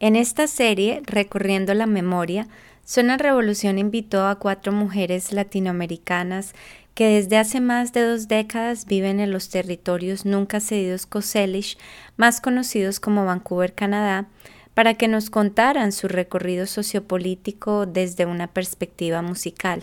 En 0.00 0.14
esta 0.14 0.46
serie, 0.46 1.02
Recorriendo 1.04 1.74
la 1.74 1.86
Memoria, 1.86 2.46
Suena 2.84 3.16
Revolución 3.16 3.78
invitó 3.78 4.26
a 4.26 4.36
cuatro 4.36 4.72
mujeres 4.72 5.32
latinoamericanas 5.32 6.54
que 6.94 7.06
desde 7.06 7.36
hace 7.36 7.60
más 7.60 7.92
de 7.92 8.02
dos 8.02 8.28
décadas 8.28 8.86
viven 8.86 9.18
en 9.18 9.32
los 9.32 9.48
territorios 9.48 10.24
nunca 10.24 10.60
cedidos 10.60 11.04
Coselish, 11.06 11.78
más 12.16 12.40
conocidos 12.40 13.00
como 13.00 13.24
Vancouver, 13.24 13.74
Canadá, 13.74 14.28
para 14.72 14.94
que 14.94 15.08
nos 15.08 15.30
contaran 15.30 15.90
su 15.90 16.06
recorrido 16.06 16.66
sociopolítico 16.66 17.84
desde 17.84 18.24
una 18.24 18.46
perspectiva 18.46 19.20
musical. 19.20 19.82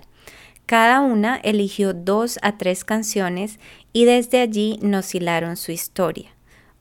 Cada 0.66 1.02
una 1.02 1.36
eligió 1.44 1.94
dos 1.94 2.40
a 2.42 2.58
tres 2.58 2.86
canciones 2.86 3.60
y 3.92 4.06
desde 4.06 4.40
allí 4.40 4.80
nos 4.82 5.14
hilaron 5.14 5.58
su 5.58 5.74
historia 5.74 6.35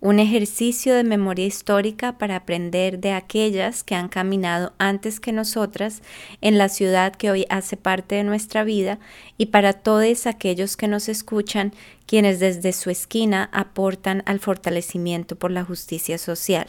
un 0.05 0.18
ejercicio 0.18 0.95
de 0.95 1.02
memoria 1.02 1.46
histórica 1.46 2.18
para 2.18 2.37
aprender 2.37 2.98
de 2.98 3.12
aquellas 3.12 3.82
que 3.82 3.95
han 3.95 4.09
caminado 4.09 4.74
antes 4.77 5.19
que 5.19 5.33
nosotras 5.33 6.02
en 6.42 6.59
la 6.59 6.69
ciudad 6.69 7.15
que 7.15 7.30
hoy 7.30 7.46
hace 7.48 7.79
parte 7.79 8.16
de 8.16 8.23
nuestra 8.23 8.65
vida 8.65 8.98
y 9.38 9.46
para 9.46 9.73
todos 9.73 10.27
aquellos 10.27 10.77
que 10.77 10.88
nos 10.88 11.09
escuchan, 11.09 11.73
quienes 12.06 12.38
desde 12.38 12.74
su 12.74 12.91
esquina 12.91 13.48
aportan 13.51 14.23
al 14.27 14.41
fortalecimiento 14.41 15.37
por 15.37 15.51
la 15.51 15.65
justicia 15.65 16.18
social. 16.18 16.66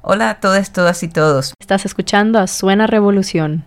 Hola 0.00 0.30
a 0.30 0.40
todas, 0.40 0.72
todas 0.72 1.02
y 1.02 1.08
todos. 1.08 1.52
Estás 1.60 1.84
escuchando 1.84 2.38
a 2.38 2.46
Suena 2.46 2.86
Revolución. 2.86 3.66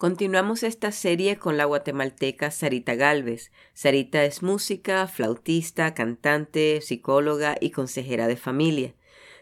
Continuamos 0.00 0.62
esta 0.62 0.92
serie 0.92 1.36
con 1.36 1.58
la 1.58 1.66
guatemalteca 1.66 2.50
Sarita 2.50 2.94
Galvez. 2.94 3.52
Sarita 3.74 4.24
es 4.24 4.42
música, 4.42 5.06
flautista, 5.06 5.92
cantante, 5.92 6.80
psicóloga 6.80 7.58
y 7.60 7.68
consejera 7.68 8.26
de 8.26 8.38
familia. 8.38 8.94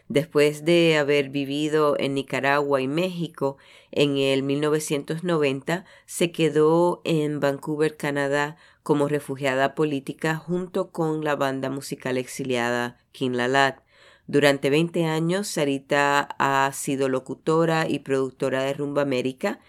Después 0.09 0.65
de 0.65 0.97
haber 0.97 1.29
vivido 1.29 1.95
en 1.97 2.13
Nicaragua 2.13 2.81
y 2.81 2.89
México, 2.89 3.55
en 3.91 4.17
el 4.17 4.43
1990 4.43 5.85
se 6.05 6.31
quedó 6.33 7.01
en 7.05 7.39
Vancouver, 7.39 7.95
Canadá, 7.95 8.57
como 8.83 9.07
refugiada 9.07 9.75
política 9.75 10.35
junto 10.35 10.91
con 10.91 11.23
la 11.23 11.37
banda 11.37 11.69
musical 11.69 12.17
exiliada 12.17 12.97
Kinlalat. 13.13 13.79
Durante 14.27 14.69
20 14.69 15.05
años, 15.05 15.47
Sarita 15.47 16.19
ha 16.37 16.69
sido 16.73 17.09
locutora 17.09 17.89
y 17.89 17.99
productora 17.99 18.61
de 18.61 18.73
Rumba 18.73 19.01
América 19.01 19.59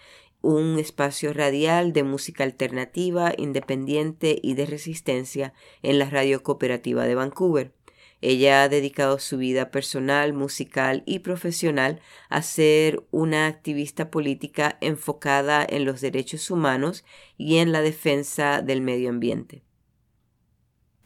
un 0.41 0.79
espacio 0.79 1.33
radial 1.33 1.93
de 1.93 2.03
música 2.03 2.43
alternativa, 2.43 3.33
independiente 3.37 4.39
y 4.41 4.55
de 4.55 4.65
resistencia 4.65 5.53
en 5.83 5.99
la 5.99 6.09
radio 6.09 6.43
cooperativa 6.43 7.05
de 7.05 7.15
Vancouver. 7.15 7.71
Ella 8.21 8.63
ha 8.63 8.69
dedicado 8.69 9.17
su 9.17 9.37
vida 9.37 9.71
personal, 9.71 10.33
musical 10.33 11.01
y 11.07 11.19
profesional 11.19 12.01
a 12.29 12.43
ser 12.43 13.03
una 13.09 13.47
activista 13.47 14.11
política 14.11 14.77
enfocada 14.79 15.65
en 15.67 15.85
los 15.85 16.01
derechos 16.01 16.51
humanos 16.51 17.03
y 17.37 17.57
en 17.57 17.71
la 17.71 17.81
defensa 17.81 18.61
del 18.61 18.81
medio 18.81 19.09
ambiente. 19.09 19.63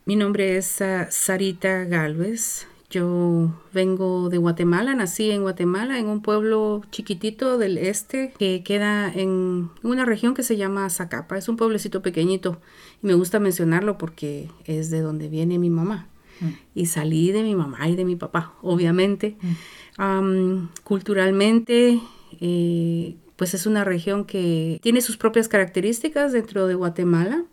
Mi 0.03 0.16
nombre 0.17 0.58
es 0.58 0.81
ah, 0.81 1.08
Sarita 1.09 1.86
Galvez. 1.86 2.67
Yo 2.96 3.52
vengo 3.74 4.30
de 4.30 4.38
Guatemala, 4.38 4.96
nací 4.96 5.30
en 5.30 5.42
Guatemala, 5.42 6.00
en 6.00 6.08
un 6.08 6.22
pueblo 6.22 6.82
chiquitito 6.92 7.58
del 7.58 7.78
este 7.78 8.32
que 8.39 8.64
queda 8.64 9.11
en 9.14 9.70
una 9.83 10.06
región 10.06 10.33
que 10.33 10.44
se 10.44 10.56
llama 10.56 10.89
Zacapa. 10.89 11.38
Es 11.38 11.50
un 11.50 11.58
pueblecito 11.58 12.02
pequeñito 12.02 12.61
y 13.04 13.08
me 13.08 13.14
gusta 13.14 13.42
mencionarlo 13.42 13.98
porque 13.98 14.50
es 14.64 14.92
de 14.92 15.02
donde 15.02 15.28
viene 15.28 15.60
mi 15.60 15.70
mamá. 15.70 16.08
Mm. 16.39 16.48
Y 16.73 16.86
salí 16.86 17.34
de 17.34 17.44
mi 17.44 17.54
mamá 17.54 17.89
y 17.89 17.98
de 17.98 18.05
mi 18.05 18.16
papá, 18.16 18.54
obviamente. 18.61 19.36
Mm. 19.98 20.70
culturalmente, 20.86 22.00
eh, 22.39 23.17
pues 23.36 23.54
es 23.54 23.66
una 23.66 23.84
región 23.84 24.23
que 24.23 24.80
tiene 24.82 25.02
sus 25.02 25.17
propias 25.17 25.50
características 25.50 26.32
dentro 26.32 26.66
de 26.66 26.76
Guatemala, 26.76 27.44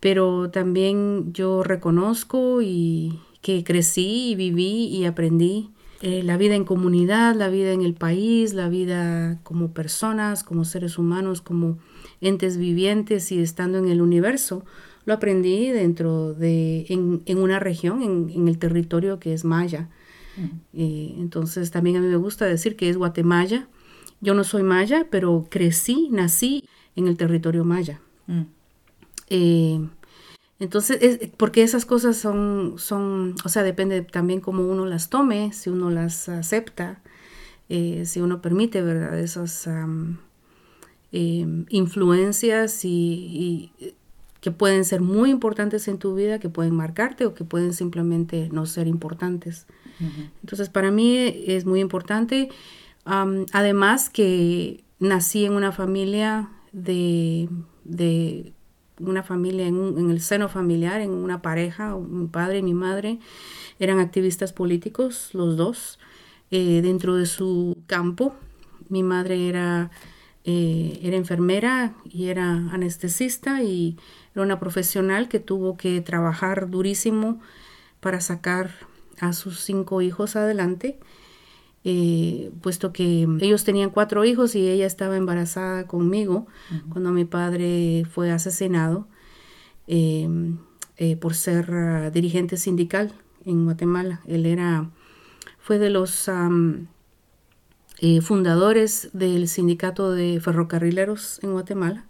pero 0.00 0.48
también 0.48 1.34
yo 1.34 1.62
reconozco 1.62 2.62
y, 2.62 3.20
que 3.46 3.62
crecí 3.62 4.30
y 4.30 4.34
viví 4.34 4.86
y 4.86 5.04
aprendí. 5.04 5.70
Eh, 6.02 6.24
la 6.24 6.36
vida 6.36 6.56
en 6.56 6.64
comunidad, 6.64 7.36
la 7.36 7.48
vida 7.48 7.70
en 7.70 7.82
el 7.82 7.94
país, 7.94 8.54
la 8.54 8.68
vida 8.68 9.38
como 9.44 9.72
personas, 9.72 10.42
como 10.42 10.64
seres 10.64 10.98
humanos, 10.98 11.42
como 11.42 11.78
entes 12.20 12.56
vivientes 12.56 13.30
y 13.30 13.38
estando 13.38 13.78
en 13.78 13.86
el 13.86 14.02
universo, 14.02 14.64
lo 15.04 15.14
aprendí 15.14 15.68
dentro 15.68 16.34
de, 16.34 16.86
en, 16.88 17.38
una 17.38 17.60
región, 17.60 18.02
en, 18.02 18.48
el 18.48 18.58
territorio 18.58 19.20
que 19.20 19.32
es 19.32 19.44
maya. 19.44 19.90
Eh, 20.72 21.14
entonces 21.16 21.70
también 21.70 21.98
a 21.98 22.00
mí 22.00 22.08
me 22.08 22.16
gusta 22.16 22.46
decir 22.46 22.74
que 22.74 22.88
es 22.88 22.96
Guatemala. 22.96 23.68
Yo 24.20 24.34
no 24.34 24.42
soy 24.42 24.64
maya, 24.64 25.06
pero 25.08 25.46
crecí, 25.48 26.08
nací 26.10 26.64
en 26.96 27.06
el 27.06 27.16
territorio 27.16 27.64
maya. 27.64 28.00
Mm. 28.26 28.42
Eh, 29.30 29.80
entonces, 30.58 30.98
es, 31.02 31.30
porque 31.36 31.62
esas 31.62 31.84
cosas 31.84 32.16
son, 32.16 32.74
son, 32.78 33.34
o 33.44 33.48
sea, 33.48 33.62
depende 33.62 34.02
también 34.02 34.40
cómo 34.40 34.66
uno 34.66 34.86
las 34.86 35.10
tome, 35.10 35.52
si 35.52 35.68
uno 35.68 35.90
las 35.90 36.28
acepta, 36.28 37.00
eh, 37.68 38.04
si 38.06 38.20
uno 38.20 38.40
permite, 38.40 38.80
¿verdad? 38.80 39.18
Esas 39.18 39.66
em, 39.66 40.16
influencias 41.68 42.84
y, 42.84 43.70
que 44.40 44.50
pueden 44.50 44.84
ser 44.84 45.00
muy 45.00 45.30
importantes 45.30 45.88
en 45.88 45.98
tu 45.98 46.14
vida, 46.14 46.38
que 46.38 46.48
pueden 46.48 46.74
marcarte 46.74 47.26
o 47.26 47.34
que 47.34 47.44
pueden 47.44 47.72
simplemente 47.72 48.48
no 48.52 48.64
ser 48.66 48.86
importantes. 48.86 49.66
Entonces, 50.42 50.68
para 50.68 50.90
mí 50.90 51.16
es 51.46 51.64
muy 51.64 51.80
importante, 51.80 52.50
además 53.04 54.10
que 54.10 54.84
nací 55.00 55.46
en 55.46 55.54
una 55.54 55.72
familia 55.72 56.50
de, 56.72 57.48
de 57.84 58.52
una 59.00 59.22
familia, 59.22 59.66
en, 59.66 60.10
el 60.10 60.20
seno 60.20 60.48
familiar, 60.48 61.00
en 61.00 61.10
una 61.10 61.42
pareja, 61.42 61.96
mi 61.96 62.26
padre 62.26 62.58
y 62.58 62.62
mi 62.62 62.74
madre 62.74 63.18
eran 63.78 63.98
activistas 63.98 64.52
políticos, 64.52 65.30
los 65.32 65.56
dos, 65.56 65.98
eh, 66.50 66.80
dentro 66.82 67.16
de 67.16 67.26
su 67.26 67.76
campo. 67.86 68.34
Mi 68.88 69.02
madre 69.02 69.48
era, 69.48 69.90
eh, 70.44 71.00
era 71.02 71.16
enfermera 71.16 71.94
y 72.04 72.28
era 72.28 72.50
anestesista 72.72 73.62
y 73.62 73.96
era 74.34 74.42
una 74.42 74.58
profesional 74.58 75.28
que 75.28 75.40
tuvo 75.40 75.76
que 75.76 76.00
trabajar 76.00 76.70
durísimo 76.70 77.40
para 78.00 78.20
sacar 78.20 78.70
a 79.20 79.32
sus 79.32 79.60
cinco 79.60 80.02
hijos 80.02 80.36
adelante. 80.36 80.98
Eh, 81.88 82.50
puesto 82.62 82.92
que 82.92 83.28
ellos 83.40 83.62
tenían 83.62 83.90
cuatro 83.90 84.24
hijos 84.24 84.56
y 84.56 84.68
ella 84.68 84.86
estaba 84.86 85.16
embarazada 85.16 85.86
conmigo 85.86 86.48
cuando 86.88 87.12
mi 87.12 87.24
padre 87.24 88.04
fue 88.10 88.32
asesinado 88.32 89.06
em, 89.86 90.58
eh, 90.96 91.14
por 91.16 91.36
ser 91.36 91.70
ah, 91.70 92.10
dirigente 92.10 92.56
sindical 92.56 93.12
en 93.44 93.66
Guatemala. 93.66 94.20
Él 94.26 94.46
era, 94.46 94.90
fue 95.60 95.78
de 95.78 95.90
los 95.90 96.28
eh, 98.00 98.20
fundadores 98.20 99.10
del 99.12 99.46
sindicato 99.46 100.10
de 100.10 100.40
ferrocarrileros 100.40 101.38
en 101.44 101.52
Guatemala 101.52 102.06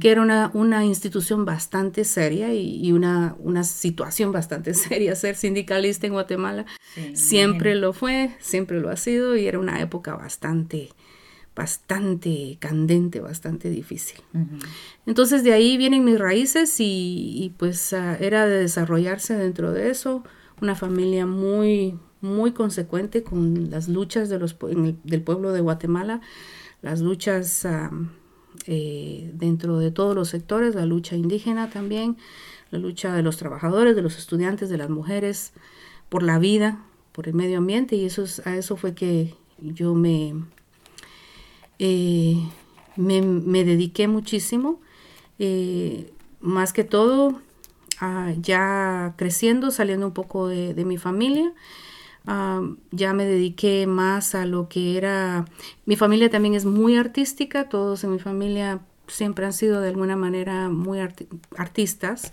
que 0.00 0.10
era 0.10 0.22
una, 0.22 0.50
una 0.54 0.84
institución 0.84 1.44
bastante 1.44 2.04
seria 2.04 2.52
y, 2.54 2.92
una, 2.92 3.36
una, 3.38 3.64
situación 3.64 4.32
bastante 4.32 4.74
seria 4.74 5.14
ser 5.16 5.36
sindicalista 5.36 6.06
en 6.06 6.12
Guatemala. 6.12 6.66
siempre 7.14 7.74
lo 7.74 7.92
fue, 7.92 8.36
siempre 8.40 8.80
lo 8.80 8.90
ha 8.90 8.96
sido 8.96 9.36
y 9.36 9.46
era 9.46 9.58
una 9.58 9.80
época 9.80 10.14
bastante 10.14 10.90
bastante 11.54 12.56
candente, 12.60 13.20
bastante 13.20 13.68
difícil. 13.68 14.20
Entonces 15.06 15.44
de 15.44 15.52
ahí 15.52 15.76
vienen 15.76 16.04
mis 16.04 16.18
raíces 16.18 16.74
y, 16.78 17.54
pues 17.58 17.92
ah, 17.92 18.16
era 18.18 18.46
de 18.46 18.58
desarrollarse 18.58 19.36
dentro 19.36 19.72
de 19.72 19.90
eso, 19.90 20.24
una 20.60 20.74
familia 20.74 21.26
muy, 21.26 21.98
muy 22.20 22.52
consecuente 22.52 23.22
con 23.22 23.70
las 23.70 23.88
luchas 23.88 24.28
de 24.30 24.38
los, 24.38 24.56
del 25.04 25.22
pueblo 25.22 25.52
de 25.52 25.60
Guatemala, 25.60 26.20
las 26.80 27.00
luchas 27.00 27.66
eh, 28.66 29.30
dentro 29.34 29.78
de 29.78 29.90
todos 29.90 30.14
los 30.14 30.28
sectores, 30.28 30.74
la 30.74 30.86
lucha 30.86 31.16
indígena 31.16 31.70
también, 31.70 32.16
la 32.70 32.78
lucha 32.78 33.14
de 33.14 33.22
los 33.22 33.36
trabajadores, 33.36 33.96
de 33.96 34.02
los 34.02 34.18
estudiantes, 34.18 34.68
de 34.68 34.78
las 34.78 34.90
mujeres, 34.90 35.52
por 36.08 36.22
la 36.22 36.38
vida, 36.38 36.84
por 37.12 37.28
el 37.28 37.34
medio 37.34 37.58
ambiente, 37.58 37.96
y 37.96 38.04
eso 38.04 38.24
a 38.44 38.56
eso 38.56 38.76
fue 38.76 38.94
que 38.94 39.34
yo 39.58 39.94
me, 39.94 40.34
eh, 41.78 42.36
me, 42.96 43.64
dediqué 43.64 44.08
muchísimo. 44.08 44.80
Eh, 45.38 46.12
más 46.40 46.72
que 46.72 46.84
todo, 46.84 47.40
ah, 48.00 48.32
ya 48.40 49.14
creciendo, 49.16 49.70
saliendo 49.70 50.06
un 50.06 50.12
poco 50.12 50.48
de, 50.48 50.84
mi 50.84 50.98
familia, 50.98 51.52
ya 52.24 53.12
me 53.12 53.24
dediqué 53.24 53.86
más 53.86 54.34
a 54.34 54.46
lo 54.46 54.68
que 54.68 54.96
era... 54.96 55.44
Mi 55.86 55.96
familia 55.96 56.30
también 56.30 56.54
es 56.54 56.64
muy 56.64 56.96
artística, 56.96 57.68
todos 57.68 58.04
en 58.04 58.12
mi 58.12 58.18
familia 58.18 58.80
siempre 59.08 59.44
han 59.46 59.52
sido 59.52 59.80
de 59.80 59.88
alguna 59.88 60.16
manera 60.16 60.68
muy 60.68 61.00
artistas, 61.56 62.32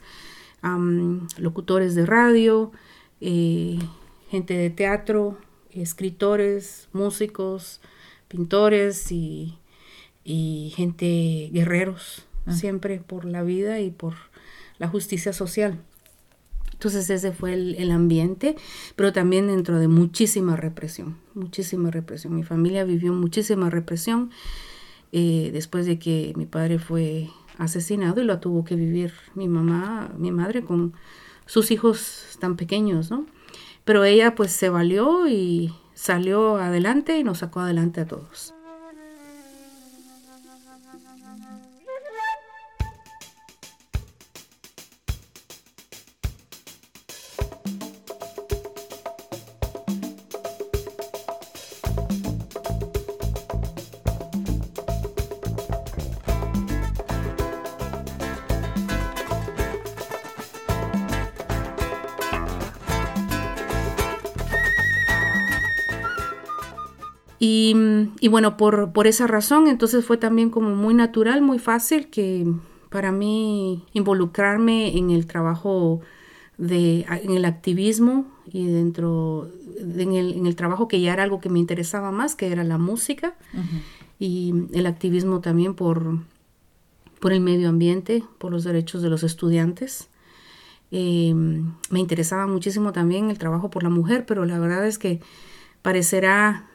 locutores 1.37 1.95
de 1.95 2.05
radio, 2.05 2.71
eh, 3.21 3.79
gente 4.29 4.55
de 4.55 4.69
teatro, 4.69 5.37
escritores, 5.71 6.89
músicos, 6.93 7.81
pintores 8.27 9.11
y, 9.11 9.55
gente 10.75 11.49
guerreros, 11.51 12.25
ah. 12.45 12.53
siempre 12.53 12.99
por 12.99 13.25
la 13.25 13.41
vida 13.43 13.79
y 13.79 13.89
por 13.89 14.13
la 14.77 14.87
justicia 14.87 15.33
social. 15.33 15.79
Entonces 16.79 17.09
ese 17.09 17.33
fue 17.33 17.55
el, 17.55 17.91
ambiente, 17.91 18.55
pero 18.95 19.11
también 19.11 19.47
dentro 19.47 19.79
de 19.79 19.89
muchísima 19.89 20.55
represión, 20.55 21.17
muchísima 21.33 21.91
represión. 21.91 22.33
Mi 22.33 22.43
familia 22.43 22.85
vivió 22.85 23.11
muchísima 23.11 23.69
represión 23.69 24.31
eh, 25.11 25.49
después 25.51 25.85
de 25.85 25.99
que 25.99 26.31
mi 26.37 26.45
padre 26.45 26.79
fue 26.79 27.27
asesinado 27.57 28.21
y 28.21 28.23
lo 28.23 28.39
tuvo 28.39 28.63
que 28.63 28.77
vivir 28.77 29.11
mi 29.35 29.49
mamá, 29.49 30.13
mi 30.17 30.31
madre 30.31 30.63
con 30.63 30.93
sus 31.45 31.69
hijos 31.71 32.37
tan 32.39 32.55
pequeños, 32.55 33.11
¿no? 33.11 33.25
Pero 33.83 34.05
ella 34.05 34.33
pues 34.33 34.53
se 34.53 34.69
valió 34.69 35.27
y 35.27 35.73
salió 35.95 36.55
adelante 36.55 37.19
y 37.19 37.25
nos 37.25 37.39
sacó 37.39 37.59
adelante 37.59 37.99
a 37.99 38.07
todos. 38.07 38.53
Y, 68.19 68.27
bueno, 68.27 68.57
por, 68.57 68.91
por, 68.91 69.07
esa 69.07 69.27
razón, 69.27 69.67
entonces 69.67 70.05
fue 70.05 70.17
también 70.17 70.49
como 70.49 70.75
muy 70.75 70.93
natural, 70.93 71.41
muy 71.41 71.59
fácil 71.59 72.09
que 72.09 72.45
para 72.89 73.11
mí 73.11 73.85
involucrarme 73.93 74.97
en 74.97 75.11
el 75.11 75.25
trabajo 75.25 76.01
de, 76.57 77.05
en 77.23 77.31
el 77.31 77.45
activismo 77.45 78.25
y 78.51 78.67
dentro, 78.67 79.49
en, 79.79 80.13
el, 80.13 80.33
en 80.33 80.45
el 80.45 80.55
trabajo 80.55 80.87
que 80.87 80.99
ya 80.99 81.13
era 81.13 81.23
algo 81.23 81.39
que 81.39 81.49
me 81.49 81.59
interesaba 81.59 82.11
más, 82.11 82.35
que 82.35 82.47
era 82.47 82.63
la 82.63 82.77
música 82.77 83.35
y 84.19 84.53
el 84.73 84.85
activismo 84.85 85.39
también 85.39 85.73
por, 85.73 86.19
por 87.19 87.31
el 87.31 87.39
medio 87.39 87.69
ambiente, 87.69 88.23
por 88.37 88.51
los 88.51 88.63
derechos 88.63 89.01
de 89.01 89.09
los 89.09 89.23
estudiantes. 89.23 90.09
Eh, 90.91 91.33
me 91.33 91.99
interesaba 91.99 92.47
muchísimo 92.47 92.91
también 92.91 93.29
el 93.29 93.37
trabajo 93.37 93.69
por 93.69 93.83
la 93.83 93.89
mujer, 93.89 94.25
pero 94.25 94.45
la 94.45 94.59
verdad 94.59 94.85
es 94.85 94.97
que 94.97 95.21
parecerá 95.81 96.68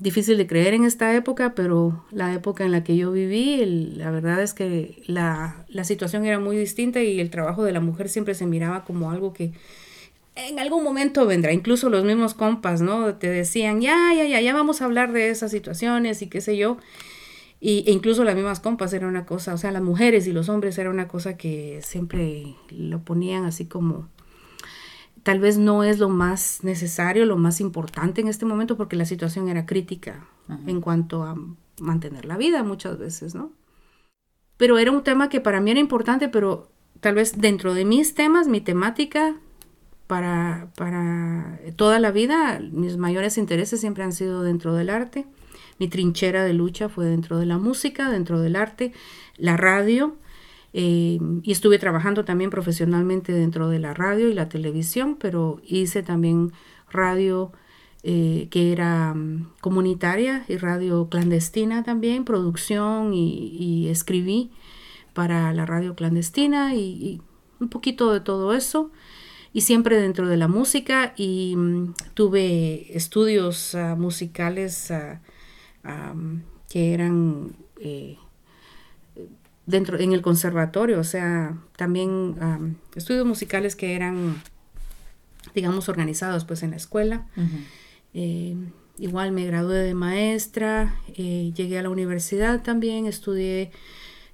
difícil 0.00 0.36
de 0.36 0.46
creer 0.46 0.74
en 0.74 0.84
esta 0.84 1.14
época, 1.14 1.54
pero 1.54 2.04
la 2.10 2.34
época 2.34 2.64
en 2.64 2.72
la 2.72 2.82
que 2.82 2.96
yo 2.96 3.12
viví, 3.12 3.64
la 3.96 4.10
verdad 4.10 4.42
es 4.42 4.52
que 4.52 5.02
la, 5.06 5.64
la, 5.68 5.84
situación 5.84 6.26
era 6.26 6.40
muy 6.40 6.56
distinta 6.56 7.02
y 7.02 7.20
el 7.20 7.30
trabajo 7.30 7.62
de 7.62 7.70
la 7.70 7.80
mujer 7.80 8.08
siempre 8.08 8.34
se 8.34 8.46
miraba 8.46 8.84
como 8.84 9.12
algo 9.12 9.32
que 9.32 9.52
en 10.36 10.58
algún 10.58 10.82
momento 10.82 11.26
vendrá. 11.26 11.52
Incluso 11.52 11.88
los 11.88 12.04
mismos 12.04 12.34
compas, 12.34 12.80
¿no? 12.80 13.14
Te 13.14 13.28
decían, 13.28 13.80
ya, 13.80 14.12
ya, 14.16 14.24
ya, 14.24 14.40
ya 14.40 14.54
vamos 14.54 14.82
a 14.82 14.86
hablar 14.86 15.12
de 15.12 15.30
esas 15.30 15.50
situaciones 15.50 16.22
y 16.22 16.28
qué 16.28 16.40
sé 16.40 16.56
yo. 16.56 16.78
Y, 17.60 17.84
e 17.86 17.92
incluso 17.92 18.24
las 18.24 18.34
mismas 18.34 18.60
compas 18.60 18.92
era 18.92 19.06
una 19.06 19.24
cosa, 19.24 19.54
o 19.54 19.58
sea, 19.58 19.72
las 19.72 19.82
mujeres 19.82 20.26
y 20.26 20.32
los 20.32 20.48
hombres 20.48 20.76
era 20.76 20.90
una 20.90 21.08
cosa 21.08 21.36
que 21.36 21.80
siempre 21.82 22.56
lo 22.70 23.02
ponían 23.04 23.44
así 23.44 23.66
como 23.66 24.08
tal 25.24 25.40
vez 25.40 25.58
no 25.58 25.82
es 25.82 25.98
lo 25.98 26.08
más 26.08 26.60
necesario, 26.62 27.24
lo 27.24 27.36
más 27.36 27.60
importante 27.60 28.20
en 28.20 28.28
este 28.28 28.44
momento 28.44 28.76
porque 28.76 28.94
la 28.94 29.06
situación 29.06 29.48
era 29.48 29.66
crítica 29.66 30.26
en 30.66 30.80
cuanto 30.82 31.24
a 31.24 31.34
mantener 31.80 32.26
la 32.26 32.36
vida 32.36 32.62
muchas 32.62 32.98
veces, 32.98 33.34
¿no? 33.34 33.50
Pero 34.58 34.78
era 34.78 34.92
un 34.92 35.02
tema 35.02 35.30
que 35.30 35.40
para 35.40 35.60
mí 35.60 35.70
era 35.70 35.80
importante, 35.80 36.28
pero 36.28 36.70
tal 37.00 37.14
vez 37.16 37.38
dentro 37.38 37.74
de 37.74 37.86
mis 37.86 38.14
temas, 38.14 38.46
mi 38.46 38.60
temática 38.60 39.34
para, 40.06 40.68
para 40.76 41.58
toda 41.74 41.98
la 41.98 42.10
vida, 42.10 42.60
mis 42.70 42.98
mayores 42.98 43.38
intereses 43.38 43.80
siempre 43.80 44.04
han 44.04 44.12
sido 44.12 44.42
dentro 44.42 44.74
del 44.74 44.90
arte. 44.90 45.26
Mi 45.78 45.88
trinchera 45.88 46.44
de 46.44 46.52
lucha 46.52 46.90
fue 46.90 47.06
dentro 47.06 47.38
de 47.38 47.46
la 47.46 47.56
música, 47.56 48.10
dentro 48.10 48.40
del 48.40 48.56
arte, 48.56 48.92
la 49.38 49.56
radio, 49.56 50.16
eh, 50.76 51.20
y 51.44 51.52
estuve 51.52 51.78
trabajando 51.78 52.24
también 52.24 52.50
profesionalmente 52.50 53.32
dentro 53.32 53.68
de 53.68 53.78
la 53.78 53.94
radio 53.94 54.28
y 54.28 54.34
la 54.34 54.48
televisión, 54.48 55.16
pero 55.20 55.60
hice 55.64 56.02
también 56.02 56.52
radio 56.90 57.52
eh, 58.02 58.48
que 58.50 58.72
era 58.72 59.14
mm, 59.14 59.52
comunitaria 59.60 60.44
y 60.48 60.56
radio 60.56 61.08
clandestina 61.08 61.84
también, 61.84 62.24
producción 62.24 63.14
y, 63.14 63.88
escribí 63.88 64.50
para 65.12 65.52
la 65.52 65.64
radio 65.64 65.94
clandestina 65.94 66.74
y, 66.74 67.22
un 67.60 67.68
poquito 67.68 68.12
de 68.12 68.20
todo 68.20 68.52
eso. 68.52 68.90
Y 69.52 69.60
siempre 69.60 69.96
dentro 70.00 70.26
de 70.28 70.36
la 70.36 70.48
música 70.48 71.14
y 71.16 71.54
mm, 71.56 71.94
tuve 72.14 72.96
estudios 72.96 73.76
ah, 73.76 73.94
musicales 73.96 74.90
ah, 74.90 75.22
ah, 75.84 76.14
que 76.68 76.92
eran 76.94 77.56
eh, 77.80 78.18
dentro 79.66 79.98
en 79.98 80.12
el 80.12 80.22
conservatorio, 80.22 81.00
o 81.00 81.04
sea, 81.04 81.56
también 81.76 82.76
estudios 82.94 83.26
musicales 83.26 83.76
que 83.76 83.94
eran, 83.94 84.42
digamos, 85.54 85.88
organizados 85.88 86.44
pues 86.44 86.62
en 86.62 86.70
la 86.70 86.76
escuela. 86.76 87.26
Eh, 88.12 88.56
igual 88.98 89.32
me 89.32 89.46
gradué 89.46 89.78
de 89.78 89.94
maestra, 89.94 90.96
eh, 91.16 91.52
llegué 91.54 91.78
a 91.78 91.82
la 91.82 91.90
universidad 91.90 92.62
también, 92.62 93.06
estudié 93.06 93.70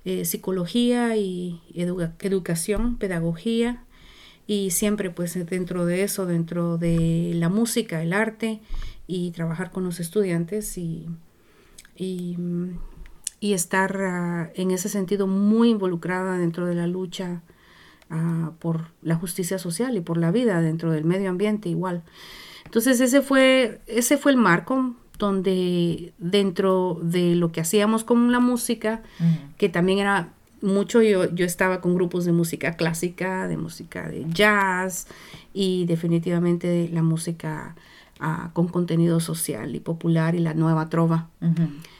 eh, 0.04 0.24
psicología 0.24 1.16
y 1.16 1.60
educación, 1.74 2.96
pedagogía 2.96 3.84
y 4.46 4.70
siempre 4.72 5.10
pues 5.10 5.34
dentro 5.46 5.86
de 5.86 6.02
eso, 6.02 6.26
dentro 6.26 6.76
de 6.76 7.32
la 7.34 7.48
música, 7.48 8.02
el 8.02 8.12
arte 8.12 8.60
y 9.06 9.30
trabajar 9.30 9.70
con 9.70 9.84
los 9.84 10.00
estudiantes 10.00 10.76
y, 10.76 11.06
y 11.96 12.36
y 13.40 13.54
estar 13.54 13.96
ah, 14.02 14.50
en 14.54 14.70
ese 14.70 14.88
sentido 14.88 15.26
muy 15.26 15.70
involucrada 15.70 16.36
dentro 16.36 16.66
de 16.66 16.74
la 16.74 16.86
lucha 16.86 17.40
ah, 18.10 18.52
por 18.58 18.88
la 19.02 19.16
justicia 19.16 19.58
social 19.58 19.96
y 19.96 20.00
por 20.00 20.18
la 20.18 20.30
vida 20.30 20.60
dentro 20.60 20.92
del 20.92 21.04
medio 21.04 21.30
ambiente 21.30 21.68
igual. 21.68 22.02
Entonces 22.66 23.00
ese 23.00 23.22
fue, 23.22 23.80
ese 23.86 24.18
fue 24.18 24.32
el 24.32 24.38
marco 24.38 24.94
donde 25.18 26.12
dentro 26.18 26.98
de 27.02 27.34
lo 27.34 27.50
que 27.52 27.60
hacíamos 27.60 28.04
con 28.04 28.32
la 28.32 28.40
música, 28.40 29.02
que 29.58 29.68
también 29.68 29.98
era 29.98 30.30
mucho, 30.62 31.02
yo, 31.02 31.32
yo 31.34 31.44
estaba 31.44 31.80
con 31.80 31.94
grupos 31.94 32.24
de 32.24 32.32
música 32.32 32.72
clásica, 32.72 33.48
de 33.48 33.56
música 33.56 34.08
de 34.08 34.26
jazz 34.28 35.06
y 35.52 35.84
definitivamente 35.86 36.66
de 36.66 36.88
la 36.88 37.02
música 37.02 37.74
ah, 38.18 38.50
con 38.52 38.68
contenido 38.68 39.20
social 39.20 39.74
y 39.74 39.80
popular 39.80 40.34
y 40.34 40.38
la 40.38 40.54
nueva 40.54 40.88
trova. 40.88 41.28
se 41.40 41.99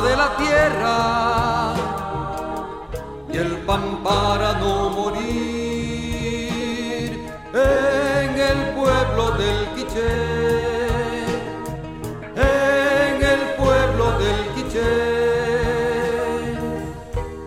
de 0.00 0.16
la 0.16 0.36
tierra 0.36 1.26
pan 3.66 4.02
para 4.04 4.52
no 4.60 4.90
morir 4.90 5.20
en 7.52 8.38
el 8.50 8.74
pueblo 8.74 9.32
del 9.32 9.58
Quiché, 9.74 10.16
en 12.36 13.16
el 13.32 13.40
pueblo 13.58 14.04
del 14.18 14.40
Quiché, 14.54 14.94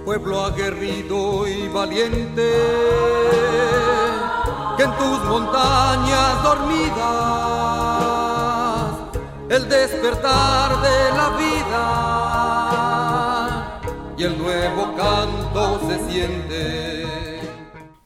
pueblo 0.04 0.46
aguerrido 0.46 1.48
y 1.48 1.70
valiente 1.70 2.50
que 4.76 4.84
en 4.84 4.92
tus 4.98 5.20
montañas 5.24 6.44
dormidas 6.44 6.90
el 9.50 9.70
despertar 9.70 10.82
de 10.82 11.12
la 11.18 11.30
vida 11.38 11.69
y 11.69 11.69
el 14.30 14.38
nuevo 14.38 14.96
canto 14.96 15.82
se 15.88 15.98
siente. 16.10 17.06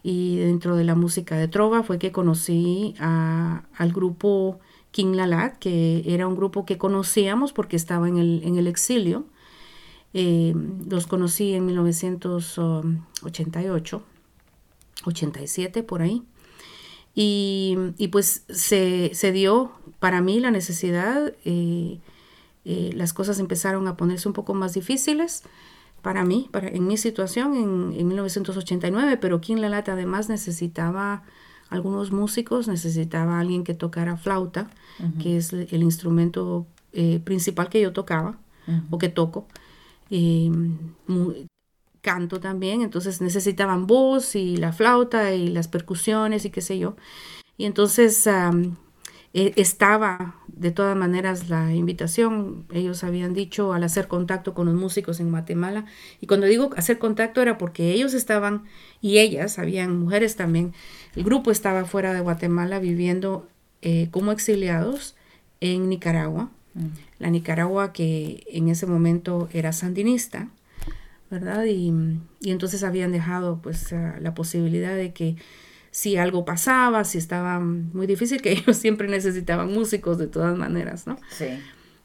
Y 0.04 0.38
dentro 0.38 0.76
de 0.76 0.84
la 0.84 0.94
música 0.96 1.38
de 1.38 1.48
trova 1.48 1.84
fue 1.84 2.00
que 2.00 2.12
conocí 2.12 2.96
al 3.00 3.94
grupo 3.94 4.60
King 4.92 5.16
Lalat, 5.16 5.58
que 5.60 6.04
era 6.06 6.28
un 6.28 6.36
grupo 6.36 6.66
que 6.66 6.78
conocíamos 6.78 7.54
porque 7.54 7.76
estaba 7.76 8.08
en 8.08 8.18
el, 8.18 8.68
exilio. 8.68 9.26
Eh, 10.14 10.54
los 10.90 11.08
conocí 11.08 11.54
en 11.54 11.66
1988, 11.66 14.04
87 15.06 15.84
por 15.84 16.02
ahí. 16.02 16.24
Y, 17.16 17.78
pues 18.12 18.46
se, 18.50 19.32
dio 19.32 19.72
para 20.00 20.22
mí 20.22 20.40
la 20.40 20.52
necesidad, 20.52 21.34
eh, 21.46 22.00
eh, 22.66 22.92
las 22.94 23.14
cosas 23.14 23.40
empezaron 23.40 23.88
a 23.88 23.98
ponerse 23.98 24.28
un 24.28 24.34
poco 24.34 24.54
más 24.54 24.74
difíciles 24.74 25.44
para 26.04 26.24
mí, 26.26 26.50
para, 26.52 26.68
en 26.68 26.86
mi 26.86 26.98
situación 26.98 27.56
en, 27.56 28.00
en 28.00 28.08
1989, 28.08 29.18
pero 29.18 29.42
en 29.48 29.62
La 29.62 29.70
Lata 29.70 29.94
además 29.94 30.30
necesitaba 30.30 31.24
algunos 31.70 32.12
músicos, 32.12 32.68
necesitaba 32.68 33.40
alguien 33.40 33.64
que 33.64 33.74
tocara 33.74 34.18
flauta, 34.18 34.70
que 35.20 35.38
es 35.38 35.54
el 35.54 35.82
instrumento 35.82 36.68
eh, 36.92 37.20
principal 37.24 37.70
que 37.70 37.82
yo 37.82 37.94
tocaba 37.94 38.38
o 38.92 39.00
que 39.00 39.10
toco. 39.10 39.48
Canto 42.02 42.40
también, 42.42 42.82
entonces 42.82 43.22
necesitaban 43.22 43.88
voz 43.88 44.36
y 44.36 44.58
la 44.58 44.74
flauta 44.74 45.34
y 45.34 45.48
las 45.48 45.70
percusiones 45.70 46.44
y 46.46 46.50
qué 46.50 46.62
sé 46.62 46.78
yo. 46.78 46.96
Y 47.58 47.66
entonces 47.66 48.28
e, 48.28 49.54
estaba 49.56 50.36
de 50.56 50.72
todas 50.72 50.96
maneras 50.96 51.50
la 51.50 51.74
invitación, 51.74 52.66
ellos 52.72 53.04
habían 53.04 53.34
dicho 53.34 53.74
al 53.74 53.84
hacer 53.84 54.08
contacto 54.08 54.54
con 54.54 54.68
los 54.68 54.76
músicos 54.76 55.20
en 55.20 55.32
Guatemala, 55.32 55.86
y 56.22 56.28
cuando 56.28 56.46
digo 56.48 56.70
hacer 56.78 57.00
contacto 57.00 57.42
era 57.42 57.58
porque 57.58 57.92
ellos 57.92 58.14
estaban, 58.14 58.64
y 59.02 59.18
ellas, 59.18 59.60
habían 59.60 60.00
mujeres 60.00 60.36
también, 60.36 60.74
el 61.16 61.24
grupo 61.24 61.52
estaba 61.52 61.86
fuera 61.86 62.14
de 62.14 62.22
Guatemala 62.22 62.80
viviendo 62.80 63.48
eh, 63.82 64.08
como 64.12 64.32
exiliados 64.32 65.16
en 65.60 65.90
Nicaragua, 65.90 66.52
mm. 66.76 66.88
la 67.20 67.30
Nicaragua 67.30 67.94
que 67.94 68.44
en 68.50 68.70
ese 68.70 68.86
momento 68.86 69.50
era 69.54 69.74
sandinista, 69.74 70.50
¿verdad? 71.32 71.66
Y, 71.66 71.92
entonces 72.44 72.84
habían 72.84 73.12
dejado 73.12 73.60
pues 73.62 73.92
la 73.92 74.36
posibilidad 74.36 74.96
de 74.96 75.14
que 75.14 75.36
si 75.94 76.18
algo 76.18 76.44
pasaba, 76.44 77.04
si 77.04 77.20
estaba 77.20 77.60
muy 77.60 78.08
difícil, 78.08 78.42
que 78.42 78.52
ellos 78.54 78.76
siempre 78.76 79.08
necesitaban 79.08 79.72
músicos 79.72 80.18
de 80.18 80.28
todas 80.28 80.58
maneras, 80.58 81.06
¿no? 81.06 81.18
Sí. 81.30 81.46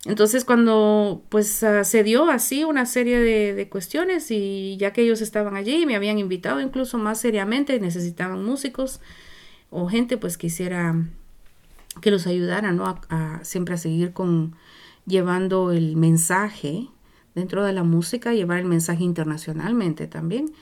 Entonces 0.04 0.44
cuando 0.44 1.24
pues 1.30 1.62
ah, 1.62 1.82
se 1.84 2.04
dio 2.04 2.30
así 2.30 2.64
una 2.64 2.86
serie 2.86 3.18
de, 3.18 3.68
cuestiones 3.68 4.30
y 4.30 4.76
ya 4.76 4.92
que 4.92 5.02
ellos 5.02 5.22
estaban 5.22 5.56
allí, 5.56 5.86
me 5.86 5.96
habían 5.96 6.18
invitado 6.18 6.60
incluso 6.60 6.98
más 6.98 7.18
seriamente, 7.18 7.80
necesitaban 7.80 8.44
músicos 8.44 9.00
o 9.70 9.88
gente 9.88 10.18
pues 10.18 10.36
quisiera 10.36 10.94
que 12.02 12.10
los 12.10 12.26
ayudara, 12.26 12.72
¿no? 12.72 13.00
A, 13.08 13.40
siempre 13.42 13.74
a 13.74 13.78
seguir 13.78 14.12
con 14.12 14.54
llevando 15.06 15.72
el 15.72 15.96
mensaje 15.96 16.88
dentro 17.38 17.64
de 17.64 17.72
la 17.72 17.84
música, 17.84 18.34
llevar 18.34 18.58
el 18.58 18.64
mensaje 18.64 19.04
internacionalmente 19.04 20.06
también. 20.06 20.52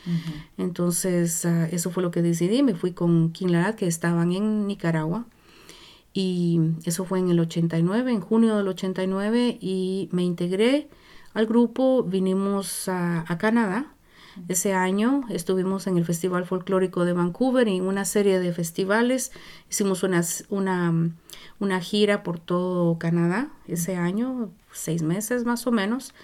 Entonces, 0.59 1.45
ah, 1.45 1.69
eso 1.71 1.91
fue 1.91 2.03
lo 2.03 2.11
que 2.11 2.23
decidí. 2.23 2.63
Me 2.63 2.75
fui 2.75 2.93
con 2.93 3.33
King 3.33 3.49
Larat, 3.49 3.77
que 3.77 3.87
estaban 3.87 4.33
en 4.33 4.67
Nicaragua. 4.67 5.27
Y 6.13 6.61
eso 6.85 7.05
fue 7.05 7.19
en 7.19 7.29
el 7.29 7.41
89, 7.41 8.11
en 8.11 8.21
junio 8.21 8.57
del 8.57 8.69
89, 8.69 9.59
y 9.61 10.09
me 10.13 10.23
integré 10.23 10.89
al 11.35 11.47
grupo. 11.47 12.03
Vinimos 12.03 12.89
a, 12.89 13.25
Canadá. 13.39 13.93
Ese 14.49 14.75
año 14.75 15.23
estuvimos 15.31 15.87
en 15.87 15.97
el 15.97 16.05
Festival 16.05 16.45
Folclórico 16.45 17.07
de 17.07 17.15
Vancouver 17.15 17.69
y 17.69 17.77
en 17.77 17.85
una 17.85 18.05
serie 18.05 18.39
de 18.39 18.53
festivales. 18.53 19.33
Hicimos 19.71 20.03
una, 20.03 20.23
una, 20.51 21.11
una 21.59 21.81
gira 21.81 22.23
por 22.23 22.39
todo 22.39 22.99
Canadá 22.99 23.49
ese 23.67 23.97
año, 23.97 24.51
seis 24.73 25.03
meses 25.03 25.45
más 25.45 25.67
o 25.67 25.73
menos. 25.73 26.15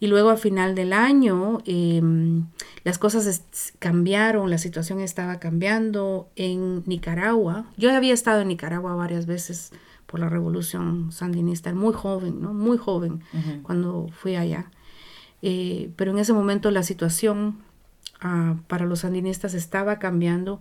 Y 0.00 0.06
luego 0.08 0.30
a 0.30 0.36
final 0.36 0.74
del 0.74 0.92
año 0.92 1.58
em, 1.66 2.46
las 2.82 2.98
cosas 2.98 3.42
cambiaron, 3.78 4.50
la 4.50 4.58
situación 4.58 5.00
estaba 5.00 5.38
cambiando 5.38 6.28
en 6.36 6.82
Nicaragua. 6.86 7.64
Yo 7.76 7.94
había 7.94 8.12
estado 8.12 8.42
en 8.42 8.48
Nicaragua 8.48 8.94
varias 8.94 9.26
veces 9.26 9.72
por 10.06 10.20
la 10.20 10.28
revolución 10.28 11.10
sandinista, 11.12 11.72
muy 11.74 11.92
joven, 11.92 12.40
¿no? 12.40 12.52
Muy 12.52 12.76
joven 12.76 13.22
cuando 13.62 14.08
fui 14.12 14.36
allá. 14.36 14.70
Eh, 15.42 15.90
pero 15.96 16.10
en 16.10 16.18
ese 16.18 16.32
momento 16.32 16.70
la 16.70 16.82
situación 16.82 17.58
ah, 18.20 18.56
para 18.66 18.86
los 18.86 19.00
sandinistas 19.00 19.54
estaba 19.54 19.98
cambiando 19.98 20.60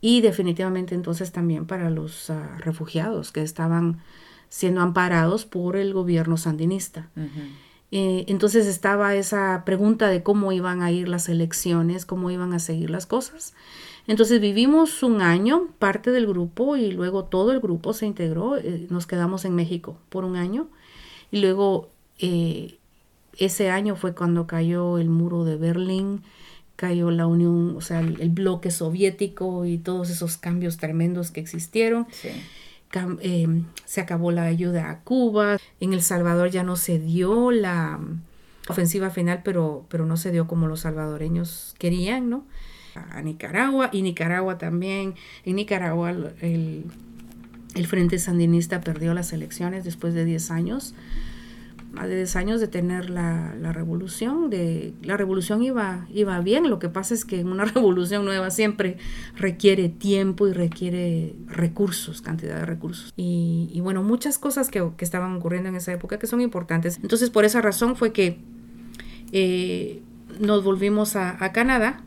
y 0.00 0.20
definitivamente 0.20 0.94
entonces 0.94 1.32
también 1.32 1.66
para 1.66 1.90
los 1.90 2.30
ah, 2.30 2.56
refugiados 2.58 3.32
que 3.32 3.42
estaban 3.42 4.00
siendo 4.48 4.80
amparados 4.80 5.44
por 5.44 5.76
el 5.76 5.92
gobierno 5.92 6.36
sandinista. 6.36 7.08
Eh, 7.90 8.26
entonces 8.28 8.66
estaba 8.66 9.14
esa 9.14 9.62
pregunta 9.64 10.08
de 10.08 10.22
cómo 10.22 10.52
iban 10.52 10.82
a 10.82 10.92
ir 10.92 11.08
las 11.08 11.28
elecciones, 11.28 12.04
cómo 12.04 12.30
iban 12.30 12.52
a 12.52 12.58
seguir 12.58 12.90
las 12.90 13.06
cosas. 13.06 13.54
Entonces 14.06 14.40
vivimos 14.40 15.02
un 15.02 15.20
año, 15.20 15.68
parte 15.78 16.10
del 16.10 16.26
grupo, 16.26 16.76
y 16.76 16.92
luego 16.92 17.24
todo 17.24 17.52
el 17.52 17.60
grupo 17.60 17.92
se 17.92 18.06
integró. 18.06 18.56
Eh, 18.56 18.86
nos 18.90 19.06
quedamos 19.06 19.44
en 19.44 19.54
México 19.54 19.98
por 20.08 20.24
un 20.24 20.36
año. 20.36 20.68
Y 21.30 21.40
luego 21.40 21.90
eh, 22.18 22.78
ese 23.38 23.70
año 23.70 23.96
fue 23.96 24.14
cuando 24.14 24.46
cayó 24.46 24.98
el 24.98 25.08
muro 25.08 25.44
de 25.44 25.56
Berlín, 25.56 26.22
cayó 26.76 27.10
la 27.10 27.26
Unión, 27.26 27.76
o 27.76 27.80
sea, 27.80 28.00
el, 28.00 28.30
bloque 28.30 28.70
soviético 28.70 29.64
y 29.64 29.78
todos 29.78 30.10
esos 30.10 30.36
cambios 30.36 30.76
tremendos 30.76 31.30
que 31.30 31.40
existieron. 31.40 32.06
Sí. 32.10 32.30
Em, 32.92 33.64
se 33.84 34.00
acabó 34.00 34.30
la 34.30 34.44
ayuda 34.44 34.90
a 34.90 35.00
Cuba, 35.00 35.58
en 35.80 35.92
El 35.92 36.02
Salvador 36.02 36.50
ya 36.50 36.62
no 36.62 36.76
se 36.76 36.98
dio 36.98 37.50
la 37.50 38.00
ofensiva 38.68 39.10
final, 39.10 39.42
pero, 39.44 39.84
pero 39.88 40.06
no 40.06 40.16
se 40.16 40.30
dio 40.30 40.46
como 40.46 40.66
los 40.66 40.80
salvadoreños 40.80 41.74
querían, 41.78 42.30
¿no? 42.30 42.46
A 42.94 43.20
Nicaragua 43.22 43.90
y 43.92 44.02
Nicaragua 44.02 44.58
también. 44.58 45.14
En 45.44 45.56
Nicaragua 45.56 46.10
el, 46.10 46.84
el 47.74 47.86
Frente 47.86 48.18
Sandinista 48.18 48.80
perdió 48.80 49.14
las 49.14 49.32
elecciones 49.32 49.84
después 49.84 50.14
de 50.14 50.24
10 50.24 50.50
años 50.50 50.94
más 51.92 52.08
de 52.08 52.16
10 52.16 52.36
años 52.36 52.60
de 52.60 52.68
tener 52.68 53.10
la, 53.10 53.52
revolución, 53.72 54.50
de, 54.50 54.94
la 55.02 55.16
revolución 55.16 55.62
iba, 55.62 56.06
iba 56.12 56.38
bien, 56.40 56.68
lo 56.68 56.78
que 56.78 56.88
pasa 56.88 57.14
es 57.14 57.24
que 57.24 57.44
una 57.44 57.64
revolución 57.74 58.24
nueva 58.24 58.50
siempre 58.50 58.98
requiere 59.36 59.88
tiempo 59.88 60.46
y 60.46 60.52
requiere 60.52 61.34
recursos, 61.46 62.20
cantidad 62.20 62.56
de 62.56 62.66
recursos. 62.66 63.12
Y, 63.16 63.80
bueno, 63.82 64.02
muchas 64.02 64.38
cosas 64.38 64.70
que, 64.70 64.86
estaban 64.98 65.36
ocurriendo 65.36 65.68
en 65.68 65.76
esa 65.76 65.92
época 65.92 66.18
que 66.18 66.26
son 66.26 66.40
importantes. 66.40 66.98
Entonces, 67.02 67.30
por 67.30 67.44
esa 67.44 67.62
razón 67.62 67.96
fue 67.96 68.12
que 68.12 68.38
eh, 69.32 70.02
nos 70.38 70.62
volvimos 70.64 71.16
a, 71.16 71.36
Canadá 71.52 72.02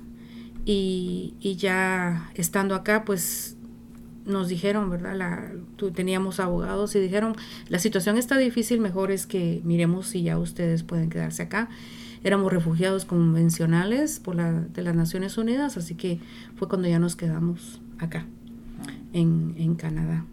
y, 0.65 1.33
y 1.39 1.55
ya 1.55 2.29
estando 2.35 2.75
acá, 2.75 3.03
pues 3.03 3.57
nos 4.25 4.47
dijeron, 4.47 4.89
¿verdad? 4.89 5.15
La, 5.15 5.51
teníamos 5.93 6.39
abogados 6.39 6.95
y 6.95 6.99
dijeron, 6.99 7.35
la 7.69 7.79
situación 7.79 8.17
está 8.17 8.37
difícil, 8.37 8.79
mejor 8.79 9.11
es 9.11 9.25
que 9.25 9.61
miremos 9.63 10.07
si 10.07 10.23
ya 10.23 10.37
ustedes 10.37 10.83
pueden 10.83 11.09
quedarse 11.09 11.43
acá. 11.43 11.69
Éramos 12.23 12.53
refugiados 12.53 13.05
convencionales 13.05 14.19
por 14.19 14.35
la, 14.35 14.51
de 14.51 14.81
las 14.83 14.95
Naciones 14.95 15.37
Unidas, 15.37 15.77
así 15.77 15.95
que 15.95 16.19
fue 16.55 16.67
cuando 16.67 16.87
ya 16.87 16.99
nos 16.99 17.15
quedamos 17.15 17.81
acá, 17.97 18.25
en, 19.13 19.55
en 19.57 19.75
Canadá. 19.75 20.25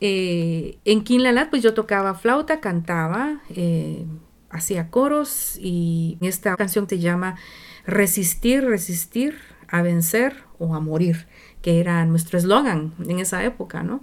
Eh, 0.00 0.78
en 0.84 1.04
Quinlalat, 1.04 1.50
pues 1.50 1.62
yo 1.62 1.74
tocaba 1.74 2.14
flauta, 2.14 2.60
cantaba, 2.60 3.40
eh, 3.50 4.04
hacía 4.50 4.90
coros 4.90 5.58
y 5.60 6.18
esta 6.20 6.56
canción 6.56 6.86
te 6.86 6.98
llama 6.98 7.36
Resistir, 7.86 8.64
resistir, 8.64 9.36
a 9.68 9.82
vencer 9.82 10.36
o 10.58 10.74
a 10.74 10.80
morir, 10.80 11.26
que 11.62 11.80
era 11.80 12.04
nuestro 12.06 12.38
eslogan 12.38 12.94
en 13.06 13.18
esa 13.18 13.44
época, 13.44 13.82
¿no? 13.82 14.02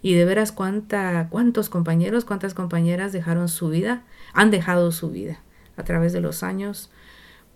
Y 0.00 0.14
de 0.14 0.24
veras 0.24 0.52
cuánta, 0.52 1.28
cuántos 1.28 1.68
compañeros, 1.68 2.24
cuántas 2.24 2.54
compañeras 2.54 3.12
dejaron 3.12 3.48
su 3.48 3.68
vida, 3.68 4.04
han 4.32 4.50
dejado 4.50 4.92
su 4.92 5.10
vida 5.10 5.40
a 5.76 5.82
través 5.82 6.12
de 6.12 6.20
los 6.20 6.42
años 6.42 6.90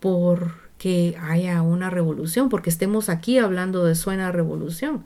por 0.01 0.73
que 0.77 1.17
haya 1.23 1.63
una 1.63 1.91
revolución, 1.91 2.49
porque 2.49 2.69
estemos 2.69 3.09
aquí 3.09 3.39
hablando 3.39 3.85
de 3.85 3.95
Suena 3.95 4.33
Revolución, 4.33 5.05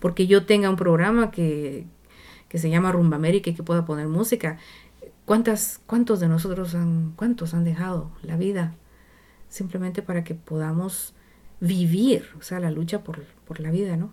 porque 0.00 0.26
yo 0.26 0.46
tenga 0.46 0.70
un 0.70 0.76
programa 0.76 1.30
que, 1.30 1.84
que 2.48 2.58
se 2.58 2.70
llama 2.70 2.92
Rumba 2.92 3.16
América 3.16 3.50
y 3.50 3.54
que 3.54 3.62
pueda 3.62 3.84
poner 3.84 4.08
música. 4.08 4.58
¿Cuántas, 5.24 5.80
¿Cuántos 5.86 6.20
de 6.20 6.28
nosotros 6.28 6.74
han, 6.74 7.12
cuántos 7.16 7.54
han 7.54 7.64
dejado 7.64 8.10
la 8.22 8.36
vida 8.36 8.74
simplemente 9.48 10.02
para 10.02 10.24
que 10.24 10.34
podamos 10.34 11.14
vivir, 11.60 12.28
o 12.38 12.42
sea, 12.42 12.60
la 12.60 12.70
lucha 12.70 13.02
por, 13.02 13.24
por 13.46 13.60
la 13.60 13.70
vida, 13.70 13.96
¿no? 13.96 14.12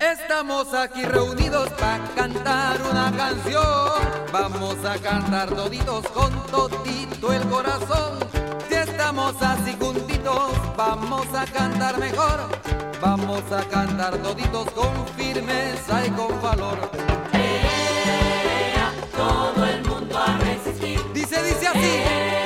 Estamos 0.00 0.74
aquí 0.74 1.02
reunidos 1.02 1.68
para 1.70 2.04
cantar 2.14 2.78
una 2.90 3.12
canción. 3.16 3.62
Vamos 4.32 4.76
a 4.84 4.98
cantar 4.98 5.48
toditos 5.48 6.06
con 6.08 6.32
todito 6.46 7.32
el 7.32 7.42
corazón. 7.48 8.18
Si 8.68 8.74
estamos 8.74 9.34
así 9.40 9.76
juntitos, 9.78 10.13
vamos 10.76 11.26
a 11.34 11.44
cantar 11.44 11.98
mejor. 11.98 12.48
Vamos 13.00 13.42
a 13.52 13.62
cantar 13.68 14.16
toditos 14.18 14.70
con 14.70 15.06
firmeza 15.16 16.06
y 16.06 16.10
con 16.10 16.40
valor. 16.40 16.78
todo 19.16 19.66
el 19.66 19.84
mundo 19.84 20.18
a 20.18 20.38
resistir. 20.38 21.00
Dice, 21.12 21.42
dice 21.42 21.66
así. 21.68 22.43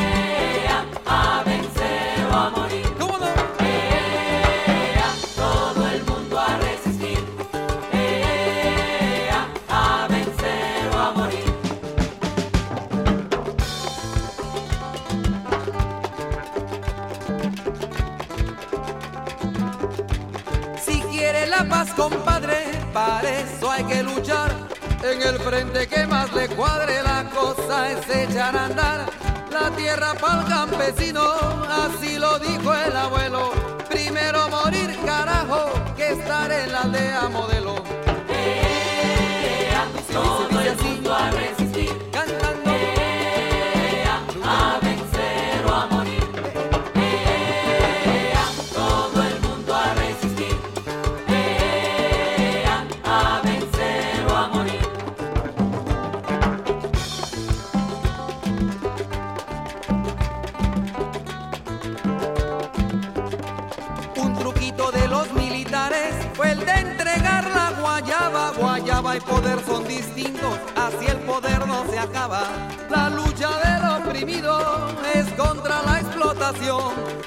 Para 23.21 23.41
eso 23.41 23.71
hay 23.71 23.85
que 23.85 24.03
luchar. 24.03 24.55
En 25.03 25.23
el 25.23 25.39
frente 25.39 25.87
que 25.87 26.07
más 26.07 26.33
le 26.33 26.49
cuadre 26.49 27.03
la 27.03 27.25
cosa 27.31 27.91
es 27.91 28.09
echar 28.09 28.57
a 28.57 28.67
andar. 28.67 29.11
La 29.51 29.71
tierra 29.77 30.15
para 30.15 30.41
el 30.43 30.49
campesino, 30.49 31.23
así 31.69 32.19
lo 32.19 32.39
dijo 32.39 32.75
el 32.75 32.97
abuelo. 32.97 33.53
Primero 33.89 34.49
morir, 34.49 34.97
carajo, 35.05 35.71
que 35.97 36.11
estar 36.11 36.51
en 36.51 36.73
la 36.73 36.83
aldea 36.83 37.29
modelo. 37.29 38.08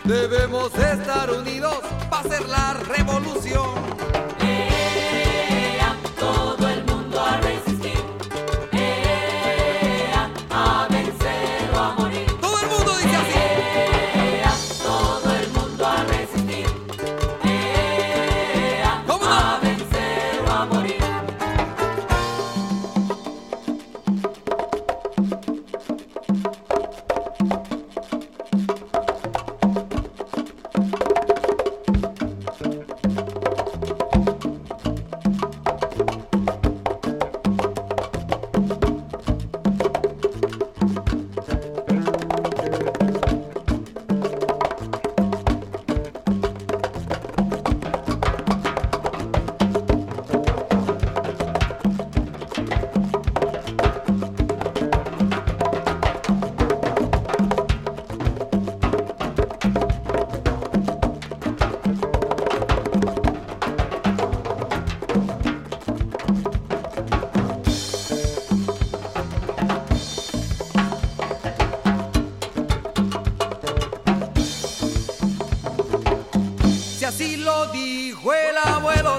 Debemos 0.03 0.73
estar 0.73 1.29
unidos 1.29 1.75
para 2.09 2.27
hacer 2.27 2.49
la 2.49 2.73
revolución. 2.73 3.69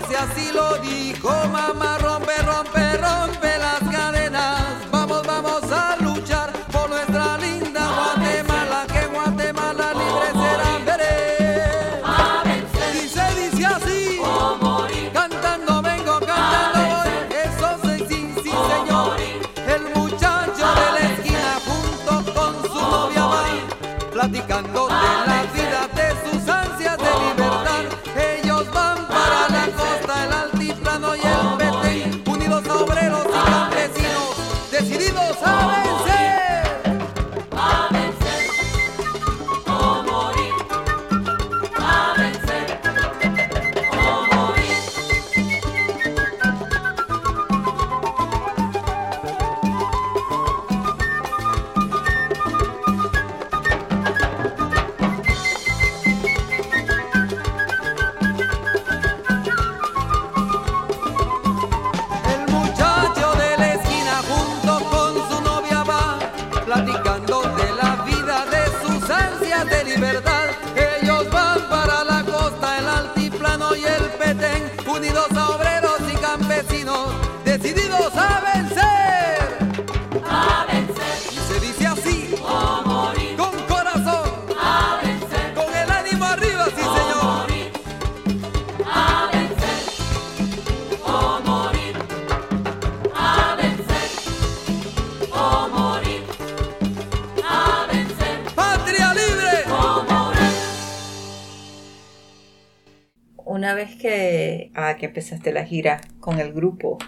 si 0.08 0.14
así 0.14 0.52
lo 0.52 0.78
dijo 0.78 1.28
mamá 1.48 1.98
que, 105.02 105.06
empezaste 105.06 105.52
la 105.52 105.64
gira 105.64 106.00
con 106.20 106.38
el 106.40 106.52
grupo, 106.52 106.98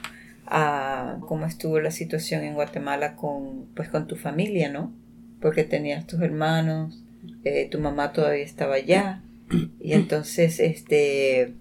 ah, 0.47 1.19
¿cómo 1.29 1.47
estuvo 1.47 1.81
la 1.81 1.91
situación 1.91 2.43
en 2.45 2.55
Guatemala 2.55 3.17
con, 3.17 3.67
pues, 3.75 3.89
con 3.89 4.07
tu 4.07 4.17
familia, 4.17 4.71
no? 4.71 4.93
Porque 5.41 5.65
tenías 5.65 6.07
tus 6.07 6.21
hermanos, 6.21 7.03
eh, 7.45 7.69
tu 7.71 7.79
mamá 7.81 8.13
todavía 8.13 8.45
estaba 8.45 8.75
allá, 8.75 9.23
y 9.81 9.93
entonces, 10.01 10.61
este, 10.61 11.55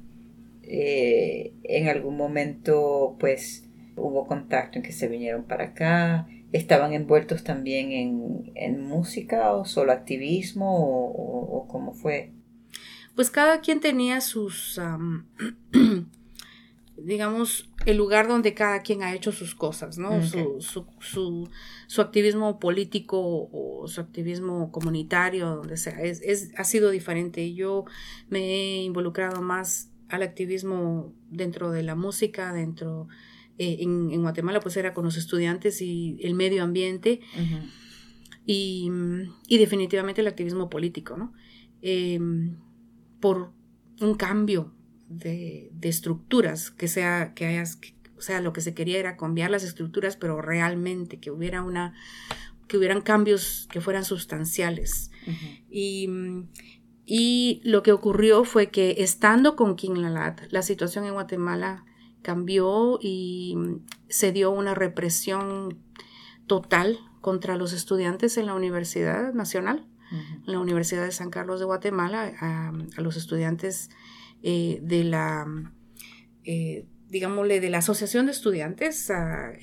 eh, 0.63 1.54
en 1.63 1.88
algún 1.89 2.17
momento, 2.17 3.15
pues, 3.19 3.65
hubo 3.96 4.26
contacto 4.28 4.80
en 4.80 4.84
que 4.84 4.91
se 4.91 5.08
vinieron 5.08 5.43
para 5.43 5.65
acá. 5.65 6.28
¿Estaban 6.52 6.93
envueltos 6.93 7.43
también 7.43 7.91
en, 7.91 8.52
en 8.56 8.82
música 8.88 9.54
o 9.54 9.65
solo 9.65 9.91
activismo 9.91 10.78
o, 10.78 11.12
o- 11.12 11.58
o 11.58 11.67
cómo 11.67 11.93
fue? 11.93 12.32
Pues 13.15 13.30
cada 13.32 13.62
quien 13.62 13.80
tenía 13.80 14.22
sus, 14.22 14.80
digamos, 17.03 17.69
el 17.85 17.97
lugar 17.97 18.27
donde 18.27 18.53
cada 18.53 18.81
quien 18.81 19.03
ha 19.03 19.13
hecho 19.13 19.31
sus 19.31 19.55
cosas, 19.55 19.97
¿no? 19.97 20.21
Su, 20.21 20.57
su, 20.59 20.85
su, 20.99 21.49
su 21.87 22.01
activismo 22.01 22.59
político 22.59 23.49
o 23.51 23.87
su 23.87 23.99
activismo 23.99 24.71
comunitario, 24.71 25.55
donde 25.57 25.77
sea, 25.77 26.01
es, 26.01 26.21
es, 26.21 26.51
ha 26.57 26.63
sido 26.63 26.89
diferente. 26.89 27.53
Yo 27.53 27.85
me 28.29 28.39
he 28.39 28.83
involucrado 28.83 29.41
más 29.41 29.91
al 30.09 30.23
activismo 30.23 31.13
dentro 31.29 31.71
de 31.71 31.83
la 31.83 31.95
música, 31.95 32.53
dentro, 32.53 33.07
eh, 33.57 33.77
en, 33.81 34.11
en 34.11 34.21
Guatemala 34.21 34.59
pues 34.59 34.77
era 34.77 34.93
con 34.93 35.03
los 35.03 35.17
estudiantes 35.17 35.81
y 35.81 36.17
el 36.21 36.35
medio 36.35 36.63
ambiente 36.63 37.19
y, 38.45 38.89
y 39.47 39.57
definitivamente 39.57 40.21
el 40.21 40.27
activismo 40.27 40.69
político, 40.69 41.17
¿no? 41.17 41.33
Eh, 41.81 42.19
por 43.19 43.51
un 43.99 44.15
cambio 44.15 44.72
de, 45.07 45.69
de 45.73 45.89
estructuras, 45.89 46.71
que 46.71 46.87
sea, 46.87 47.33
que 47.33 47.45
hayas, 47.45 47.75
que- 47.75 47.93
o 48.17 48.21
sea, 48.21 48.41
lo 48.41 48.53
que 48.53 48.61
se 48.61 48.73
quería 48.73 48.99
era 48.99 49.17
cambiar 49.17 49.51
las 49.51 49.63
estructuras, 49.63 50.15
pero 50.17 50.41
realmente 50.41 51.19
que 51.19 51.29
hubiera 51.31 51.61
una, 51.61 51.93
que 52.67 52.77
hubieran 52.77 53.01
cambios 53.01 53.67
que 53.71 53.81
fueran 53.81 54.05
sustanciales. 54.05 55.11
Y, 55.69 56.09
y 57.05 57.61
lo 57.65 57.83
que 57.83 57.91
ocurrió 57.91 58.43
fue 58.45 58.69
que 58.71 58.95
estando 58.99 59.55
con 59.55 59.75
King 59.75 59.95
Lalat, 59.95 60.41
la 60.51 60.61
situación 60.61 61.05
en 61.05 61.13
Guatemala 61.13 61.83
cambió 62.21 62.97
y 63.01 63.57
se 64.07 64.31
dio 64.31 64.51
una 64.51 64.73
represión 64.73 65.79
total 66.47 66.97
contra 67.19 67.57
los 67.57 67.73
estudiantes 67.73 68.37
en 68.37 68.45
la 68.45 68.53
Universidad 68.53 69.33
Nacional, 69.33 69.85
en 70.45 70.53
la 70.53 70.59
Universidad 70.59 71.03
de 71.03 71.11
San 71.11 71.29
Carlos 71.29 71.59
de 71.59 71.65
Guatemala, 71.65 72.33
a, 72.39 72.69
a 72.69 73.01
los 73.01 73.17
estudiantes 73.17 73.89
eh, 74.43 74.79
de 74.82 75.03
la, 75.03 75.45
eh, 76.43 76.86
digámosle, 77.10 77.60
de 77.60 77.69
la 77.69 77.79
Asociación 77.79 78.27
de 78.27 78.34
Estudiantes. 78.34 79.10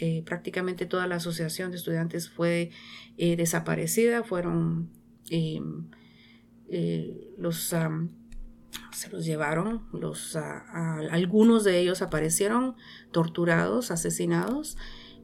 eh, 0.00 0.22
prácticamente 0.24 0.86
toda 0.86 1.06
la 1.06 1.16
Asociación 1.16 1.70
de 1.70 1.76
Estudiantes 1.76 2.28
fue 2.30 2.70
desaparecida, 3.16 4.22
fueron 4.24 4.90
eh, 5.30 5.60
los... 7.38 7.72
am, 7.72 8.10
se 8.92 9.08
los 9.08 9.24
llevaron, 9.24 9.86
los, 9.92 10.36
algunos 10.36 11.64
de 11.64 11.78
ellos 11.78 12.02
aparecieron 12.02 12.76
torturados, 13.12 13.90
asesinados, 13.90 14.76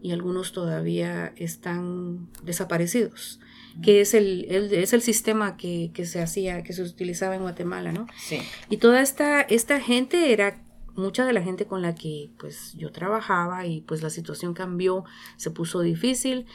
y 0.03 0.13
algunos 0.13 0.53
todavía 0.53 1.33
están 1.37 2.29
desaparecidos, 2.43 3.41
que 3.83 4.01
es 4.01 4.15
el, 4.15 4.47
el- 4.51 4.73
es 4.73 4.93
el 4.93 5.03
sistema 5.03 5.57
que, 5.57 5.91
que 5.95 6.07
se 6.07 6.21
hacía, 6.23 6.63
que 6.63 6.73
se 6.73 6.83
utilizaba 6.83 7.35
en 7.37 7.43
Guatemala, 7.43 7.93
¿no? 7.93 8.07
Sí. 8.17 8.39
Y 8.71 8.79
toda 8.79 9.03
esta, 9.03 9.41
esta 9.43 9.81
gente 9.81 10.33
era 10.33 10.63
mucha 10.95 11.27
de 11.27 11.33
la 11.35 11.43
gente 11.43 11.67
con 11.67 11.83
la 11.83 11.95
que 11.95 12.31
pues 12.39 12.73
yo 12.77 12.91
trabajaba 12.91 13.67
y 13.67 13.83
pues 13.83 14.03
la 14.03 14.09
situación 14.11 14.55
cambió, 14.55 15.05
se 15.37 15.51
puso 15.51 15.81
difícil 15.83 16.47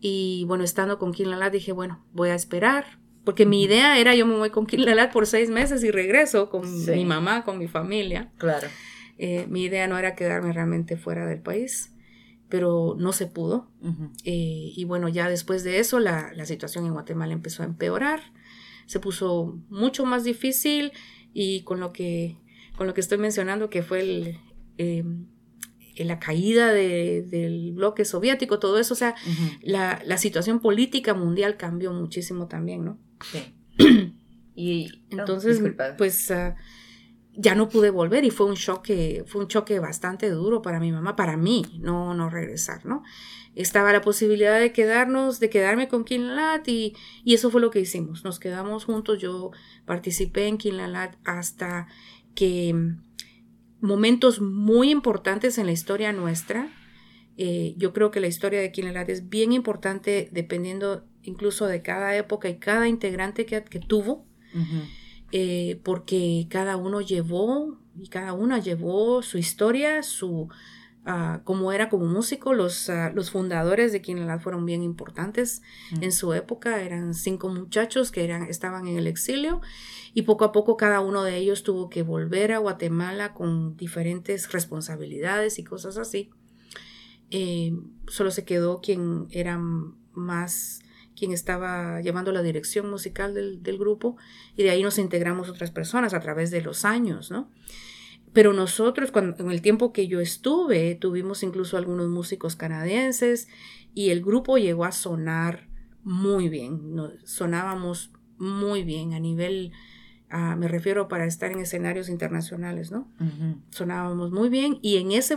y 0.00 0.44
bueno, 0.46 0.64
estando 0.64 0.98
con 0.98 1.12
Lalat 1.16 1.52
dije, 1.52 1.72
bueno, 1.72 2.04
voy 2.12 2.30
a 2.30 2.34
esperar, 2.34 2.98
porque 3.24 3.46
mi 3.46 3.62
idea 3.62 3.98
era 3.98 4.14
yo 4.14 4.26
me 4.26 4.36
voy 4.36 4.50
con 4.50 4.66
Lalat 4.70 5.12
por 5.12 5.26
seis 5.26 5.50
meses 5.50 5.82
y 5.84 5.90
regreso 5.90 6.50
con 6.50 6.64
Sí. 6.66 6.90
mi 6.92 7.04
mamá, 7.04 7.44
con 7.44 7.58
mi 7.58 7.68
familia. 7.68 8.30
Claro. 8.38 8.68
Eh, 9.18 9.46
mi 9.48 9.64
idea 9.64 9.86
no 9.86 9.96
era 9.98 10.14
quedarme 10.14 10.52
realmente 10.52 10.96
fuera 10.96 11.26
del 11.26 11.40
país, 11.40 11.92
pero 12.54 12.94
no 12.96 13.12
se 13.12 13.26
pudo. 13.26 13.68
Eh, 14.22 14.70
y 14.76 14.84
bueno, 14.84 15.08
ya 15.08 15.28
después 15.28 15.64
de 15.64 15.80
eso 15.80 15.98
la, 15.98 16.30
la 16.36 16.46
situación 16.46 16.86
en 16.86 16.92
Guatemala 16.92 17.32
empezó 17.32 17.64
a 17.64 17.66
empeorar, 17.66 18.20
se 18.86 19.00
puso 19.00 19.58
mucho 19.70 20.04
más 20.06 20.22
difícil 20.22 20.92
y 21.32 21.62
con 21.62 21.80
lo 21.80 21.92
que, 21.92 22.36
con 22.76 22.86
lo 22.86 22.94
que 22.94 23.00
estoy 23.00 23.18
mencionando 23.18 23.70
que 23.70 23.82
fue 23.82 24.02
el, 24.02 24.38
eh, 24.78 25.02
la 25.96 26.20
caída 26.20 26.72
de- 26.72 27.22
del 27.22 27.72
bloque 27.72 28.04
soviético, 28.04 28.60
todo 28.60 28.78
eso, 28.78 28.94
o 28.94 28.96
sea, 28.96 29.16
la, 29.62 30.00
la 30.06 30.16
situación 30.16 30.60
política 30.60 31.12
mundial 31.14 31.56
cambió 31.56 31.92
muchísimo 31.92 32.46
también, 32.46 32.84
¿no? 32.84 32.98
Sí. 33.32 33.42
Y 34.56 35.02
Entonces, 35.10 35.58
pues 35.98 36.30
ah, 36.30 36.54
ya 37.36 37.54
no 37.54 37.68
pude 37.68 37.90
volver 37.90 38.24
y 38.24 38.30
fue 38.30 38.46
un 38.46 38.54
choque, 38.54 39.24
fue 39.26 39.42
un 39.42 39.48
choque 39.48 39.78
bastante 39.80 40.30
duro 40.30 40.62
para 40.62 40.78
mi 40.78 40.92
mamá, 40.92 41.16
para 41.16 41.36
mí, 41.36 41.64
no, 41.80 42.14
no 42.14 42.30
regresar, 42.30 42.86
¿no? 42.86 43.02
Estaba 43.54 43.92
la 43.92 44.00
posibilidad 44.00 44.58
de 44.58 44.72
quedarnos, 44.72 45.40
de 45.40 45.50
quedarme 45.50 45.88
con 45.88 46.04
Kinlalat 46.04 46.66
y, 46.68 46.94
eso 47.24 47.50
fue 47.50 47.60
lo 47.60 47.70
que 47.70 47.80
hicimos. 47.80 48.24
Nos 48.24 48.38
quedamos 48.38 48.84
juntos, 48.84 49.18
yo 49.20 49.50
participé 49.84 50.46
en 50.46 50.58
Kinlalat 50.58 51.16
hasta 51.24 51.88
que 52.34 52.72
mm, 52.72 53.02
momentos 53.80 54.40
muy 54.40 54.90
importantes 54.90 55.58
en 55.58 55.66
la 55.66 55.72
historia 55.72 56.12
nuestra. 56.12 56.68
eh, 57.36 57.74
yo 57.76 57.92
creo 57.92 58.12
que 58.12 58.20
la 58.20 58.28
historia 58.28 58.60
de 58.60 58.70
Kinlalat 58.70 59.08
es 59.08 59.28
bien 59.28 59.52
importante 59.52 60.28
dependiendo 60.30 61.04
incluso 61.22 61.66
de 61.66 61.82
cada 61.82 62.16
época 62.16 62.48
y 62.48 62.58
cada 62.58 62.86
integrante 62.88 63.44
que, 63.44 63.64
que 63.64 63.80
tuvo. 63.80 64.26
Eh, 65.36 65.80
porque 65.82 66.46
cada 66.48 66.76
uno 66.76 67.00
llevó 67.00 67.80
y 67.98 68.06
cada 68.06 68.34
una 68.34 68.60
llevó 68.60 69.20
su 69.20 69.36
historia, 69.36 70.04
su 70.04 70.48
ah, 71.06 71.40
como 71.42 71.72
era 71.72 71.88
como 71.88 72.06
músico, 72.06 72.54
los, 72.54 72.88
ah, 72.88 73.10
los 73.12 73.32
fundadores 73.32 73.90
de 73.90 74.00
Quinalad 74.00 74.38
fueron 74.38 74.64
bien 74.64 74.84
importantes 74.84 75.60
en 76.00 76.12
su 76.12 76.34
época, 76.34 76.82
eran 76.82 77.14
cinco 77.14 77.48
muchachos 77.48 78.12
que 78.12 78.22
eran, 78.22 78.44
estaban 78.44 78.86
en 78.86 78.96
el 78.96 79.08
exilio 79.08 79.60
y 80.12 80.22
poco 80.22 80.44
a 80.44 80.52
poco 80.52 80.76
cada 80.76 81.00
uno 81.00 81.24
de 81.24 81.36
ellos 81.36 81.64
tuvo 81.64 81.90
que 81.90 82.04
volver 82.04 82.52
a 82.52 82.58
Guatemala 82.58 83.34
con 83.34 83.76
diferentes 83.76 84.52
responsabilidades 84.52 85.58
y 85.58 85.64
cosas 85.64 85.96
así. 85.96 86.30
Eh, 87.32 87.76
solo 88.06 88.30
se 88.30 88.44
quedó 88.44 88.80
quien 88.80 89.26
era 89.32 89.58
más 90.12 90.83
quien 91.16 91.32
estaba 91.32 92.00
llevando 92.00 92.32
la 92.32 92.42
dirección 92.42 92.90
musical 92.90 93.34
del, 93.34 93.62
del 93.62 93.78
grupo 93.78 94.16
y 94.56 94.62
de 94.64 94.70
ahí 94.70 94.82
nos 94.82 94.98
integramos 94.98 95.48
otras 95.48 95.70
personas 95.70 96.12
a 96.14 96.20
través 96.20 96.50
de 96.50 96.60
los 96.62 96.84
años, 96.84 97.30
¿no? 97.30 97.50
Pero 98.32 98.52
nosotros, 98.52 99.12
cuando, 99.12 99.36
en 99.44 99.50
el 99.52 99.62
tiempo 99.62 99.92
que 99.92 100.08
yo 100.08 100.20
estuve, 100.20 100.96
tuvimos 100.96 101.42
incluso 101.44 101.76
algunos 101.76 102.08
músicos 102.08 102.56
canadienses 102.56 103.46
y 103.94 104.10
el 104.10 104.22
grupo 104.24 104.58
llegó 104.58 104.84
a 104.84 104.90
sonar 104.92 105.68
muy 106.02 106.48
bien, 106.48 106.94
no- 106.96 107.12
sonábamos 107.24 108.10
muy 108.36 108.82
bien 108.82 109.14
a 109.14 109.20
nivel, 109.20 109.70
ah, 110.30 110.56
me 110.56 110.66
refiero 110.66 111.06
para 111.06 111.26
estar 111.26 111.52
en 111.52 111.60
escenarios 111.60 112.08
internacionales, 112.08 112.90
¿no? 112.90 113.08
Ujú. 113.20 113.60
sonábamos 113.70 114.32
muy 114.32 114.48
bien 114.48 114.78
y 114.82 114.96
en 114.96 115.12
ese 115.12 115.36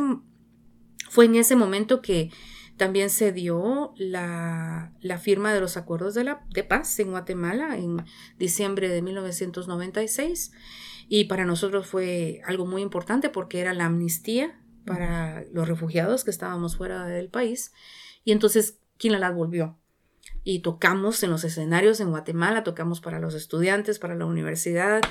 fue 1.09 1.25
en 1.25 1.35
ese 1.35 1.55
momento 1.55 2.01
que 2.01 2.31
también 2.77 3.09
se 3.09 3.31
dio 3.31 3.93
la, 3.97 4.93
la 5.01 5.17
firma 5.17 5.53
de 5.53 5.59
los 5.59 5.77
acuerdos 5.77 6.13
de, 6.13 6.23
la, 6.23 6.45
de 6.51 6.63
paz 6.63 6.99
en 6.99 7.11
Guatemala 7.11 7.75
en 7.75 8.05
diciembre 8.37 8.87
de 8.87 9.01
1996 9.01 10.51
y 11.09 11.25
para 11.25 11.45
nosotros 11.45 11.87
fue 11.87 12.41
algo 12.45 12.65
muy 12.65 12.81
importante 12.81 13.29
porque 13.29 13.59
era 13.59 13.73
la 13.73 13.85
amnistía 13.85 14.61
para 14.85 15.43
los 15.51 15.67
refugiados 15.67 16.23
que 16.23 16.31
estábamos 16.31 16.77
fuera 16.77 17.05
del 17.05 17.29
país. 17.29 17.71
Y 18.23 18.31
entonces 18.31 18.79
Quinalad 18.97 19.33
volvió. 19.33 19.77
Y 20.43 20.59
tocamos 20.59 21.21
en 21.23 21.29
los 21.29 21.43
escenarios 21.43 21.99
en 21.99 22.09
Guatemala, 22.09 22.63
tocamos 22.63 23.01
para 23.01 23.19
los 23.19 23.33
estudiantes, 23.33 23.99
para 23.99 24.15
la 24.15 24.25
universidad, 24.25 25.01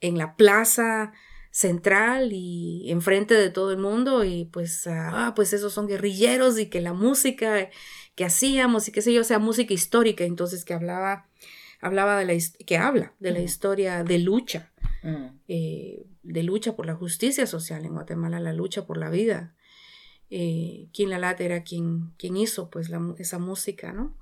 en 0.00 0.18
la 0.18 0.36
plaza 0.36 1.12
central 1.52 2.32
y 2.32 2.90
enfrente 2.90 3.34
de 3.34 3.50
todo 3.50 3.70
el 3.70 3.78
mundo 3.78 4.24
y 4.24 4.46
pues, 4.46 4.86
ah, 4.86 5.34
pues 5.36 5.52
esos 5.52 5.72
son 5.72 5.86
guerrilleros 5.86 6.58
y 6.58 6.66
que 6.66 6.80
la 6.80 6.94
música 6.94 7.68
que 8.16 8.24
hacíamos 8.24 8.88
y 8.88 8.92
qué 8.92 9.02
sé 9.02 9.12
yo, 9.12 9.20
o 9.20 9.24
sea, 9.24 9.38
música 9.38 9.72
histórica, 9.74 10.24
entonces 10.24 10.64
que 10.64 10.72
hablaba, 10.74 11.28
hablaba 11.80 12.16
de 12.18 12.24
la, 12.24 12.42
que 12.66 12.78
habla 12.78 13.12
de 13.20 13.30
la 13.32 13.40
historia 13.40 14.02
de 14.02 14.18
lucha, 14.18 14.70
Mm. 15.04 15.40
eh, 15.48 16.06
de 16.22 16.42
lucha 16.44 16.76
por 16.76 16.86
la 16.86 16.94
justicia 16.94 17.46
social 17.46 17.84
en 17.84 17.94
Guatemala, 17.94 18.38
la 18.38 18.52
lucha 18.52 18.86
por 18.86 18.96
la 18.98 19.10
vida. 19.10 19.52
Eh, 20.30 20.86
quien 20.94 21.10
la 21.10 21.18
late 21.18 21.44
era 21.44 21.64
quien, 21.64 22.12
quien 22.18 22.36
hizo 22.36 22.70
pues 22.70 22.88
la 22.88 23.00
esa 23.18 23.38
música, 23.40 23.92
¿no? 23.92 24.16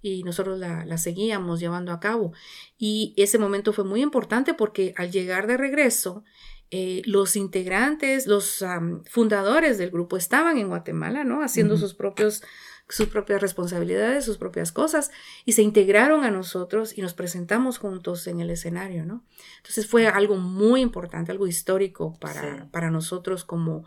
Y 0.00 0.22
nosotros 0.24 0.58
la, 0.58 0.84
la 0.86 0.96
seguíamos 0.98 1.60
llevando 1.60 1.92
a 1.92 2.00
cabo. 2.00 2.32
Y 2.78 3.12
ese 3.18 3.38
momento 3.38 3.72
fue 3.74 3.84
muy 3.84 4.00
importante 4.02 4.54
porque 4.54 4.94
al 4.96 5.10
llegar 5.12 5.46
de 5.46 5.56
regreso, 5.58 6.24
eh, 6.70 7.02
los 7.04 7.36
integrantes, 7.36 8.26
los 8.26 8.64
fundadores 9.10 9.78
del 9.78 9.90
grupo 9.90 10.16
estaban 10.16 10.58
en 10.58 10.68
Guatemala, 10.68 11.24
¿no? 11.24 11.42
Haciendo 11.42 11.76
sus 11.76 11.94
propios 11.94 12.42
sus 12.86 13.08
propias 13.08 13.40
responsabilidades, 13.40 14.26
sus 14.26 14.36
propias 14.36 14.70
cosas, 14.70 15.10
y 15.46 15.52
se 15.52 15.62
integraron 15.62 16.22
a 16.22 16.30
nosotros 16.30 16.96
y 16.96 17.00
nos 17.00 17.14
presentamos 17.14 17.78
juntos 17.78 18.26
en 18.26 18.40
el 18.40 18.50
escenario, 18.50 19.06
¿no? 19.06 19.24
Entonces 19.56 19.86
fue 19.86 20.06
algo 20.06 20.36
muy 20.36 20.82
importante, 20.82 21.32
algo 21.32 21.46
histórico 21.46 22.18
para, 22.20 22.42
Sí. 22.42 22.62
para 22.70 22.90
nosotros 22.90 23.44
como, 23.46 23.84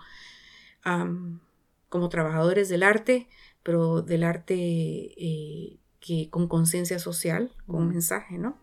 como 1.90 2.10
trabajadores 2.10 2.70
del 2.70 2.84
arte, 2.84 3.28
pero 3.62 4.02
del 4.02 4.24
arte 4.24 4.56
eh, 4.56 5.78
que 6.00 6.30
con 6.30 6.48
conciencia 6.48 7.00
social, 7.00 7.52
con 7.68 7.90
mensaje, 7.90 8.38
¿no? 8.38 8.58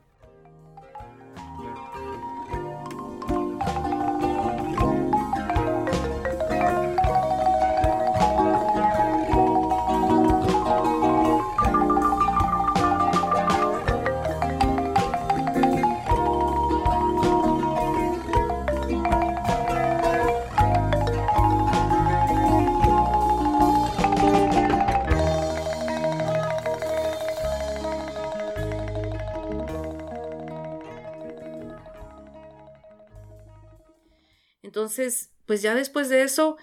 Entonces, 34.74 35.30
pues 35.46 35.62
ya 35.62 35.76
después 35.76 36.08
de 36.08 36.24
eso, 36.24 36.56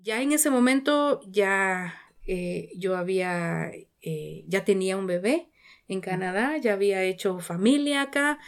ya 0.00 0.22
en 0.22 0.30
ese 0.30 0.50
momento 0.50 1.20
ya 1.26 2.00
eh, 2.24 2.70
yo 2.76 2.96
había, 2.96 3.72
eh, 4.02 4.44
ya 4.46 4.64
tenía 4.64 4.96
un 4.96 5.08
bebé 5.08 5.50
en 5.88 6.00
Canadá, 6.00 6.58
ya 6.58 6.74
había 6.74 7.02
hecho 7.02 7.40
familia 7.40 8.02
acá, 8.02 8.38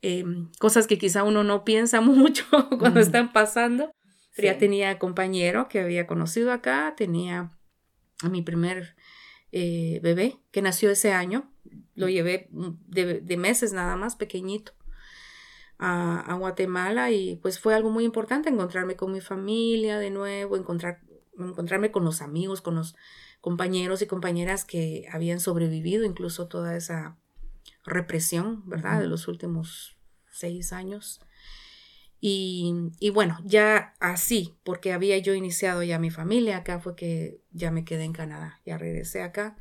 eh, 0.00 0.24
cosas 0.60 0.86
que 0.86 0.96
quizá 0.96 1.24
uno 1.24 1.42
no 1.42 1.64
piensa 1.64 2.00
mucho 2.02 2.44
cuando 2.78 3.00
están 3.00 3.32
pasando, 3.32 3.90
pero 4.36 4.46
ya 4.46 4.58
tenía 4.58 4.96
compañero 5.00 5.66
que 5.66 5.80
había 5.80 6.06
conocido 6.06 6.52
acá, 6.52 6.94
tenía 6.96 7.50
a 8.22 8.28
mi 8.28 8.42
primer 8.42 8.94
eh, 9.50 9.98
bebé 10.04 10.36
que 10.52 10.62
nació 10.62 10.92
ese 10.92 11.10
año, 11.10 11.52
lo 11.96 12.08
llevé 12.08 12.46
mm, 12.52 12.68
de, 12.86 13.20
de 13.22 13.36
meses 13.36 13.72
nada 13.72 13.96
más, 13.96 14.14
pequeñito 14.14 14.75
a, 15.78 16.20
a 16.20 16.34
Guatemala 16.34 17.10
y 17.10 17.36
pues 17.36 17.58
fue 17.58 17.74
algo 17.74 17.90
muy 17.90 18.04
importante 18.04 18.48
encontrarme 18.48 18.96
con 18.96 19.12
mi 19.12 19.20
familia 19.20 19.98
de 19.98 20.10
nuevo, 20.10 20.56
encontrar, 20.56 21.00
encontrarme 21.38 21.90
con 21.90 22.04
los 22.04 22.22
amigos, 22.22 22.60
con 22.60 22.74
los 22.74 22.96
compañeros 23.40 24.02
y 24.02 24.06
compañeras 24.06 24.64
que 24.64 25.06
habían 25.12 25.40
sobrevivido 25.40 26.04
incluso 26.04 26.48
toda 26.48 26.76
esa 26.76 27.16
represión, 27.84 28.68
¿verdad? 28.68 29.00
De 29.00 29.06
los 29.06 29.28
últimos 29.28 29.96
seis 30.30 30.72
años. 30.72 31.20
Y, 32.20 32.74
y 32.98 33.10
bueno, 33.10 33.38
ya 33.44 33.94
así, 34.00 34.54
porque 34.64 34.92
había 34.92 35.18
yo 35.18 35.34
iniciado 35.34 35.82
ya 35.82 35.98
mi 35.98 36.10
familia, 36.10 36.58
acá 36.58 36.80
fue 36.80 36.96
que 36.96 37.40
ya 37.52 37.70
me 37.70 37.84
quedé 37.84 38.04
en 38.04 38.12
Canadá, 38.12 38.60
ya 38.64 38.78
regresé 38.78 39.22
acá. 39.22 39.56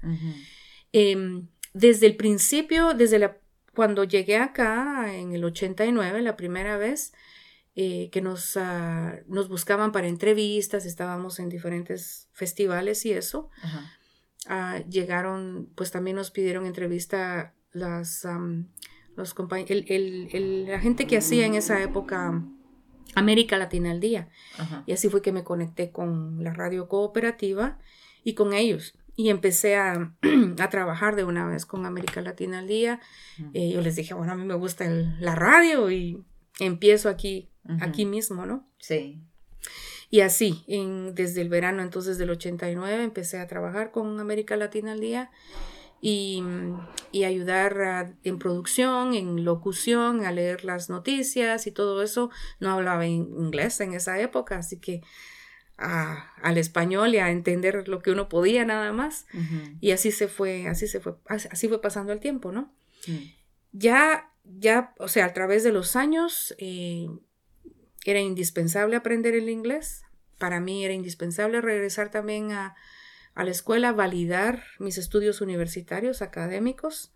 Em, 0.92 1.48
desde 1.74 2.08
el 2.08 2.16
principio, 2.16 2.94
desde 2.94 3.20
la, 3.20 3.38
cuando 3.76 4.04
llegué 4.04 4.38
acá 4.38 5.14
en 5.14 5.34
el 5.34 5.44
89, 5.44 6.22
la 6.22 6.36
primera 6.38 6.78
vez 6.78 7.14
eh, 7.76 8.10
que 8.12 8.22
nos, 8.22 8.56
ah, 8.58 9.16
nos 9.28 9.50
buscaban 9.50 9.92
para 9.92 10.08
entrevistas, 10.08 10.86
estábamos 10.86 11.40
en 11.40 11.50
diferentes 11.50 12.30
festivales 12.32 13.06
y 13.06 13.12
eso, 13.12 13.50
Ajá. 13.62 13.92
ah, 14.48 14.80
llegaron, 14.90 15.70
pues 15.76 15.92
también 15.92 16.16
nos 16.16 16.32
pidieron 16.32 16.66
entrevista 16.66 17.54
las, 17.74 18.26
los 19.18 19.36
compañ- 19.36 19.66
el, 19.70 19.86
el- 19.90 20.30
el- 20.32 20.66
la 20.68 20.80
gente 20.80 21.06
que 21.06 21.18
hacía 21.18 21.46
en 21.46 21.56
esa 21.56 21.82
época 21.84 22.42
América 23.16 23.58
Latina 23.58 23.92
al 23.92 24.00
Día. 24.00 24.30
Ajá. 24.58 24.84
Y 24.86 24.94
así 24.94 25.10
fue 25.10 25.22
que 25.22 25.32
me 25.32 25.44
conecté 25.44 25.92
con 25.92 26.44
la 26.44 26.54
radio 26.54 26.88
cooperativa 26.88 27.78
y 28.24 28.34
con 28.34 28.54
ellos. 28.54 28.94
Y 29.16 29.30
empecé 29.30 29.76
a, 29.78 30.14
a 30.60 30.70
trabajar 30.70 31.16
de 31.16 31.24
una 31.24 31.48
vez 31.48 31.66
con 31.66 31.86
América 31.86 32.22
Latina 32.22 32.60
al 32.60 32.68
día. 32.68 33.00
Eh, 33.54 33.72
yo 33.72 33.82
les 33.82 33.96
dije, 33.96 34.14
bueno, 34.14 34.34
a 34.34 34.36
mí 34.36 34.44
me 34.46 34.56
gusta 34.56 34.86
el- 34.86 35.16
la 35.22 35.36
radio 35.36 35.90
y 35.92 36.24
empiezo 36.60 37.10
aquí, 37.10 37.50
aquí 37.82 38.06
mismo, 38.06 38.46
¿no? 38.46 38.68
Sí. 38.80 39.22
Y 40.10 40.20
así, 40.22 40.64
en, 40.68 41.16
desde 41.16 41.42
el 41.42 41.50
verano 41.50 41.82
entonces 41.82 42.18
del 42.18 42.30
89 42.30 43.04
empecé 43.04 43.40
a 43.40 43.48
trabajar 43.48 43.92
con 43.92 44.20
América 44.20 44.56
Latina 44.56 44.92
al 44.92 45.00
día 45.00 45.32
y, 46.02 46.44
y 47.12 47.24
ayudar 47.24 47.82
a- 47.82 48.14
en 48.24 48.38
producción, 48.38 49.14
en 49.16 49.44
locución, 49.44 50.24
a 50.26 50.32
leer 50.32 50.64
las 50.64 50.90
noticias 50.90 51.66
y 51.68 51.72
todo 51.72 52.04
eso. 52.04 52.30
No 52.60 52.70
hablaba 52.72 53.06
in- 53.08 53.34
inglés 53.40 53.80
en 53.82 53.94
esa 53.94 54.20
época, 54.20 54.58
así 54.58 54.80
que 54.80 55.02
a- 55.78 56.32
al 56.42 56.58
español 56.58 57.14
y 57.14 57.18
a 57.18 57.30
entender 57.32 57.88
lo 57.88 58.02
que 58.02 58.12
uno 58.12 58.30
podía 58.30 58.66
nada 58.66 58.92
más. 58.94 59.26
Y 59.82 59.92
así 59.92 60.12
se 60.12 60.28
fue, 60.28 60.68
así 60.68 60.88
se 60.88 61.00
fue, 61.00 61.16
así 61.28 61.68
fue 61.68 61.82
pasando 61.82 62.14
el 62.14 62.20
tiempo, 62.20 62.52
¿no? 62.52 62.74
Ya, 63.72 64.32
ya, 64.44 64.94
o 65.00 65.08
sea, 65.08 65.26
a 65.26 65.34
través 65.34 65.64
de 65.64 65.72
los 65.72 65.96
años 65.96 66.56
eh, 66.60 67.08
era 68.06 68.20
indispensable 68.20 68.96
aprender 68.96 69.34
el 69.36 69.50
inglés. 69.50 70.04
Para 70.38 70.60
mí 70.60 70.86
era 70.86 70.94
indispensable 70.94 71.62
regresar 71.62 72.10
también 72.12 72.52
a, 72.52 72.76
a 73.34 73.44
la 73.44 73.52
escuela, 73.52 73.92
validar 73.92 74.64
mis 74.80 74.98
estudios 74.98 75.42
universitarios 75.42 76.22
académicos, 76.22 77.12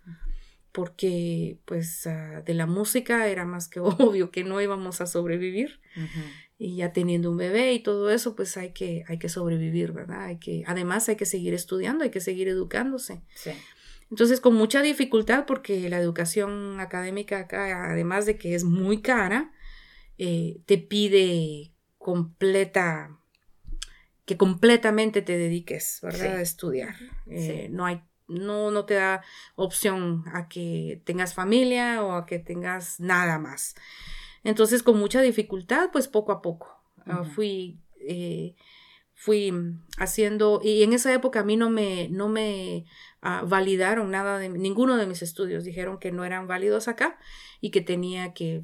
porque 0.71 1.57
pues 1.65 2.05
ah, 2.07 2.41
de 2.45 2.53
la 2.53 2.65
música 2.65 3.27
era 3.27 3.45
más 3.45 3.67
que 3.67 3.79
obvio 3.81 4.31
que 4.31 4.43
no 4.43 4.61
íbamos 4.61 5.01
a 5.01 5.05
sobrevivir. 5.07 5.79
Ujú. 5.95 6.19
Y 6.61 6.75
ya 6.75 6.91
teniendo 6.91 7.31
un 7.31 7.37
bebé 7.37 7.71
y 7.71 7.79
todo 7.79 8.11
eso, 8.11 8.35
pues 8.35 8.57
hay 8.57 8.73
que, 8.73 9.05
hay 9.07 9.17
que 9.17 9.29
sobrevivir, 9.29 9.93
¿verdad? 9.93 10.25
Hay 10.25 10.39
que, 10.39 10.63
además 10.67 11.07
hay 11.07 11.15
que 11.15 11.25
seguir 11.25 11.53
estudiando, 11.53 12.03
hay 12.03 12.11
que 12.11 12.19
seguir 12.19 12.49
educándose. 12.49 13.21
Sí. 13.33 13.51
Entonces, 14.11 14.41
con 14.41 14.55
mucha 14.55 14.81
dificultad, 14.81 15.45
porque 15.45 15.89
la 15.89 15.99
educación 15.99 16.81
académica 16.81 17.39
acá, 17.39 17.89
además 17.89 18.25
de 18.25 18.37
que 18.37 18.55
es 18.55 18.65
muy 18.65 19.01
cara, 19.01 19.53
eh, 20.17 20.59
te 20.65 20.77
pide 20.77 21.71
completa, 21.97 23.17
que 24.25 24.35
completamente 24.35 25.21
te 25.21 25.37
dediques, 25.37 25.99
¿verdad? 26.01 26.19
Sí. 26.19 26.37
A 26.39 26.41
estudiar. 26.41 26.95
Eh, 27.27 27.67
Sí. 27.67 27.73
No 27.73 27.85
hay, 27.85 28.01
no, 28.27 28.69
no 28.69 28.85
te 28.85 28.95
da 28.95 29.23
opción 29.55 30.25
a 30.33 30.49
que 30.49 31.01
tengas 31.05 31.33
familia 31.33 32.03
o 32.03 32.11
a 32.11 32.25
que 32.25 32.39
tengas 32.39 32.99
nada 32.99 33.39
más. 33.39 33.75
Entonces, 34.43 34.83
con 34.83 34.97
mucha 34.97 35.21
dificultad, 35.21 35.89
pues 35.91 36.07
poco 36.07 36.31
a 36.31 36.41
poco 36.41 36.81
ah, 37.05 37.23
fui, 37.23 37.79
eh, 38.01 38.55
fui 39.13 39.53
haciendo, 39.97 40.61
y 40.63 40.83
en 40.83 40.93
esa 40.93 41.13
época 41.13 41.41
a 41.41 41.43
mí 41.43 41.57
no 41.57 41.69
me, 41.69 42.07
no 42.09 42.29
me 42.29 42.85
ah, 43.21 43.43
validaron 43.45 44.11
nada 44.11 44.37
de 44.39 44.49
ninguno 44.49 44.97
de 44.97 45.07
mis 45.07 45.21
estudios. 45.21 45.63
Dijeron 45.63 45.99
que 45.99 46.11
no 46.11 46.23
eran 46.25 46.47
válidos 46.47 46.87
acá 46.87 47.17
y 47.61 47.71
que 47.71 47.81
tenía 47.81 48.33
que, 48.33 48.63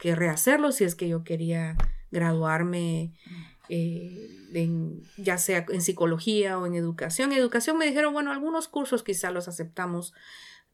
que 0.00 0.14
rehacerlos 0.14 0.76
si 0.76 0.84
es 0.84 0.94
que 0.94 1.08
yo 1.08 1.24
quería 1.24 1.76
graduarme, 2.10 3.12
eh, 3.68 4.28
en, 4.52 5.02
ya 5.16 5.38
sea 5.38 5.64
en 5.68 5.82
psicología 5.82 6.58
o 6.58 6.66
en 6.66 6.74
educación. 6.74 7.32
En 7.32 7.38
educación 7.38 7.78
me 7.78 7.86
dijeron, 7.86 8.12
bueno, 8.12 8.30
algunos 8.30 8.68
cursos 8.68 9.02
quizá 9.02 9.30
los 9.30 9.48
aceptamos 9.48 10.12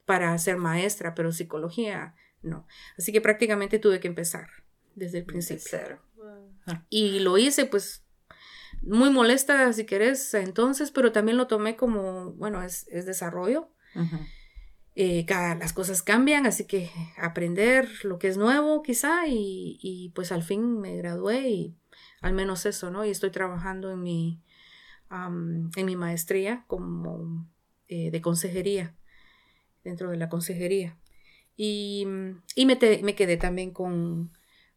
para 0.06 0.36
ser 0.38 0.56
maestra, 0.56 1.14
pero 1.14 1.32
psicología 1.32 2.14
no. 2.42 2.66
Así 2.98 3.12
que 3.12 3.20
prácticamente 3.20 3.78
tuve 3.78 4.00
que 4.00 4.08
empezar 4.08 4.48
desde 4.94 5.18
el 5.18 5.24
principio. 5.24 5.64
Cero. 5.68 6.02
Y 6.88 7.20
lo 7.20 7.36
hice 7.38 7.66
pues 7.66 8.04
muy 8.82 9.10
molesta 9.10 9.72
si 9.72 9.84
querés 9.84 10.32
entonces, 10.34 10.90
pero 10.90 11.12
también 11.12 11.36
lo 11.36 11.46
tomé 11.46 11.76
como, 11.76 12.32
bueno, 12.32 12.62
es, 12.62 12.86
es 12.88 13.06
desarrollo. 13.06 13.70
Eh, 14.94 15.24
cada, 15.24 15.54
las 15.54 15.72
cosas 15.72 16.02
cambian, 16.02 16.46
así 16.46 16.64
que 16.64 16.90
aprender 17.16 17.88
lo 18.04 18.18
que 18.18 18.28
es 18.28 18.36
nuevo 18.36 18.82
quizá 18.82 19.26
y, 19.26 19.78
y, 19.80 20.10
pues 20.10 20.30
al 20.30 20.42
fin 20.42 20.80
me 20.80 20.96
gradué 20.96 21.48
y 21.48 21.76
al 22.20 22.34
menos 22.34 22.66
eso, 22.66 22.90
¿no? 22.90 23.04
Y 23.04 23.10
estoy 23.10 23.30
trabajando 23.30 23.90
en 23.90 24.02
mi, 24.02 24.42
en 25.10 25.86
mi 25.86 25.96
maestría 25.96 26.64
como 26.66 27.48
eh, 27.88 28.10
de 28.10 28.20
consejería, 28.20 28.94
dentro 29.84 30.10
de 30.10 30.16
la 30.16 30.28
consejería. 30.28 30.96
Y, 31.62 32.06
y 32.54 32.64
me, 32.64 32.78
me, 33.02 33.14
quedé 33.14 33.36
también 33.36 33.70
con, 33.70 34.32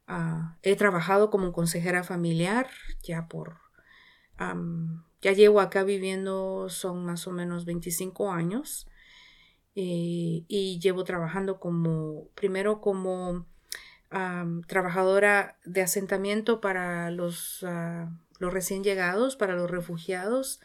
uh, 0.10 0.58
he 0.64 0.76
trabajado 0.76 1.30
como 1.30 1.54
consejera 1.54 2.04
familiar 2.04 2.68
ya 3.02 3.30
por, 3.30 3.62
um, 4.38 5.02
ya 5.22 5.32
llevo 5.32 5.62
acá 5.62 5.86
viviendo, 5.86 6.68
son 6.68 7.06
más 7.06 7.26
o 7.26 7.32
menos 7.32 7.64
25 7.64 8.34
años. 8.34 8.86
Eh, 9.76 10.44
y 10.46 10.80
llevo 10.82 11.06
trabajando 11.06 11.58
como, 11.58 12.28
primero 12.36 12.82
como 12.82 13.46
trabajadora 14.68 15.58
de 15.64 15.84
asentamiento 15.84 16.60
para 16.60 17.12
los, 17.12 17.64
uh, 17.64 18.10
los 18.40 18.54
recién 18.54 18.84
llegados, 18.84 19.38
para 19.38 19.56
los 19.56 19.72
refugiados 19.72 20.60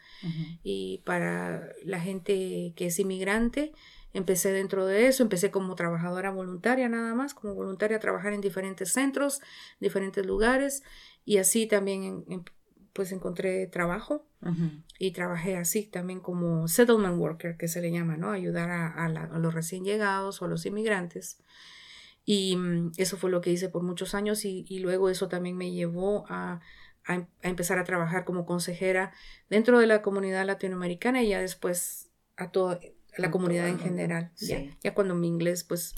y 0.64 1.00
para 1.07 1.68
la 1.85 2.00
gente 2.00 2.72
que 2.74 2.87
es 2.87 2.98
inmigrante. 2.98 3.72
Empecé 4.12 4.53
dentro 4.53 4.87
de 4.87 5.07
eso, 5.07 5.23
empecé 5.23 5.51
como 5.51 5.75
trabajadora 5.75 6.31
voluntaria 6.31 6.88
nada 6.88 7.14
más, 7.14 7.35
como 7.35 7.55
voluntaria 7.55 7.99
a 7.99 8.01
trabajar 8.01 8.33
en 8.33 8.40
diferentes 8.40 8.92
centros, 8.92 9.40
diferentes 9.81 10.25
lugares 10.25 10.83
y 11.25 11.37
así 11.37 11.66
también 11.66 12.25
pues 12.99 13.12
encontré 13.12 13.68
trabajo 13.68 14.27
y 14.99 15.12
trabajé 15.12 15.57
así 15.57 15.87
también 15.87 16.18
como 16.18 16.66
settlement 16.66 17.16
worker, 17.16 17.57
que 17.57 17.68
se 17.68 17.81
le 17.81 17.92
llama, 17.92 18.16
¿no? 18.16 18.33
Ayudar 18.33 18.71
a, 18.71 19.09
los 19.38 19.55
recién 19.55 19.85
llegados 19.85 20.42
o 20.42 20.47
a 20.47 20.49
los 20.49 20.66
inmigrantes. 20.66 21.40
Y 22.25 22.57
mm, 22.57 22.92
eso 22.97 23.16
fue 23.16 23.31
lo 23.31 23.40
que 23.40 23.53
hice 23.53 23.68
por 23.68 23.85
muchos 23.85 24.16
años 24.16 24.44
y, 24.44 24.64
luego 24.81 25.11
eso 25.11 25.29
también 25.29 25.57
me 25.57 25.71
llevó 25.71 26.25
a, 26.29 26.61
empezar 27.42 27.79
a 27.79 27.85
trabajar 27.85 28.25
como 28.25 28.44
consejera 28.44 29.12
dentro 29.49 29.79
de 29.79 29.87
la 29.87 30.03
comunidad 30.03 30.44
latinoamericana 30.44 31.23
y 31.23 31.29
ya 31.29 31.40
después 31.40 32.11
a 32.37 32.51
la 33.16 33.31
comunidad 33.31 33.68
en 33.68 33.79
general. 33.79 34.31
Ya, 34.37 34.64
ya 34.81 34.94
cuando 34.94 35.14
mi 35.14 35.29
inglés 35.29 35.64
pues 35.64 35.94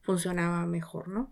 funcionaba 0.00 0.66
mejor, 0.66 1.08
¿no? 1.08 1.30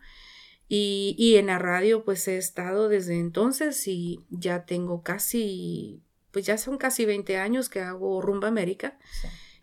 Y, 0.69 1.15
y, 1.19 1.37
en 1.37 1.47
la 1.47 1.59
radio 1.59 2.05
pues 2.05 2.27
he 2.27 2.39
estado 2.39 2.89
desde 2.89 3.21
entonces 3.21 3.87
y 3.87 4.25
ya 4.31 4.65
tengo 4.65 5.03
casi, 5.03 6.03
pues 6.31 6.47
ya 6.47 6.57
son 6.57 6.79
casi 6.79 7.05
20 7.05 7.37
años 7.37 7.69
que 7.69 7.81
hago 7.81 8.23
Rumba 8.23 8.49
América, 8.49 8.99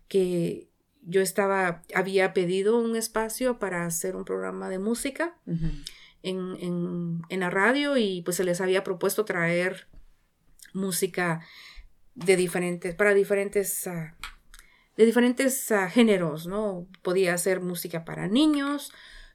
que 0.06 0.68
yo 1.02 1.20
estaba, 1.20 1.82
había 1.94 2.32
pedido 2.32 2.78
un 2.78 2.96
espacio 2.96 3.58
para 3.58 3.84
hacer 3.84 4.14
un 4.14 4.24
programa 4.24 4.68
de 4.68 4.78
música 4.78 5.36
en, 6.22 6.56
en, 6.60 7.22
en, 7.28 7.40
la 7.40 7.50
radio 7.50 7.96
y 7.96 8.22
pues 8.22 8.36
se 8.36 8.44
les 8.44 8.60
había 8.60 8.84
propuesto 8.84 9.24
traer 9.24 9.88
música 10.72 11.44
de 12.14 12.36
diferentes, 12.36 12.94
para 12.94 13.14
diferentes, 13.14 13.86
uh, 13.86 14.14
de 14.96 15.06
diferentes 15.06 15.70
uh, 15.70 15.88
géneros, 15.90 16.46
¿no? 16.46 16.86
Podía 17.02 17.36
ser 17.38 17.60
música 17.60 18.04
para 18.04 18.28
niños, 18.28 18.92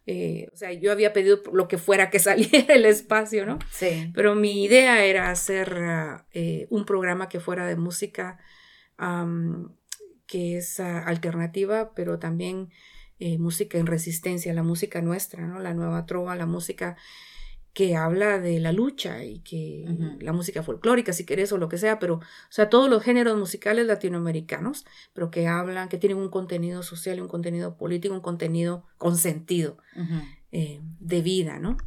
eh, 0.10 0.48
o 0.54 0.56
sea, 0.56 0.72
yo 0.72 0.94
había 0.94 1.12
pedido 1.12 1.44
lo 1.52 1.68
que 1.68 1.78
fuera 1.78 2.10
que 2.10 2.20
saliera 2.20 2.74
el 2.74 2.86
espacio, 2.86 3.46
¿no? 3.46 3.60
Sí. 3.70 4.10
Pero 4.16 4.36
mi 4.36 4.64
idea 4.64 5.04
era 5.04 5.30
hacer 5.30 5.74
uh, 5.74 6.24
eh, 6.32 6.66
un 6.70 6.86
programa 6.86 7.28
que 7.28 7.42
fuera 7.42 7.68
de 7.68 7.76
música 7.76 8.40
um, 8.98 9.76
que 10.26 10.58
es 10.58 10.80
uh, 10.80 10.84
alternativa, 10.84 11.94
pero 11.94 12.20
también 12.20 12.70
eh, 13.20 13.38
música 13.38 13.78
en 13.78 13.88
resistencia, 13.88 14.54
la 14.54 14.64
música 14.64 15.02
nuestra, 15.02 15.46
¿no? 15.46 15.60
La 15.60 15.74
nueva 15.74 16.06
trova, 16.06 16.36
la 16.36 16.46
música 16.46 16.96
que 17.78 17.96
habla 17.96 18.40
de 18.40 18.60
la 18.60 18.72
lucha 18.72 19.24
y 19.24 19.38
que 19.42 19.86
la 20.20 20.34
música 20.34 20.64
folclórica, 20.64 21.14
si 21.14 21.28
querés, 21.28 21.52
o 21.52 21.60
lo 21.60 21.70
que 21.70 21.78
sea, 21.78 22.00
pero, 22.00 22.16
o 22.16 22.22
sea, 22.50 22.72
todos 22.72 22.90
los 22.90 23.04
géneros 23.04 23.38
musicales 23.38 23.86
latinoamericanos, 23.86 24.84
pero 25.14 25.30
que 25.30 25.46
hablan, 25.46 25.88
que 25.88 26.00
tienen 26.00 26.18
un 26.18 26.30
contenido 26.30 26.82
social, 26.82 27.22
un 27.22 27.28
contenido 27.28 27.78
político, 27.78 28.16
un 28.16 28.22
contenido 28.22 28.84
con 28.98 29.16
sentido 29.16 29.78
eh, 30.52 30.82
de 31.00 31.22
vida, 31.22 31.60
¿no? 31.60 31.78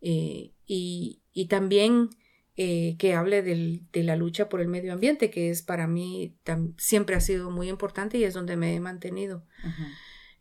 Eh, 0.00 0.52
y, 0.64 1.20
y, 1.34 1.48
también 1.48 2.08
eh, 2.56 2.96
que 2.98 3.12
hable 3.12 3.42
del, 3.42 3.82
de 3.92 4.02
la 4.02 4.16
lucha 4.16 4.48
por 4.48 4.62
el 4.62 4.68
medio 4.68 4.94
ambiente, 4.94 5.28
que 5.28 5.50
es 5.50 5.60
para 5.60 5.86
mí 5.86 6.38
siempre 6.78 7.16
ha 7.16 7.20
sido 7.20 7.50
muy 7.50 7.68
importante 7.68 8.16
y 8.16 8.24
es 8.24 8.32
donde 8.32 8.56
me 8.56 8.74
he 8.74 8.80
mantenido. 8.80 9.44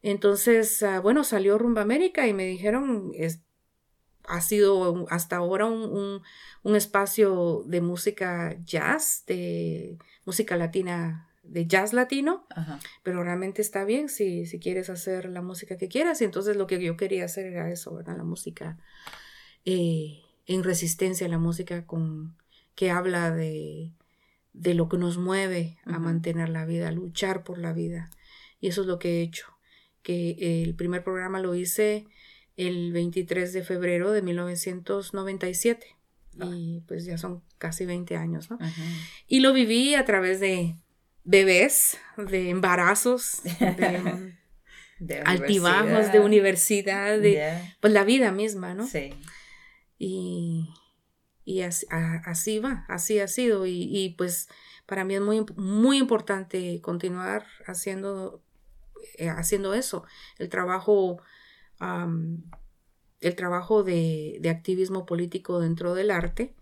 Entonces, 0.02 0.82
uh, 0.82 1.02
bueno, 1.02 1.26
salió 1.26 1.58
Rumba 1.58 1.82
América 1.82 2.26
y 2.26 2.34
me 2.34 2.46
dijeron, 2.46 3.12
es, 3.16 3.44
ha 4.26 4.42
sido 4.42 5.06
hasta 5.10 5.38
ahora 5.38 5.66
un, 5.66 6.22
un, 6.64 6.76
espacio 6.76 7.64
de 7.66 7.82
música 7.82 8.58
jazz, 8.64 9.24
de 9.28 9.98
música 10.26 10.56
latina, 10.56 11.30
de 11.44 11.68
jazz 11.68 11.94
latino, 11.94 12.48
pero 13.04 13.24
realmente 13.24 13.62
está 13.62 13.84
bien 13.84 14.08
si, 14.10 14.46
si 14.46 14.60
quieres 14.60 14.90
hacer 14.90 15.30
la 15.30 15.42
música 15.42 15.78
que 15.78 15.90
quieras. 15.90 16.22
Y 16.22 16.26
entonces 16.26 16.56
lo 16.56 16.68
que 16.68 16.82
yo 16.82 16.96
quería 16.96 17.26
hacer 17.26 17.46
era 17.48 17.70
eso, 17.70 17.94
¿verdad? 17.94 18.18
La 18.18 18.24
música 18.24 18.78
eh, 19.66 20.22
en 20.46 20.64
resistencia, 20.64 21.28
la 21.28 21.40
música 21.40 21.86
con, 21.86 22.38
que 22.76 22.92
habla 22.92 23.32
de, 23.32 23.92
de 24.54 24.74
lo 24.74 24.88
que 24.88 24.98
nos 24.98 25.18
mueve 25.18 25.80
a 25.86 26.00
mantener 26.00 26.50
la 26.50 26.66
vida, 26.66 26.88
a 26.88 26.92
luchar 26.92 27.44
por 27.44 27.58
la 27.58 27.74
vida. 27.74 28.10
Y 28.62 28.68
eso 28.68 28.82
es 28.82 28.88
lo 28.88 29.00
que 29.00 29.20
he 29.20 29.22
hecho. 29.22 29.48
Que 30.02 30.64
el 30.64 30.76
primer 30.76 31.04
programa 31.04 31.40
lo 31.40 31.56
hice 31.56 32.08
el 32.58 32.92
23 32.94 33.54
de 33.54 33.64
febrero 33.64 34.12
de 34.12 34.22
1997. 34.22 35.88
Ah. 36.40 36.50
Y 36.54 36.82
pues 36.88 37.06
ya 37.06 37.18
son 37.18 37.44
casi 37.58 37.86
20 37.86 38.16
años, 38.16 38.50
¿no? 38.50 38.58
Y 39.28 39.40
lo 39.40 39.54
viví 39.54 39.96
a 39.96 40.06
través 40.06 40.40
de 40.40 40.76
bebés, 41.24 41.98
de 42.18 42.50
embarazos, 42.50 43.42
de, 45.00 45.22
altibajos, 45.22 46.12
de 46.12 46.20
universidad, 46.20 47.20
de 47.20 47.76
pues 47.80 47.94
la 47.94 48.04
vida 48.04 48.32
misma, 48.32 48.74
¿no? 48.74 48.88
Sí. 48.88 49.14
Y, 49.98 50.70
y 51.46 51.62
así, 51.62 52.60
va, 52.60 52.86
así 52.90 53.20
ha 53.20 53.28
sido. 53.28 53.66
Y, 53.66 54.16
pues 54.18 54.50
para 54.86 55.06
mí 55.06 55.16
es 55.16 55.22
muy, 55.22 55.46
muy 55.56 55.98
importante 55.98 56.82
continuar 56.82 57.46
haciendo, 57.68 58.44
eh, 59.18 59.30
haciendo 59.30 59.74
eso. 59.74 60.04
El 60.40 60.50
trabajo 60.50 61.22
el 63.20 63.36
trabajo 63.36 63.84
de, 63.84 64.42
activismo 64.50 65.06
político 65.06 65.60
dentro 65.60 65.94
del 65.94 66.12
arte, 66.12 66.56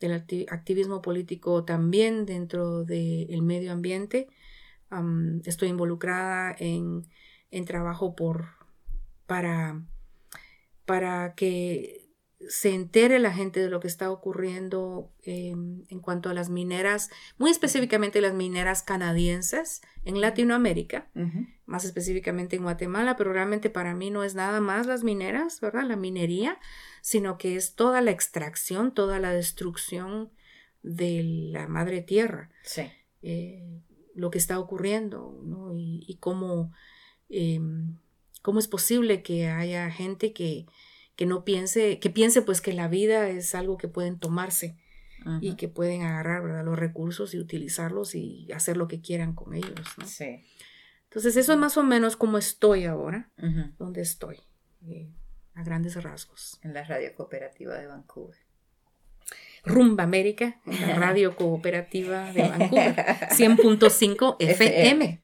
del 0.00 0.12
activismo 0.50 1.02
político 1.02 1.64
también 1.64 2.26
dentro 2.26 2.84
del 2.84 3.42
medio 3.42 3.72
ambiente. 3.72 4.28
estoy 5.44 5.68
involucrada 5.68 6.54
en, 6.58 7.06
en 7.50 7.64
trabajo 7.64 8.16
por, 8.16 8.46
para, 9.26 9.82
para 10.86 11.34
que 11.34 11.99
se 12.48 12.74
entere 12.74 13.18
la 13.18 13.32
gente 13.32 13.60
de 13.60 13.68
lo 13.68 13.80
que 13.80 13.88
está 13.88 14.10
ocurriendo 14.10 15.12
em, 15.22 15.84
en 15.88 16.00
cuanto 16.00 16.30
a 16.30 16.34
las 16.34 16.48
mineras, 16.48 17.10
muy 17.36 17.50
específicamente 17.50 18.20
las 18.20 18.34
mineras 18.34 18.82
canadienses 18.82 19.82
en 20.04 20.20
Latinoamérica, 20.20 21.10
más 21.66 21.84
específicamente 21.84 22.56
en 22.56 22.62
Guatemala, 22.62 23.16
pero 23.16 23.32
realmente 23.32 23.68
para 23.68 23.94
mí 23.94 24.10
no 24.10 24.24
es 24.24 24.34
nada 24.34 24.60
más 24.60 24.86
las 24.86 25.04
mineras, 25.04 25.60
¿verdad? 25.60 25.84
La 25.84 25.96
minería, 25.96 26.58
sino 27.02 27.36
que 27.36 27.56
es 27.56 27.74
toda 27.74 28.00
la 28.00 28.10
extracción, 28.10 28.94
toda 28.94 29.18
la 29.18 29.32
destrucción 29.32 30.30
de 30.82 31.22
la 31.22 31.68
madre 31.68 32.00
tierra. 32.00 32.50
Sí. 32.62 32.90
Eh, 33.22 33.82
lo 34.14 34.30
que 34.30 34.38
está 34.38 34.58
ocurriendo, 34.58 35.38
¿no? 35.44 35.72
Y, 35.76 36.16
cómo, 36.20 36.72
em, 37.28 37.98
cómo 38.40 38.58
es 38.58 38.66
posible 38.66 39.22
que 39.22 39.48
haya 39.48 39.90
gente 39.90 40.32
que 40.32 40.66
que 41.20 41.26
no 41.26 41.44
piense, 41.44 41.98
que 41.98 42.08
piense 42.08 42.40
pues 42.40 42.62
que 42.62 42.72
la 42.72 42.88
vida 42.88 43.28
es 43.28 43.54
algo 43.54 43.76
que 43.76 43.88
pueden 43.88 44.18
tomarse 44.18 44.78
y 45.42 45.56
que 45.56 45.68
pueden 45.68 46.00
agarrar 46.00 46.42
¿verdad? 46.42 46.64
los 46.64 46.78
recursos 46.78 47.34
y 47.34 47.38
utilizarlos 47.38 48.14
y 48.14 48.50
hacer 48.52 48.78
lo 48.78 48.88
que 48.88 49.02
quieran 49.02 49.34
con 49.34 49.52
ellos. 49.52 49.74
¿no? 49.98 50.06
Sí. 50.06 50.46
Entonces 51.04 51.36
eso 51.36 51.52
es 51.52 51.58
más 51.58 51.76
o 51.76 51.82
menos 51.82 52.16
como 52.16 52.38
estoy 52.38 52.86
ahora, 52.86 53.30
donde 53.78 54.00
estoy, 54.00 54.38
eh, 54.86 55.12
a 55.52 55.62
grandes 55.62 56.02
rasgos. 56.02 56.58
En 56.62 56.72
la 56.72 56.84
radio 56.84 57.14
cooperativa 57.14 57.76
de 57.76 57.86
Vancouver. 57.86 58.38
Rumba 59.62 60.04
América, 60.04 60.58
en 60.64 60.80
la 60.88 60.94
radio 60.98 61.36
cooperativa 61.36 62.32
de 62.32 62.48
Vancouver, 62.48 62.96
100.5 62.96 64.36
FM. 64.38 65.22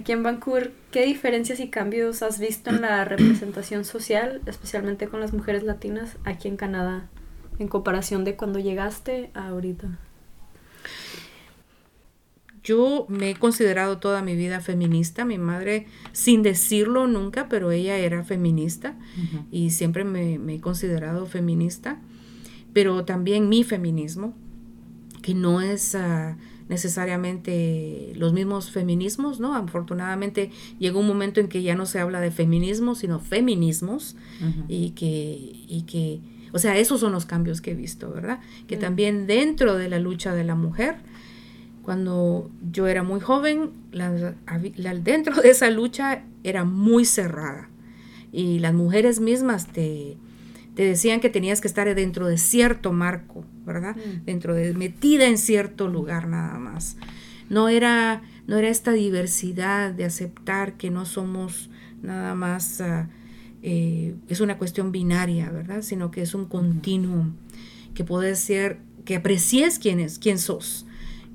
Aquí 0.00 0.12
en 0.12 0.22
Vancouver, 0.22 0.72
¿qué 0.90 1.04
diferencias 1.04 1.60
y 1.60 1.68
cambios 1.68 2.22
has 2.22 2.38
visto 2.38 2.70
en 2.70 2.80
la 2.80 3.04
representación 3.04 3.84
social, 3.84 4.40
especialmente 4.46 5.08
con 5.08 5.20
las 5.20 5.32
mujeres 5.32 5.62
latinas 5.62 6.16
aquí 6.24 6.48
en 6.48 6.56
Canadá 6.56 7.08
en 7.58 7.68
comparación 7.68 8.24
de 8.24 8.34
cuando 8.34 8.58
llegaste 8.58 9.30
a 9.34 9.48
ahorita? 9.48 9.98
Yo 12.62 13.06
me 13.08 13.30
he 13.30 13.34
considerado 13.34 13.98
toda 13.98 14.22
mi 14.22 14.36
vida 14.36 14.60
feminista. 14.60 15.24
Mi 15.24 15.38
madre, 15.38 15.86
sin 16.12 16.42
decirlo 16.42 17.06
nunca, 17.06 17.48
pero 17.48 17.70
ella 17.70 17.96
era 17.96 18.22
feminista 18.22 18.96
y 19.50 19.70
siempre 19.70 20.04
me, 20.04 20.34
he 20.34 20.60
considerado 20.60 21.26
feminista. 21.26 22.00
Pero 22.72 23.04
también 23.04 23.48
mi 23.48 23.64
feminismo, 23.64 24.34
que 25.22 25.34
no 25.34 25.60
es 25.60 25.94
ah, 25.94 26.36
necesariamente 26.70 28.12
los 28.14 28.32
mismos 28.32 28.70
feminismos, 28.70 29.40
¿no? 29.40 29.56
Afortunadamente 29.56 30.52
llegó 30.78 31.00
un 31.00 31.08
momento 31.08 31.40
en 31.40 31.48
que 31.48 31.62
ya 31.62 31.74
no 31.74 31.84
se 31.84 31.98
habla 31.98 32.20
de 32.20 32.30
feminismo, 32.30 32.94
sino 32.94 33.18
feminismos 33.18 34.16
y, 34.68 34.90
que, 34.90 35.52
y 35.66 35.82
que, 35.82 36.20
o 36.52 36.60
sea, 36.60 36.78
esos 36.78 37.00
son 37.00 37.10
los 37.10 37.26
cambios 37.26 37.60
que 37.60 37.72
he 37.72 37.74
visto, 37.74 38.08
¿verdad? 38.12 38.38
Que 38.68 38.76
también 38.76 39.26
dentro 39.26 39.76
de 39.76 39.88
la 39.88 39.98
lucha 39.98 40.32
de 40.32 40.44
la 40.44 40.54
mujer, 40.54 40.98
cuando 41.82 42.48
yo 42.70 42.86
era 42.86 43.02
muy 43.02 43.18
joven, 43.18 43.72
dentro 45.02 45.42
de 45.42 45.50
esa 45.50 45.70
lucha 45.70 46.22
era 46.44 46.64
muy 46.64 47.04
cerrada 47.04 47.68
y 48.30 48.60
las 48.60 48.74
mujeres 48.74 49.18
mismas 49.18 49.66
te, 49.66 50.16
te 50.74 50.84
decían 50.84 51.20
que 51.20 51.30
tenías 51.30 51.60
que 51.60 51.68
estar 51.68 51.92
dentro 51.94 52.28
de 52.28 52.38
cierto 52.38 52.92
marco, 52.92 53.44
¿verdad? 53.66 53.96
Mm. 53.96 54.24
Dentro 54.24 54.54
de 54.54 54.72
metida 54.74 55.26
en 55.26 55.38
cierto 55.38 55.88
lugar 55.88 56.28
nada 56.28 56.58
más. 56.58 56.96
No 57.48 57.68
era 57.68 58.22
no 58.46 58.56
era 58.58 58.68
esta 58.68 58.92
diversidad 58.92 59.92
de 59.92 60.04
aceptar 60.04 60.74
que 60.74 60.90
no 60.90 61.04
somos 61.04 61.70
nada 62.02 62.34
más 62.34 62.80
ah, 62.80 63.08
eh, 63.62 64.14
es 64.28 64.40
una 64.40 64.58
cuestión 64.58 64.90
binaria, 64.90 65.50
¿verdad? 65.50 65.82
Sino 65.82 66.10
que 66.10 66.22
es 66.22 66.34
un 66.34 66.46
continuum 66.46 67.34
que 67.94 68.04
puede 68.04 68.34
ser 68.36 68.78
que 69.04 69.16
aprecies 69.16 69.78
quién 69.78 70.00
es, 70.00 70.18
quién 70.18 70.38
sos, 70.38 70.86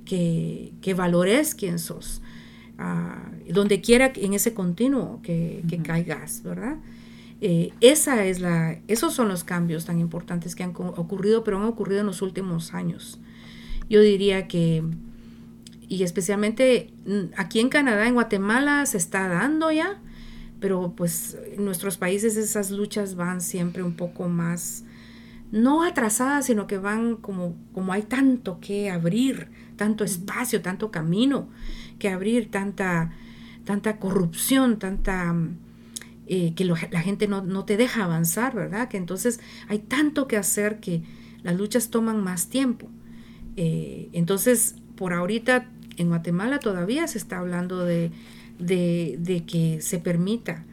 que, 0.05 0.73
que 0.81 0.93
valores 0.93 1.55
quién 1.55 1.79
sos, 1.79 2.21
ah, 2.77 3.31
donde 3.47 3.81
quiera 3.81 4.11
en 4.15 4.33
ese 4.33 4.53
continuo 4.53 5.21
que, 5.21 5.63
que 5.69 5.77
caigas, 5.79 6.41
¿verdad? 6.43 6.77
Eh, 7.41 7.73
esa 7.81 8.25
es 8.25 8.39
la, 8.39 8.79
esos 8.87 9.13
son 9.13 9.27
los 9.27 9.43
cambios 9.43 9.85
tan 9.85 9.99
importantes 9.99 10.55
que 10.55 10.63
han 10.63 10.73
ocurrido, 10.75 11.43
pero 11.43 11.57
han 11.57 11.65
ocurrido 11.65 12.01
en 12.01 12.07
los 12.07 12.21
últimos 12.21 12.73
años. 12.73 13.19
Yo 13.89 14.01
diría 14.01 14.47
que, 14.47 14.83
y 15.87 16.03
especialmente 16.03 16.93
mm, 17.05 17.33
aquí 17.37 17.59
en 17.59 17.69
Canadá, 17.69 18.07
en 18.07 18.13
Guatemala, 18.13 18.85
se 18.85 18.97
está 18.97 19.27
dando 19.27 19.71
ya, 19.71 20.01
pero 20.59 20.93
pues 20.95 21.37
en 21.55 21.65
nuestros 21.65 21.97
países 21.97 22.37
esas 22.37 22.71
luchas 22.71 23.15
van 23.15 23.41
siempre 23.41 23.83
un 23.83 23.95
poco 23.95 24.29
más, 24.29 24.85
no 25.51 25.83
atrasadas, 25.83 26.45
sino 26.47 26.67
que 26.67 26.77
van 26.77 27.17
como, 27.17 27.55
como 27.73 27.93
hay 27.93 28.01
tanto 28.03 28.59
que 28.59 28.89
abrir, 28.89 29.49
tanto 29.75 30.03
espacio, 30.03 30.61
tanto 30.61 30.89
camino 30.89 31.49
que 31.99 32.09
abrir, 32.09 32.49
tanta, 32.49 33.11
tanta 33.65 33.97
corrupción, 33.97 34.79
tanta 34.79 35.35
eh, 36.27 36.53
que 36.55 36.65
la 36.65 37.01
gente 37.01 37.27
no, 37.27 37.65
te 37.65 37.77
deja 37.77 38.03
avanzar, 38.03 38.55
¿verdad? 38.55 38.89
Que 38.89 38.97
entonces 38.97 39.39
hay 39.67 39.79
tanto 39.79 40.27
que 40.27 40.37
hacer 40.37 40.79
que 40.79 41.03
las 41.43 41.55
luchas 41.55 41.89
toman 41.89 42.23
más 42.23 42.47
tiempo. 42.47 42.87
Eh, 43.57 44.09
entonces, 44.11 44.75
por 44.95 45.13
ahorita 45.13 45.69
en 45.97 46.09
Guatemala 46.09 46.59
todavía 46.59 47.07
se 47.07 47.19
está 47.19 47.37
hablando 47.37 47.85
de, 47.85 48.11
que 48.57 49.77
se 49.81 49.99
permita 49.99 50.65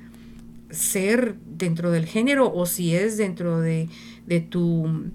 ser 0.71 1.37
dentro 1.45 1.91
del 1.91 2.07
género 2.07 2.51
o 2.53 2.65
si 2.65 2.95
es 2.95 3.19
dentro 3.19 3.61
de, 3.61 3.89
tu... 4.49 5.11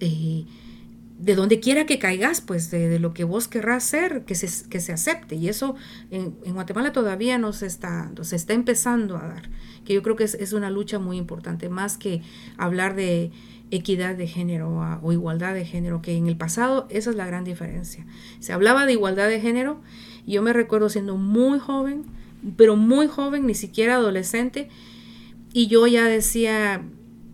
Eh, 0.00 0.44
de 1.18 1.34
donde 1.34 1.58
quiera 1.58 1.84
que 1.84 1.98
caigas, 1.98 2.40
pues 2.40 2.70
de, 2.70 2.98
lo 3.00 3.12
que 3.12 3.24
vos 3.24 3.48
querrás 3.48 3.82
ser, 3.82 4.24
que 4.24 4.36
se, 4.36 4.68
que 4.68 4.80
se 4.80 4.92
acepte. 4.92 5.34
Y 5.34 5.48
eso 5.48 5.74
en, 6.10 6.36
Guatemala 6.54 6.92
todavía 6.92 7.38
no 7.38 7.52
se 7.52 7.66
está 7.66 7.90
dando, 7.90 8.24
se 8.24 8.36
está 8.36 8.54
empezando 8.54 9.16
a 9.16 9.26
dar, 9.26 9.50
que 9.84 9.94
yo 9.94 10.02
creo 10.02 10.14
que 10.14 10.24
es, 10.24 10.52
una 10.52 10.70
lucha 10.70 11.00
muy 11.00 11.16
importante, 11.16 11.68
más 11.68 11.98
que 11.98 12.22
hablar 12.56 12.94
de 12.94 13.32
equidad 13.70 14.14
de 14.14 14.28
género 14.28 15.00
o, 15.02 15.12
igualdad 15.12 15.54
de 15.54 15.64
género, 15.64 16.00
que 16.02 16.16
en 16.16 16.28
el 16.28 16.36
pasado 16.36 16.86
esa 16.88 17.10
es 17.10 17.16
la 17.16 17.26
gran 17.26 17.42
diferencia. 17.44 18.06
Se 18.38 18.52
hablaba 18.52 18.86
de 18.86 18.92
igualdad 18.92 19.28
de 19.28 19.40
género 19.40 19.80
y 20.24 20.34
yo 20.34 20.42
me 20.42 20.52
recuerdo 20.52 20.88
siendo 20.88 21.16
muy 21.16 21.58
joven, 21.58 22.04
pero 22.56 22.76
muy 22.76 23.08
joven, 23.08 23.44
ni 23.44 23.54
siquiera 23.54 23.96
adolescente, 23.96 24.68
y 25.52 25.66
yo 25.66 25.86
ya 25.88 26.04
decía, 26.04 26.82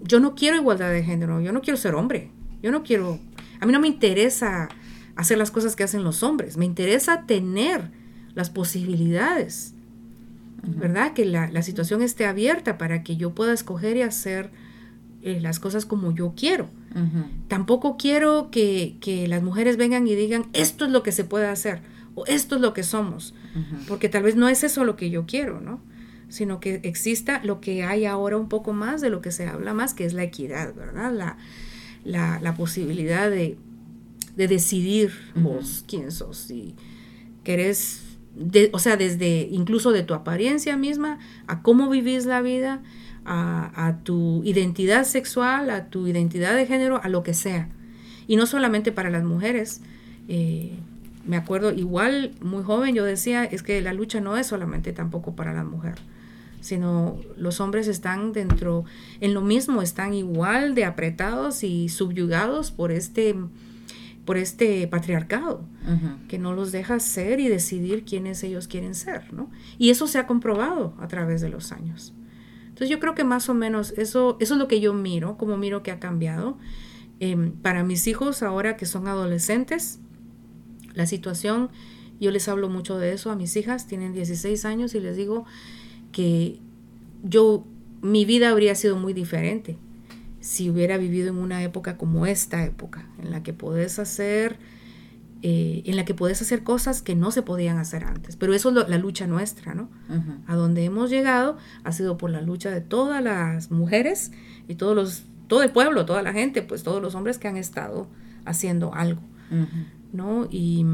yo 0.01 0.21
no 0.21 0.35
quiero 0.35 0.57
igualdad 0.57 0.91
de 0.91 1.05
género, 1.05 1.43
yo 1.43 1.53
no 1.53 1.61
quiero 1.61 1.77
ser 1.77 1.95
hombre, 1.95 2.31
yo 2.63 2.71
no 2.71 2.83
quiero 2.83 3.19
a 3.65 3.67
mí 3.67 3.73
no 3.73 3.81
me 3.81 3.89
interesa 3.89 4.69
hacer 5.17 5.39
las 5.39 5.51
cosas 5.51 5.75
que 5.75 5.85
hacen 5.85 6.05
los 6.05 6.23
hombres, 6.23 6.59
me 6.59 6.67
interesa 6.67 7.25
tener 7.27 7.91
las 8.35 8.51
posibilidades, 8.51 9.73
¿verdad? 10.63 11.15
Que 11.15 11.25
la, 11.25 11.63
situación 11.63 12.03
esté 12.03 12.27
abierta 12.27 12.77
para 12.77 13.03
que 13.03 13.17
yo 13.17 13.35
pueda 13.35 13.55
escoger 13.55 13.97
y 13.97 14.03
hacer 14.03 14.51
eh, 15.23 15.41
las 15.41 15.61
cosas 15.61 15.87
como 15.87 16.13
yo 16.13 16.35
quiero. 16.37 16.69
Tampoco 17.49 17.97
quiero 17.97 18.51
que, 18.51 19.25
las 19.29 19.43
mujeres 19.43 19.79
vengan 19.79 20.07
y 20.07 20.15
digan, 20.15 20.45
esto 20.53 20.85
es 20.85 20.91
lo 20.91 21.03
que 21.03 21.13
se 21.13 21.25
puede 21.25 21.47
hacer 21.47 21.81
o 22.15 22.27
esto 22.27 22.57
es 22.57 22.61
lo 22.61 22.75
que 22.75 22.83
somos, 22.83 23.35
porque 23.89 24.11
tal 24.11 24.25
vez 24.25 24.37
no 24.37 24.51
es 24.51 24.63
eso 24.63 24.85
lo 24.85 24.95
que 24.95 25.09
yo 25.09 25.25
quiero, 25.27 25.63
¿no? 25.63 25.81
Sino 26.29 26.61
que 26.61 26.81
exista 26.83 27.41
lo 27.43 27.63
que 27.63 27.83
hay 27.83 28.05
ahora 28.05 28.37
un 28.37 28.51
poco 28.51 28.75
más 28.75 29.01
de 29.01 29.09
lo 29.09 29.23
que 29.23 29.33
se 29.33 29.47
habla 29.47 29.73
más, 29.73 29.95
que 29.95 30.05
es 30.05 30.13
la 30.13 30.23
equidad, 30.23 30.75
¿verdad? 30.75 31.13
La, 31.13 31.39
la, 32.05 32.55
posibilidad 32.57 33.31
de, 33.31 33.57
decidir 34.37 35.13
vos 35.35 35.85
quién 35.87 36.11
sos 36.11 36.51
y 36.51 36.75
querés, 37.45 38.03
o 38.73 38.79
sea, 38.79 38.97
desde 38.97 39.49
incluso 39.51 39.93
de 39.93 40.03
tu 40.03 40.15
apariencia 40.15 40.77
misma, 40.77 41.19
a 41.47 41.63
cómo 41.63 41.89
vivís 41.89 42.27
la 42.27 42.43
vida, 42.43 42.83
a, 43.25 43.99
tu 44.03 44.43
identidad 44.45 45.05
sexual, 45.05 45.71
a 45.71 45.89
tu 45.89 46.07
identidad 46.07 46.55
de 46.55 46.67
género, 46.67 47.01
a 47.03 47.09
lo 47.09 47.23
que 47.23 47.33
sea. 47.33 47.69
Y 48.27 48.37
no 48.37 48.47
solamente 48.47 48.93
para 48.93 49.11
las 49.11 49.25
mujeres. 49.25 49.81
Eh, 50.29 50.73
me 51.27 51.37
acuerdo 51.39 51.73
igual, 51.73 52.33
muy 52.43 52.63
joven, 52.63 52.95
yo 52.95 53.03
decía, 53.05 53.45
es 53.45 53.63
que 53.63 53.81
la 53.81 53.95
lucha 53.95 54.21
no 54.21 54.37
es 54.37 54.47
solamente 54.47 54.93
tampoco 54.93 55.35
para 55.35 55.55
la 55.55 55.65
mujer 55.65 55.95
sino 56.65 57.19
los 57.37 57.61
hombres 57.61 57.89
están 57.89 58.33
dentro, 58.33 58.85
en 59.21 59.35
lo 59.35 59.43
mismo, 59.43 59.83
están 59.83 60.15
igual 60.15 60.75
de 60.75 60.87
apretados 60.87 61.63
y 61.63 61.91
subyugados 61.91 62.71
por 62.71 62.91
este, 62.91 63.37
por 64.25 64.39
este 64.39 64.89
patriarcado, 64.89 65.63
que 66.27 66.39
no 66.39 66.55
los 66.55 66.73
deja 66.73 67.01
ser 67.01 67.39
y 67.39 67.49
decidir 67.49 68.07
quiénes 68.07 68.43
ellos 68.43 68.67
quieren 68.67 68.95
ser, 68.95 69.31
¿no? 69.35 69.51
Y 69.77 69.91
eso 69.91 70.07
se 70.07 70.19
ha 70.19 70.27
comprobado 70.27 70.95
a 70.99 71.07
través 71.07 71.43
de 71.43 71.51
los 71.51 71.71
años. 71.71 72.15
Entonces 72.65 72.89
yo 72.89 72.99
creo 72.99 73.15
que 73.15 73.25
más 73.25 73.51
o 73.51 73.55
menos 73.55 73.93
eso, 73.99 74.39
eso 74.41 74.55
es 74.55 74.59
lo 74.59 74.67
que 74.67 74.81
yo 74.81 74.95
miro, 74.95 75.37
como 75.37 75.59
miro 75.59 75.83
que 75.83 75.91
ha 75.91 76.01
cambiado. 76.01 76.57
Em, 77.21 77.53
para 77.53 77.85
mis 77.85 78.07
hijos 78.07 78.43
ahora 78.43 78.79
que 78.79 78.87
son 78.87 79.07
adolescentes, 79.07 80.01
la 80.95 81.05
situación, 81.05 81.69
yo 82.21 82.31
les 82.31 82.49
hablo 82.49 82.71
mucho 82.71 82.97
de 82.97 83.13
eso 83.13 83.31
a 83.31 83.37
mis 83.37 83.55
hijas, 83.57 83.87
tienen 83.87 84.15
16 84.15 84.65
años 84.65 84.95
y 84.95 85.01
les 85.01 85.15
digo, 85.15 85.45
que 86.15 86.61
yo, 87.25 87.67
mi 88.01 88.25
vida 88.25 88.49
habría 88.49 88.75
sido 88.77 88.97
muy 88.97 89.13
diferente 89.13 89.77
si 90.41 90.71
hubiera 90.71 90.97
vivido 90.97 91.29
en 91.29 91.39
una 91.39 91.63
época 91.63 91.99
como 91.99 92.25
esta 92.25 92.65
época, 92.65 93.07
en 93.19 93.31
la 93.31 93.43
que 93.43 93.53
podés 93.53 93.99
hacer, 93.99 94.59
eh, 95.43 95.83
en 95.87 95.97
la 95.97 96.05
que 96.05 96.15
podés 96.15 96.41
hacer 96.41 96.63
cosas 96.63 97.03
que 97.03 97.15
no 97.15 97.31
se 97.31 97.43
podían 97.43 97.79
hacer 97.79 98.05
antes. 98.05 98.37
Pero 98.37 98.55
eso 98.55 98.69
es 98.69 98.89
la 98.89 98.99
lucha 98.99 99.27
nuestra, 99.27 99.75
¿no? 99.75 99.89
A 100.47 100.55
donde 100.55 100.85
hemos 100.85 101.11
llegado 101.11 101.57
ha 101.83 101.93
sido 101.93 102.17
por 102.17 102.31
la 102.31 102.43
lucha 102.43 102.71
de 102.71 102.81
todas 102.81 103.23
las 103.23 103.71
mujeres 103.71 104.33
y 104.69 104.77
todos 104.77 104.95
los, 104.95 105.25
todo 105.49 105.63
el 105.63 105.71
pueblo, 105.71 106.07
toda 106.07 106.23
la 106.23 106.33
gente, 106.33 106.63
pues 106.63 106.83
todos 106.83 107.03
los 107.03 107.15
hombres 107.15 107.39
que 107.39 107.49
han 107.49 107.57
estado 107.57 108.07
haciendo 108.45 108.95
algo, 108.95 109.23
¿no? 110.13 110.47
Y, 110.51 110.87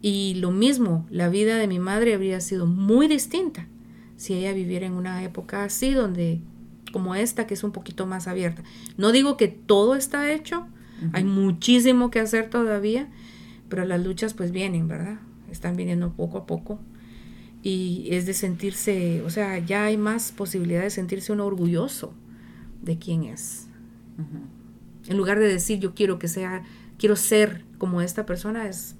y 0.00 0.34
lo 0.34 0.50
mismo, 0.50 1.06
la 1.10 1.28
vida 1.28 1.56
de 1.56 1.68
mi 1.68 1.78
madre 1.78 2.14
habría 2.14 2.40
sido 2.40 2.66
muy 2.66 3.08
distinta 3.08 3.68
si 4.18 4.34
ella 4.34 4.52
viviera 4.52 4.84
en 4.84 4.92
una 4.92 5.22
época 5.22 5.64
así, 5.64 5.94
donde 5.94 6.42
como 6.92 7.14
esta, 7.14 7.46
que 7.46 7.54
es 7.54 7.64
un 7.64 7.72
poquito 7.72 8.06
más 8.06 8.28
abierta. 8.28 8.62
No 8.96 9.12
digo 9.12 9.36
que 9.36 9.48
todo 9.48 9.94
está 9.94 10.30
hecho, 10.32 10.66
hay 11.12 11.22
muchísimo 11.22 12.10
que 12.10 12.18
hacer 12.18 12.50
todavía, 12.50 13.08
pero 13.68 13.84
las 13.84 14.04
luchas 14.04 14.34
pues 14.34 14.50
vienen, 14.50 14.88
¿verdad? 14.88 15.18
Están 15.50 15.76
viniendo 15.76 16.12
poco 16.12 16.38
a 16.38 16.46
poco. 16.46 16.80
Y 17.62 18.08
es 18.10 18.26
de 18.26 18.34
sentirse, 18.34 19.22
o 19.22 19.30
sea, 19.30 19.58
ya 19.58 19.84
hay 19.84 19.96
más 19.96 20.32
posibilidad 20.32 20.82
de 20.82 20.90
sentirse 20.90 21.32
uno 21.32 21.46
orgulloso 21.46 22.12
de 22.82 22.98
quién 22.98 23.24
es. 23.24 23.68
En 25.06 25.16
lugar 25.16 25.38
de 25.38 25.46
decir 25.46 25.78
yo 25.78 25.94
quiero 25.94 26.18
que 26.18 26.26
sea, 26.26 26.64
quiero 26.98 27.14
ser 27.14 27.64
como 27.78 28.00
esta 28.00 28.26
persona, 28.26 28.68
es 28.68 28.96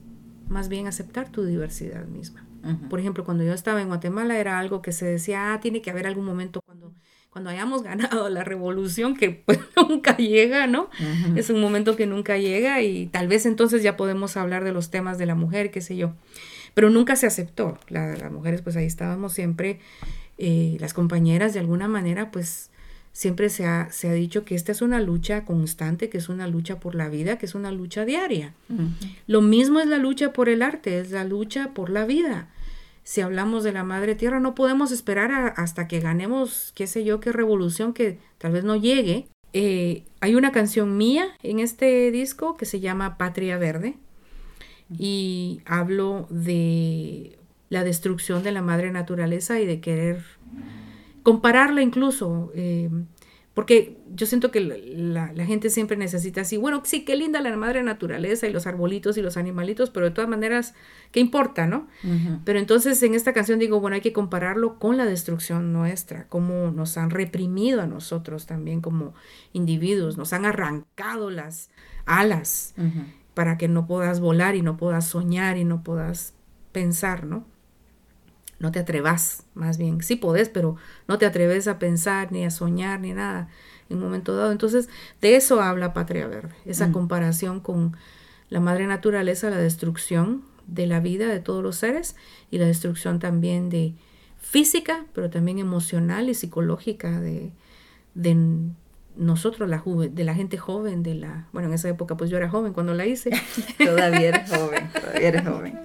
más 0.48 0.68
bien 0.68 0.86
aceptar 0.86 1.28
tu 1.28 1.44
diversidad 1.44 2.06
misma. 2.06 2.47
Por 2.90 3.00
ejemplo, 3.00 3.24
cuando 3.24 3.44
yo 3.44 3.54
estaba 3.54 3.80
en 3.80 3.88
Guatemala 3.88 4.38
era 4.38 4.58
algo 4.58 4.82
que 4.82 4.92
se 4.92 5.06
decía, 5.06 5.52
ah, 5.52 5.60
tiene 5.60 5.80
que 5.80 5.90
haber 5.90 6.06
algún 6.06 6.24
momento 6.24 6.60
cuando, 6.60 6.92
cuando 7.30 7.50
hayamos 7.50 7.82
ganado 7.84 8.28
la 8.28 8.44
revolución, 8.44 9.16
que 9.16 9.30
pues 9.30 9.58
nunca 9.88 10.16
llega, 10.16 10.66
¿no? 10.66 10.90
Es 11.36 11.50
un 11.50 11.60
momento 11.60 11.96
que 11.96 12.06
nunca 12.06 12.36
llega 12.36 12.82
y 12.82 13.06
tal 13.06 13.28
vez 13.28 13.46
entonces 13.46 13.82
ya 13.82 13.96
podemos 13.96 14.36
hablar 14.36 14.64
de 14.64 14.72
los 14.72 14.90
temas 14.90 15.18
de 15.18 15.26
la 15.26 15.34
mujer, 15.34 15.70
qué 15.70 15.80
sé 15.80 15.96
yo. 15.96 16.14
Pero 16.74 16.90
nunca 16.90 17.16
se 17.16 17.26
aceptó. 17.26 17.78
las 17.88 18.30
mujeres 18.32 18.62
pues 18.62 18.76
ahí 18.76 18.86
estábamos 18.86 19.32
siempre, 19.32 19.80
eh, 20.36 20.76
las 20.80 20.94
compañeras 20.94 21.54
de 21.54 21.60
alguna 21.60 21.88
manera 21.88 22.30
pues 22.30 22.70
siempre 23.12 23.50
se 23.50 23.66
ha, 23.66 23.90
se 23.90 24.08
ha, 24.08 24.12
dicho 24.12 24.44
que 24.44 24.54
esta 24.54 24.72
es 24.72 24.82
una 24.82 25.00
lucha 25.00 25.44
constante, 25.44 26.08
que 26.08 26.18
es 26.18 26.28
una 26.28 26.46
lucha 26.46 26.80
por 26.80 26.94
la 26.94 27.08
vida, 27.08 27.38
que 27.38 27.46
es 27.46 27.54
una 27.54 27.72
lucha 27.72 28.04
diaria. 28.04 28.54
Lo 29.26 29.42
mismo 29.42 29.80
es 29.80 29.86
la 29.86 29.98
lucha 29.98 30.32
por 30.32 30.48
el 30.48 30.62
arte, 30.62 31.00
es 31.00 31.10
la 31.10 31.24
lucha 31.24 31.72
por 31.74 31.90
la 31.90 32.04
vida 32.04 32.48
si 33.08 33.22
hablamos 33.22 33.64
de 33.64 33.72
la 33.72 33.84
madre 33.84 34.14
tierra, 34.14 34.38
no 34.38 34.54
podemos 34.54 34.92
esperar 34.92 35.54
hasta 35.56 35.88
que 35.88 35.98
ganemos, 35.98 36.72
qué 36.74 36.86
sé 36.86 37.04
yo, 37.04 37.20
qué 37.20 37.32
revolución 37.32 37.94
que 37.94 38.18
tal 38.36 38.52
vez 38.52 38.64
no 38.64 38.76
llegue. 38.76 39.28
Eh, 39.54 40.04
hay 40.20 40.34
una 40.34 40.52
canción 40.52 40.98
mía 40.98 41.28
en 41.42 41.58
este 41.58 42.10
disco 42.10 42.58
que 42.58 42.66
se 42.66 42.80
llama 42.80 43.16
Patria 43.16 43.56
Verde 43.56 43.96
y 44.98 45.62
hablo 45.64 46.26
de 46.28 47.38
la 47.70 47.82
destrucción 47.82 48.42
de 48.42 48.52
la 48.52 48.60
madre 48.60 48.90
naturaleza 48.90 49.58
y 49.58 49.64
de 49.64 49.80
querer 49.80 50.22
compararla 51.22 51.82
incluso. 51.82 52.50
Eh, 52.54 52.90
porque 53.58 53.98
yo 54.14 54.24
siento 54.24 54.52
que 54.52 54.60
la, 54.60 55.32
gente 55.44 55.68
siempre 55.68 55.96
necesita 55.96 56.42
así, 56.42 56.56
bueno, 56.56 56.80
sí, 56.84 57.04
qué 57.04 57.16
linda 57.16 57.40
la 57.40 57.56
madre 57.56 57.82
naturaleza 57.82 58.46
y 58.46 58.52
los 58.52 58.68
arbolitos 58.68 59.18
y 59.18 59.20
los 59.20 59.36
animalitos, 59.36 59.90
pero 59.90 60.06
de 60.06 60.12
todas 60.12 60.30
maneras, 60.30 60.74
¿qué 61.10 61.18
importa, 61.18 61.66
no? 61.66 61.88
Pero 62.44 62.60
entonces 62.60 63.02
en 63.02 63.16
esta 63.16 63.32
canción 63.32 63.58
digo, 63.58 63.80
bueno, 63.80 63.96
hay 63.96 64.00
que 64.00 64.12
compararlo 64.12 64.78
con 64.78 64.96
la 64.96 65.06
destrucción 65.06 65.72
nuestra, 65.72 66.28
cómo 66.28 66.70
nos 66.70 66.96
han 66.98 67.10
reprimido 67.10 67.82
a 67.82 67.88
nosotros 67.88 68.46
también 68.46 68.80
como 68.80 69.12
individuos, 69.52 70.16
nos 70.16 70.32
han 70.32 70.44
arrancado 70.44 71.28
las 71.30 71.68
alas 72.06 72.76
para 73.34 73.58
que 73.58 73.66
no 73.66 73.88
puedas 73.88 74.20
volar 74.20 74.54
y 74.54 74.62
no 74.62 74.76
puedas 74.76 75.08
soñar 75.08 75.56
y 75.56 75.64
no 75.64 75.82
puedas 75.82 76.32
pensar, 76.70 77.24
¿no? 77.24 77.44
No 78.58 78.72
te 78.72 78.80
atrevas, 78.80 79.44
más 79.54 79.78
bien, 79.78 80.02
sí 80.02 80.16
podés, 80.16 80.48
pero 80.48 80.76
no 81.06 81.18
te 81.18 81.26
atreves 81.26 81.68
a 81.68 81.78
pensar 81.78 82.32
ni 82.32 82.44
a 82.44 82.50
soñar 82.50 83.00
ni 83.00 83.12
nada 83.12 83.48
en 83.88 83.98
un 83.98 84.04
momento 84.04 84.36
dado. 84.36 84.52
Entonces, 84.52 84.88
de 85.20 85.36
eso 85.36 85.60
habla 85.60 85.92
Patria 85.92 86.26
Verde, 86.26 86.54
esa 86.64 86.88
mm. 86.88 86.92
comparación 86.92 87.60
con 87.60 87.96
la 88.50 88.60
madre 88.60 88.86
naturaleza, 88.86 89.50
la 89.50 89.58
destrucción 89.58 90.42
de 90.66 90.86
la 90.86 91.00
vida 91.00 91.28
de 91.28 91.40
todos 91.40 91.62
los 91.62 91.76
seres 91.76 92.16
y 92.50 92.58
la 92.58 92.66
destrucción 92.66 93.18
también 93.18 93.70
de 93.70 93.94
física, 94.40 95.04
pero 95.14 95.30
también 95.30 95.58
emocional 95.58 96.28
y 96.28 96.34
psicológica 96.34 97.20
de, 97.20 97.52
de 98.14 98.36
nosotros, 99.16 99.68
la 99.68 99.82
de 100.10 100.24
la 100.24 100.34
gente 100.34 100.56
joven, 100.56 101.02
de 101.02 101.14
la, 101.14 101.48
bueno, 101.52 101.68
en 101.68 101.74
esa 101.74 101.88
época 101.88 102.16
pues 102.16 102.30
yo 102.30 102.36
era 102.36 102.48
joven 102.48 102.72
cuando 102.72 102.94
la 102.94 103.06
hice. 103.06 103.30
todavía 103.78 104.28
eres 104.28 104.50
joven, 104.50 104.90
todavía 104.92 105.28
eres 105.28 105.46
joven. 105.46 105.78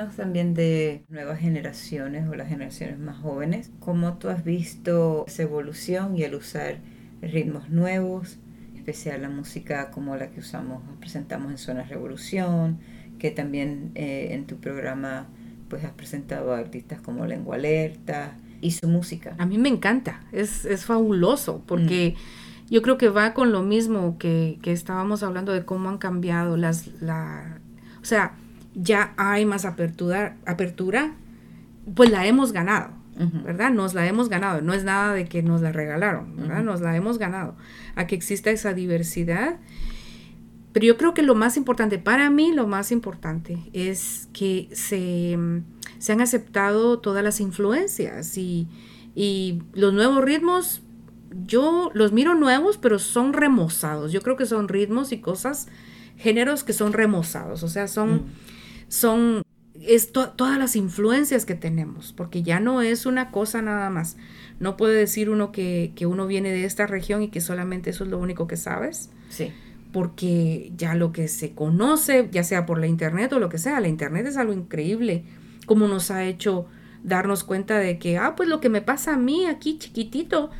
Términos 0.00 0.16
también 0.16 0.54
de 0.54 1.04
nuevas 1.08 1.38
generaciones 1.38 2.28
o 2.28 2.34
las 2.34 2.48
generaciones 2.48 2.98
más 2.98 3.18
jóvenes, 3.18 3.70
¿cómo 3.80 4.14
tú 4.14 4.28
has 4.28 4.44
visto 4.44 5.24
esa 5.26 5.42
evolución 5.42 6.16
y 6.16 6.22
el 6.22 6.34
usar 6.34 6.78
ritmos 7.20 7.68
nuevos, 7.68 8.38
especial 8.76 9.22
la 9.22 9.28
música 9.28 9.90
como 9.90 10.16
la 10.16 10.30
que 10.30 10.40
usamos, 10.40 10.82
presentamos 11.00 11.50
en 11.50 11.58
Zona 11.58 11.84
Revolución, 11.84 12.78
que 13.18 13.30
también 13.30 13.92
eh, 13.94 14.28
en 14.32 14.46
tu 14.46 14.56
programa 14.56 15.26
pues 15.68 15.84
has 15.84 15.92
presentado 15.92 16.54
a 16.54 16.58
artistas 16.58 17.00
como 17.00 17.26
Lengua 17.26 17.56
Alerta 17.56 18.36
y 18.62 18.70
su 18.70 18.88
música? 18.88 19.34
A 19.38 19.46
mí 19.46 19.58
me 19.58 19.68
encanta, 19.68 20.22
es, 20.32 20.64
es 20.64 20.86
fabuloso, 20.86 21.62
porque 21.66 22.14
yo 22.70 22.80
creo 22.80 22.96
que 22.96 23.08
va 23.08 23.34
con 23.34 23.52
lo 23.52 23.62
mismo 23.62 24.16
que, 24.18 24.58
que 24.62 24.72
estábamos 24.72 25.22
hablando 25.22 25.52
de 25.52 25.64
cómo 25.64 25.90
han 25.90 25.98
cambiado 25.98 26.56
las, 26.56 26.86
la, 27.02 27.60
o 28.00 28.04
sea, 28.04 28.34
ya 28.74 29.14
hay 29.16 29.44
más 29.44 29.64
apertura, 29.64 30.36
apertura, 30.46 31.14
pues 31.94 32.10
la 32.10 32.26
hemos 32.26 32.52
ganado. 32.52 33.00
¿verdad? 33.44 33.70
Nos 33.70 33.92
la 33.92 34.06
hemos 34.06 34.30
ganado, 34.30 34.62
no 34.62 34.72
es 34.72 34.82
nada 34.82 35.12
de 35.12 35.26
que 35.26 35.42
nos 35.42 35.60
la 35.60 35.72
regalaron, 35.72 36.36
¿verdad? 36.36 36.62
Nos 36.62 36.80
la 36.80 36.96
hemos 36.96 37.18
ganado, 37.18 37.54
a 37.94 38.06
que 38.06 38.14
exista 38.14 38.50
esa 38.50 38.72
diversidad. 38.72 39.58
Pero 40.72 40.86
yo 40.86 40.96
creo 40.96 41.12
que 41.12 41.22
lo 41.22 41.34
más 41.34 41.58
importante, 41.58 41.98
para 41.98 42.30
mí 42.30 42.52
lo 42.52 42.66
más 42.66 42.90
importante 42.92 43.58
es 43.74 44.28
que 44.32 44.68
se, 44.72 45.36
se 45.98 46.12
han 46.12 46.22
aceptado 46.22 47.00
todas 47.00 47.22
las 47.22 47.40
influencias 47.40 48.38
y, 48.38 48.68
y 49.14 49.62
los 49.74 49.92
nuevos 49.92 50.24
ritmos, 50.24 50.80
yo 51.46 51.90
los 51.92 52.12
miro 52.12 52.34
nuevos, 52.34 52.78
pero 52.78 52.98
son 52.98 53.34
remozados. 53.34 54.12
Yo 54.12 54.22
creo 54.22 54.36
que 54.36 54.46
son 54.46 54.68
ritmos 54.68 55.12
y 55.12 55.18
cosas, 55.18 55.68
géneros 56.16 56.64
que 56.64 56.72
son 56.72 56.94
remozados, 56.94 57.62
o 57.64 57.68
sea, 57.68 57.86
son, 57.86 58.14
Mm. 58.14 58.24
Son 58.90 59.42
es 59.82 60.12
to- 60.12 60.30
todas 60.32 60.58
las 60.58 60.76
influencias 60.76 61.46
que 61.46 61.54
tenemos, 61.54 62.12
porque 62.12 62.42
ya 62.42 62.60
no 62.60 62.82
es 62.82 63.06
una 63.06 63.30
cosa 63.30 63.62
nada 63.62 63.88
más. 63.88 64.18
No 64.58 64.76
puede 64.76 64.94
decir 64.98 65.30
uno 65.30 65.52
que, 65.52 65.92
que 65.96 66.04
uno 66.04 66.26
viene 66.26 66.50
de 66.50 66.64
esta 66.66 66.86
región 66.86 67.22
y 67.22 67.28
que 67.28 67.40
solamente 67.40 67.88
eso 67.88 68.04
es 68.04 68.10
lo 68.10 68.18
único 68.18 68.46
que 68.46 68.58
sabes 68.58 69.08
Sí. 69.30 69.50
porque 69.92 70.70
ya 70.76 70.94
lo 70.94 71.12
que 71.12 71.28
se 71.28 71.52
conoce, 71.54 72.28
ya 72.30 72.44
sea 72.44 72.66
por 72.66 72.78
la 72.78 72.88
internet 72.88 73.32
o 73.32 73.38
lo 73.38 73.48
que 73.48 73.56
sea, 73.58 73.80
la 73.80 73.88
internet 73.88 74.26
es 74.26 74.36
algo 74.36 74.52
increíble, 74.52 75.24
como 75.64 75.88
nos 75.88 76.10
ha 76.10 76.24
hecho 76.24 76.66
darnos 77.02 77.42
cuenta 77.44 77.78
de 77.78 77.98
que, 77.98 78.18
ah, 78.18 78.34
pues 78.36 78.48
lo 78.50 78.60
que 78.60 78.68
me 78.68 78.82
pasa 78.82 79.14
a 79.14 79.16
mí 79.16 79.46
aquí 79.46 79.78
chiquitito, 79.78 80.50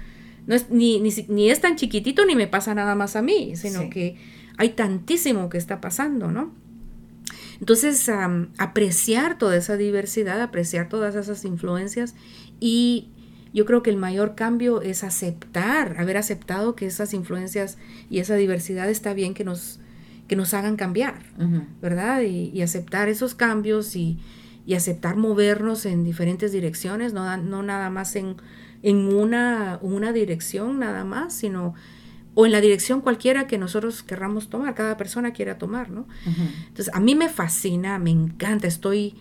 no 0.46 0.54
es, 0.54 0.70
ni, 0.70 0.98
ni, 1.00 1.10
ni 1.28 1.50
es 1.50 1.60
tan 1.60 1.76
chiquitito 1.76 2.24
ni 2.24 2.34
me 2.36 2.46
pasa 2.46 2.74
nada 2.74 2.94
más 2.94 3.16
a 3.16 3.22
mí, 3.22 3.54
sino 3.56 3.80
Sí. 3.82 3.90
que 3.90 4.16
hay 4.56 4.70
tantísimo 4.70 5.50
que 5.50 5.58
está 5.58 5.80
pasando, 5.82 6.30
¿no? 6.32 6.52
Entonces, 7.60 8.08
am, 8.08 8.48
apreciar 8.58 9.38
toda 9.38 9.56
esa 9.56 9.76
diversidad, 9.76 10.40
apreciar 10.40 10.88
todas 10.88 11.14
esas 11.14 11.44
influencias 11.44 12.14
y 12.58 13.08
yo 13.52 13.66
creo 13.66 13.82
que 13.82 13.90
el 13.90 13.96
mayor 13.96 14.34
cambio 14.34 14.80
es 14.80 15.04
aceptar, 15.04 15.96
haber 15.98 16.16
aceptado 16.16 16.74
que 16.74 16.86
esas 16.86 17.12
influencias 17.14 17.78
y 18.08 18.20
esa 18.20 18.36
diversidad 18.36 18.88
está 18.88 19.12
bien 19.12 19.34
que 19.34 19.44
nos, 19.44 19.80
que 20.28 20.36
nos 20.36 20.54
hagan 20.54 20.76
cambiar. 20.76 21.22
¿verdad? 21.82 22.22
Y, 22.22 22.50
y 22.54 22.62
aceptar 22.62 23.08
esos 23.08 23.34
cambios 23.34 23.96
y, 23.96 24.18
y 24.66 24.74
aceptar 24.74 25.16
movernos 25.16 25.84
en 25.84 26.04
diferentes 26.04 26.52
direcciones, 26.52 27.12
no, 27.12 27.36
no 27.38 27.62
nada 27.62 27.90
más 27.90 28.14
en, 28.16 28.36
en 28.82 29.12
una, 29.12 29.78
una 29.82 30.12
dirección 30.12 30.78
nada 30.78 31.04
más, 31.04 31.34
sino 31.34 31.74
o 32.34 32.46
en 32.46 32.52
la 32.52 32.60
dirección 32.60 33.00
cualquiera 33.00 33.46
que 33.46 33.58
nosotros 33.58 34.02
querramos 34.02 34.48
tomar, 34.48 34.74
cada 34.74 34.96
persona 34.96 35.32
quiera 35.32 35.58
tomar, 35.58 35.90
¿no? 35.90 36.06
Entonces, 36.68 36.90
a 36.94 37.00
mí 37.00 37.14
me 37.14 37.28
fascina, 37.28 37.98
me 37.98 38.10
encanta, 38.10 38.68
estoy, 38.68 39.14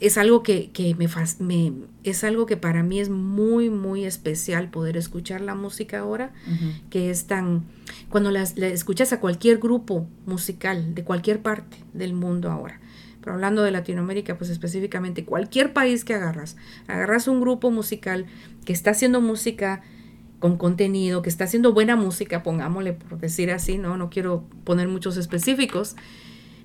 es 0.00 0.18
algo 0.18 0.42
que, 0.42 0.70
que 0.70 0.94
me, 0.96 1.72
es 2.02 2.24
algo 2.24 2.46
que 2.46 2.56
para 2.56 2.82
mí 2.82 2.98
es 3.00 3.08
muy, 3.08 3.70
muy 3.70 4.04
especial 4.04 4.68
poder 4.68 4.96
escuchar 4.96 5.40
la 5.40 5.54
música 5.54 6.00
ahora, 6.00 6.32
que 6.90 7.10
es 7.10 7.26
tan, 7.26 7.64
cuando 8.08 8.30
la 8.30 8.42
escuchas 8.42 9.12
a 9.12 9.20
cualquier 9.20 9.58
grupo 9.58 10.08
musical 10.26 10.94
de 10.94 11.04
cualquier 11.04 11.40
parte 11.40 11.78
del 11.92 12.14
mundo 12.14 12.50
ahora, 12.50 12.80
pero 13.20 13.34
hablando 13.34 13.62
de 13.62 13.70
Latinoamérica, 13.70 14.36
pues 14.38 14.50
específicamente 14.50 15.24
cualquier 15.24 15.72
país 15.72 16.04
que 16.04 16.14
agarras, 16.14 16.56
agarras 16.88 17.28
un 17.28 17.40
grupo 17.40 17.70
musical 17.70 18.26
que 18.64 18.72
está 18.72 18.90
haciendo 18.90 19.20
música 19.20 19.82
con 20.38 20.56
contenido, 20.56 21.20
que 21.22 21.28
está 21.28 21.44
haciendo 21.44 21.72
buena 21.72 21.96
música, 21.96 22.42
pongámosle 22.42 22.92
por 22.92 23.18
decir 23.18 23.50
así, 23.50 23.76
no, 23.78 23.96
no 23.96 24.08
quiero 24.10 24.44
poner 24.64 24.86
muchos 24.88 25.16
específicos, 25.16 25.96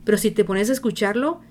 pero 0.04 0.18
si 0.18 0.32
te 0.32 0.44
pones 0.44 0.70
a 0.70 0.74
escucharlo, 0.74 1.42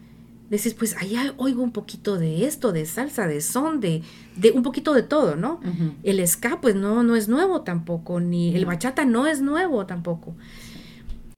decís, 0.51 0.75
pues 0.75 0.97
allá 0.99 1.33
oigo 1.39 1.62
un 1.62 1.73
poquito 1.73 2.18
de 2.18 2.45
esto, 2.47 2.73
de 2.73 2.85
salsa, 2.87 3.27
de 3.27 3.41
son, 3.41 3.81
de, 3.81 4.03
de 4.37 4.51
un 4.53 4.62
poquito 4.62 4.93
de 4.93 5.03
todo, 5.03 5.35
¿no? 5.35 5.61
El 6.03 6.27
ska, 6.29 6.61
pues 6.61 6.75
no, 6.75 7.03
no 7.03 7.16
es 7.16 7.29
nuevo 7.29 7.62
tampoco, 7.62 8.20
ni 8.20 8.55
el 8.55 8.66
bachata 8.66 9.05
no 9.07 9.27
es 9.27 9.41
nuevo 9.41 9.87
tampoco. 9.87 10.37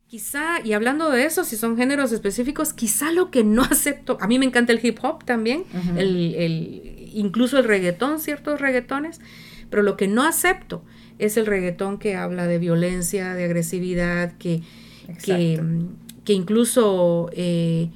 Quizá, 0.09 0.61
y 0.65 0.75
hablando 0.75 1.11
de 1.11 1.25
eso, 1.25 1.43
si 1.45 1.57
son 1.57 1.77
géneros 1.77 2.13
específicos, 2.13 2.73
quizá 2.73 3.11
lo 3.11 3.31
que 3.31 3.43
no 3.43 3.63
acepto, 3.71 4.17
a 4.21 4.27
mí 4.29 4.39
me 4.39 4.45
encanta 4.47 4.73
el 4.73 4.85
hip 4.85 4.99
hop 5.03 5.25
también, 5.25 5.65
el, 5.97 6.35
el- 6.37 7.11
incluso 7.15 7.59
el 7.59 7.65
reggaetón, 7.65 8.21
ciertos 8.21 8.61
reggaetones, 8.61 9.21
pero 9.75 9.83
lo 9.83 9.97
que 9.97 10.07
no 10.07 10.23
acepto 10.23 10.85
es 11.19 11.37
el 11.37 11.47
reggaetón 11.47 11.99
que 11.99 12.15
habla 12.15 12.47
de 12.47 12.61
violencia, 12.61 13.35
de 13.35 13.43
agresividad, 13.43 14.35
que, 14.39 14.63
que, 15.21 15.55
Exacto. 15.55 15.97
que 16.25 16.33
incluso 16.33 17.29
eh, 17.33 17.91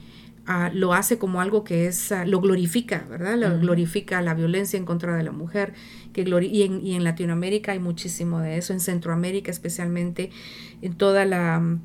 lo 0.73 0.93
hace 0.93 1.19
como 1.19 1.41
algo 1.41 1.63
que 1.63 1.87
es, 1.87 2.11
ah, 2.11 2.27
lo 2.27 2.41
glorifica, 2.41 3.07
¿verdad? 3.09 3.39
Lo 3.39 3.61
glorifica 3.61 4.21
la 4.23 4.35
violencia 4.35 4.77
en 4.77 4.87
contra 4.87 5.17
de 5.17 5.23
la 5.23 5.31
mujer, 5.31 5.73
que 6.13 6.23
y, 6.23 6.63
en, 6.65 6.85
y 6.85 6.97
en 6.97 7.05
Latinoamérica 7.05 7.71
hay 7.71 7.79
muchísimo 7.79 8.41
de 8.41 8.59
eso, 8.59 8.73
en 8.73 8.81
Centroamérica 8.81 9.53
especialmente, 9.53 10.31
en 10.83 10.95
toda 10.95 11.25
la... 11.27 11.79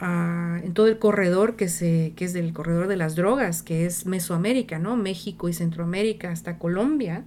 en 0.00 0.74
todo 0.74 0.88
el 0.88 0.98
corredor 0.98 1.56
que 1.56 1.68
se 1.68 2.12
que 2.16 2.26
es 2.26 2.34
del 2.34 2.52
corredor 2.52 2.86
de 2.86 2.96
las 2.96 3.16
drogas 3.16 3.62
que 3.62 3.86
es 3.86 4.04
Mesoamérica 4.04 4.78
no 4.78 4.96
México 4.96 5.48
y 5.48 5.54
Centroamérica 5.54 6.30
hasta 6.30 6.58
Colombia 6.58 7.24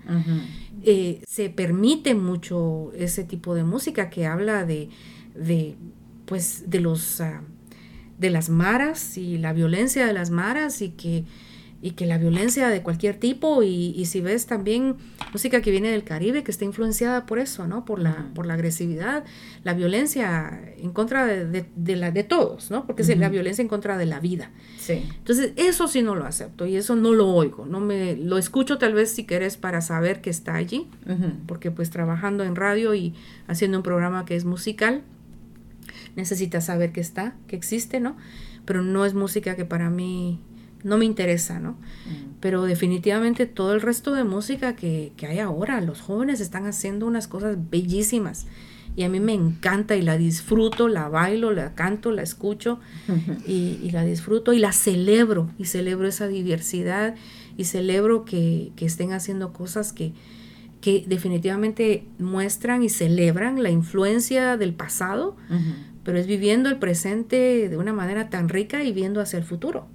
eh, 0.84 1.22
se 1.28 1.50
permite 1.50 2.14
mucho 2.14 2.92
ese 2.96 3.24
tipo 3.24 3.56
de 3.56 3.64
música 3.64 4.12
que 4.12 4.28
habla 4.28 4.66
de, 4.66 4.90
de 5.34 5.78
pues 6.26 6.70
de 6.70 6.80
los 6.80 7.22
ah, 7.22 7.42
de 8.20 8.30
las 8.30 8.50
maras 8.50 9.18
y 9.18 9.40
la 9.40 9.54
violencia 9.54 10.06
de 10.06 10.14
las 10.14 10.30
maras 10.30 10.82
y 10.84 10.90
que 10.90 11.24
y 11.82 11.92
que 11.92 12.06
la 12.06 12.18
violencia 12.18 12.68
de 12.68 12.82
cualquier 12.84 13.16
tipo 13.16 13.64
y, 13.64 13.94
y 13.96 14.06
si 14.06 14.20
ves 14.20 14.46
también 14.48 14.98
música 15.32 15.62
que 15.62 15.72
viene 15.72 15.90
del 15.92 16.04
Caribe 16.04 16.44
que 16.44 16.52
está 16.52 16.66
influenciada 16.66 17.26
por 17.26 17.40
eso 17.40 17.68
no 17.68 17.86
por 17.86 18.00
la 18.00 18.28
por 18.36 18.46
la 18.46 18.56
agresividad 18.56 19.24
la 19.64 19.74
violencia 19.74 20.60
en 20.78 20.92
contra 20.92 21.26
de, 21.26 21.46
de- 21.48 21.66
de 21.78 21.96
la 21.96 22.12
de 22.12 22.26
todos 22.26 22.70
no 22.70 22.86
porque 22.86 23.04
es 23.04 23.18
la 23.18 23.30
violencia 23.30 23.62
en 23.62 23.70
contra 23.70 23.98
de 23.98 24.06
la 24.06 24.20
vida 24.20 24.52
Sí. 24.78 25.06
entonces, 25.20 25.54
eso 25.56 25.88
sí 25.88 26.02
no 26.02 26.16
lo 26.16 26.26
acepto 26.26 26.66
y 26.66 26.76
eso 26.76 26.96
no 26.96 27.14
lo 27.14 27.28
oigo. 27.28 27.66
No 27.68 27.80
me 27.80 28.16
lo 28.16 28.40
escucho 28.40 28.80
tal 28.80 28.94
vez 28.96 29.12
si 29.12 29.24
quieres 29.26 29.56
para 29.56 29.82
saber 29.82 30.20
que 30.20 30.32
está 30.32 30.56
allí, 30.56 30.88
porque 31.46 31.70
pues 31.70 31.92
trabajando 31.92 32.44
en 32.44 32.56
radio 32.56 32.96
y 32.96 33.14
haciendo 33.48 33.78
un 33.78 33.84
programa 33.84 34.26
que 34.26 34.36
es 34.36 34.46
musical, 34.46 35.04
necesitas 36.16 36.66
saber 36.66 36.92
que 36.92 37.02
está, 37.02 37.36
que 37.48 37.56
existe, 37.56 38.00
¿no? 38.00 38.16
Pero 38.66 38.82
no 38.82 39.06
es 39.06 39.14
música 39.14 39.56
que 39.56 39.66
para 39.66 39.90
mí 39.90 40.42
no 40.84 40.98
me 40.98 41.06
interesa, 41.06 41.60
¿no? 41.60 41.72
Ujú. 41.72 42.34
Pero 42.40 42.64
definitivamente 42.64 43.46
todo 43.46 43.74
el 43.74 43.82
resto 43.82 44.14
de 44.14 44.24
música 44.24 44.76
que, 44.76 45.12
que 45.18 45.28
hay 45.28 45.40
ahora, 45.40 45.82
los 45.82 46.02
jóvenes 46.02 46.40
están 46.40 46.66
haciendo 46.66 47.06
unas 47.06 47.28
cosas 47.28 47.58
bellísimas 47.70 48.46
y 48.96 49.04
a 49.04 49.10
mí 49.10 49.20
me 49.20 49.34
encanta 49.34 49.96
y 49.96 50.02
la 50.02 50.18
disfruto, 50.18 50.88
la 50.88 51.08
bailo, 51.10 51.52
la 51.52 51.74
canto, 51.74 52.12
la 52.12 52.22
escucho 52.22 52.80
y, 53.48 53.80
y 53.84 53.92
la 53.92 54.04
disfruto 54.04 54.54
y 54.54 54.60
la 54.60 54.72
celebro 54.72 55.50
y 55.58 55.66
celebro 55.66 56.08
esa 56.08 56.28
diversidad 56.28 57.16
y 57.58 57.66
celebro 57.66 58.26
que, 58.26 58.72
que 58.76 58.86
estén 58.86 59.12
haciendo 59.14 59.54
cosas 59.54 59.94
que, 59.94 60.14
que 60.82 61.04
definitivamente 61.08 62.06
muestran 62.18 62.84
y 62.84 62.90
celebran 62.90 63.62
la 63.62 63.70
influencia 63.70 64.56
del 64.56 64.74
pasado, 64.74 65.36
pero 66.04 66.18
es 66.18 66.26
viviendo 66.26 66.70
el 66.70 66.78
presente 66.78 67.68
de 67.68 67.78
una 67.78 67.92
manera 67.92 68.30
tan 68.30 68.48
rica 68.48 68.84
y 68.84 68.94
viendo 68.94 69.20
hacia 69.20 69.38
el 69.38 69.44
futuro 69.44 69.88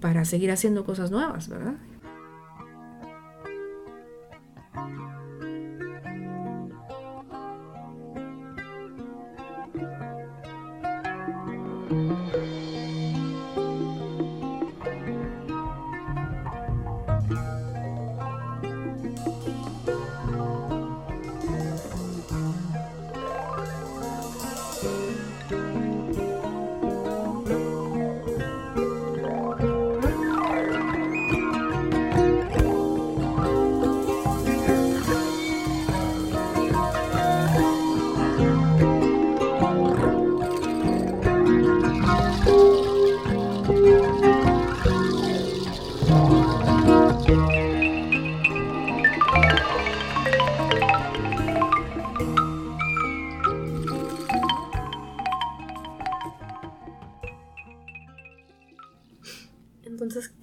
para 0.00 0.24
seguir 0.24 0.50
haciendo 0.50 0.84
cosas 0.84 1.10
nuevas, 1.10 1.48
¿verdad? 1.48 1.74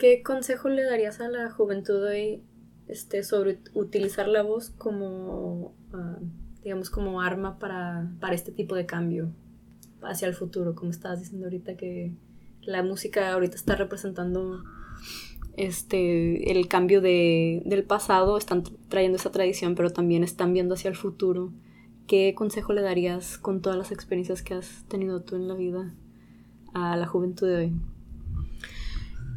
¿Qué 0.05 0.21
consejo 0.21 0.69
le 0.69 0.83
darías 0.83 1.19
a 1.19 1.29
la 1.29 1.49
juventud 1.49 2.03
hoy 2.03 2.43
este, 2.87 3.23
sobre 3.23 3.57
utilizar 3.73 4.27
la 4.27 4.43
voz 4.43 4.69
como, 4.69 5.73
ah, 5.93 6.19
digamos, 6.61 6.91
como 6.91 7.21
arma 7.21 7.57
para, 7.57 8.11
para 8.19 8.35
este 8.35 8.51
tipo 8.51 8.75
de 8.75 8.85
cambio 8.85 9.31
hacia 10.03 10.27
el 10.27 10.35
futuro? 10.35 10.75
Como 10.75 10.91
estabas 10.91 11.21
diciendo 11.21 11.47
ahorita 11.47 11.75
que 11.75 12.13
la 12.61 12.83
música 12.83 13.33
ahorita 13.33 13.55
está 13.55 13.75
representando 13.75 14.63
este, 15.57 16.51
el 16.51 16.67
cambio 16.67 17.01
de, 17.01 17.63
del 17.65 17.83
pasado, 17.83 18.37
están 18.37 18.61
trayendo 18.89 19.17
esa 19.17 19.31
tradición, 19.31 19.73
pero 19.73 19.89
también 19.89 20.23
están 20.23 20.53
viendo 20.53 20.75
hacia 20.75 20.89
el 20.89 20.95
futuro. 20.95 21.51
¿Qué 22.05 22.35
consejo 22.35 22.73
le 22.73 22.83
darías 22.83 23.39
con 23.39 23.59
todas 23.59 23.75
las 23.79 23.91
experiencias 23.91 24.43
que 24.43 24.53
has 24.53 24.85
tenido 24.87 25.23
tú 25.23 25.35
en 25.35 25.47
la 25.47 25.55
vida 25.55 25.95
a 26.75 26.95
la 26.95 27.07
juventud 27.07 27.47
de 27.47 27.55
hoy? 27.55 27.73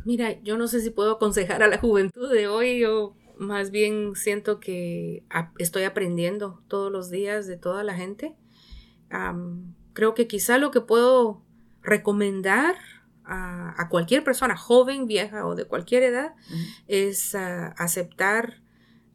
Mira, 0.09 0.41
yo 0.41 0.57
no 0.57 0.69
sé 0.69 0.81
si 0.81 0.89
puedo 0.89 1.13
aconsejar 1.13 1.63
a 1.63 1.69
la 1.69 1.77
juventud 1.77 2.33
de 2.33 2.49
hoy, 2.49 2.81
yo 2.81 3.15
más 3.37 3.71
bien 3.71 4.15
siento 4.15 4.59
que 4.59 5.23
estoy 5.59 5.83
aprendiendo 5.83 6.63
todos 6.67 6.91
los 6.91 7.11
días 7.11 7.47
de 7.47 7.59
toda 7.59 7.85
la 7.85 7.95
gente. 7.95 8.35
creo 9.93 10.15
que 10.15 10.27
quizá 10.27 10.57
lo 10.57 10.71
que 10.71 10.81
puedo 10.81 11.43
recomendar 11.83 12.77
a, 13.23 13.87
cualquier 13.91 14.25
persona, 14.25 14.57
joven, 14.57 15.07
vieja 15.07 15.47
o 15.47 15.55
de 15.55 15.67
cualquier 15.67 16.05
edad, 16.05 16.35
es 16.87 17.35
ah, 17.35 17.75
aceptar 17.77 18.63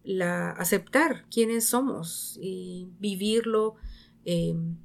la, 0.04 0.52
aceptar 0.52 1.26
quiénes 1.32 1.68
somos 1.68 2.38
y 2.40 2.88
vivirlo, 3.00 3.78
em, 4.26 4.78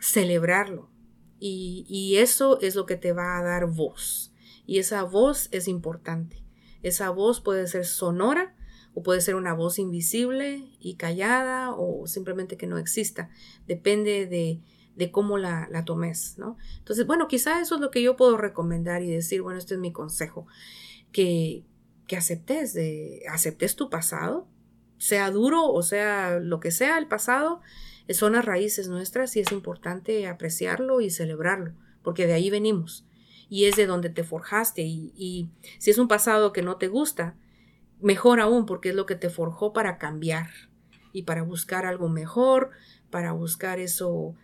celebrarlo. 0.00 0.90
y 1.38 2.16
eso 2.16 2.60
es 2.60 2.74
lo 2.74 2.86
que 2.86 2.96
te 2.96 3.12
va 3.12 3.38
a 3.38 3.42
dar 3.44 3.66
voz. 3.66 4.31
Y 4.66 4.78
esa 4.78 5.02
voz 5.02 5.48
es 5.52 5.68
importante. 5.68 6.42
Esa 6.82 7.10
voz 7.10 7.40
puede 7.40 7.66
ser 7.66 7.86
sonora 7.86 8.54
o 8.94 9.02
puede 9.02 9.20
ser 9.20 9.36
una 9.36 9.54
voz 9.54 9.78
invisible 9.78 10.68
y 10.80 10.94
callada 10.94 11.72
o 11.72 12.06
simplemente 12.06 12.56
que 12.56 12.66
no 12.66 12.78
exista. 12.78 13.30
Depende 13.66 14.26
de, 14.26 14.60
de 14.96 15.10
cómo 15.10 15.38
la, 15.38 15.68
la, 15.70 15.84
tomes, 15.84 16.36
¿no? 16.38 16.56
Entonces, 16.78 17.06
bueno, 17.06 17.28
quizá 17.28 17.60
eso 17.60 17.76
es 17.76 17.80
lo 17.80 17.90
que 17.90 18.02
yo 18.02 18.16
puedo 18.16 18.36
recomendar 18.36 19.02
y 19.02 19.10
decir, 19.10 19.42
bueno, 19.42 19.58
este 19.58 19.74
es 19.74 19.80
mi 19.80 19.92
consejo, 19.92 20.46
que, 21.12 21.64
que 22.06 22.16
aceptes, 22.16 22.74
de, 22.74 23.22
aceptes 23.30 23.76
tu 23.76 23.88
pasado, 23.88 24.48
sea 24.98 25.30
duro 25.30 25.68
o 25.68 25.82
sea 25.82 26.38
lo 26.38 26.60
que 26.60 26.70
sea 26.70 26.98
el 26.98 27.08
pasado, 27.08 27.60
son 28.10 28.34
las 28.34 28.44
raíces 28.44 28.88
nuestras 28.88 29.34
y 29.36 29.40
es 29.40 29.50
importante 29.52 30.26
apreciarlo 30.26 31.00
y 31.00 31.10
celebrarlo, 31.10 31.72
porque 32.02 32.26
de 32.26 32.34
ahí 32.34 32.50
venimos 32.50 33.06
y 33.52 33.66
es 33.66 33.76
de 33.76 33.84
donde 33.84 34.08
te 34.08 34.24
forjaste 34.24 34.80
y, 34.80 35.50
si 35.78 35.90
es 35.90 35.98
un 35.98 36.08
pasado 36.08 36.54
que 36.54 36.62
no 36.62 36.78
te 36.78 36.88
gusta, 36.88 37.36
mejor 38.00 38.40
aún 38.40 38.64
porque 38.64 38.88
es 38.88 38.94
lo 38.94 39.04
que 39.04 39.14
te 39.14 39.28
forjó 39.28 39.74
para 39.74 39.98
cambiar 39.98 40.48
y 41.12 41.24
para 41.24 41.42
buscar 41.42 41.84
algo 41.84 42.08
mejor, 42.08 42.70
para 43.10 43.32
buscar 43.32 43.78
eso, 43.78 44.34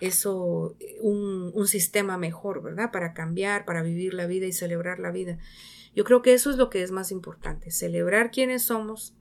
eso, 0.00 0.78
un, 1.02 1.50
un, 1.52 1.68
sistema 1.68 2.16
mejor, 2.16 2.62
¿verdad? 2.62 2.90
Para 2.90 3.12
cambiar, 3.12 3.66
para 3.66 3.82
vivir 3.82 4.14
la 4.14 4.26
vida 4.26 4.46
y 4.46 4.52
celebrar 4.54 4.98
la 4.98 5.10
vida. 5.10 5.36
Yo 5.94 6.04
creo 6.04 6.22
que 6.22 6.32
eso 6.32 6.48
es 6.48 6.56
lo 6.56 6.70
que 6.70 6.82
es 6.82 6.90
más 6.90 7.10
importante, 7.10 7.70
celebrar 7.70 8.30
quiénes 8.30 8.62
somos, 8.62 9.14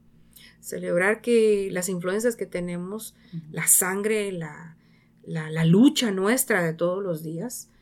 celebrar 0.61 1.19
que 1.19 1.67
las 1.69 1.89
influencias 1.89 2.37
que 2.37 2.45
tenemos, 2.45 3.13
la 3.51 3.67
sangre, 3.67 4.31
la, 4.31 4.77
la, 5.21 5.49
la 5.49 5.65
lucha 5.65 6.11
nuestra 6.11 6.63
de 6.63 6.73
todos 6.73 7.03
los 7.03 7.23
días, 7.23 7.72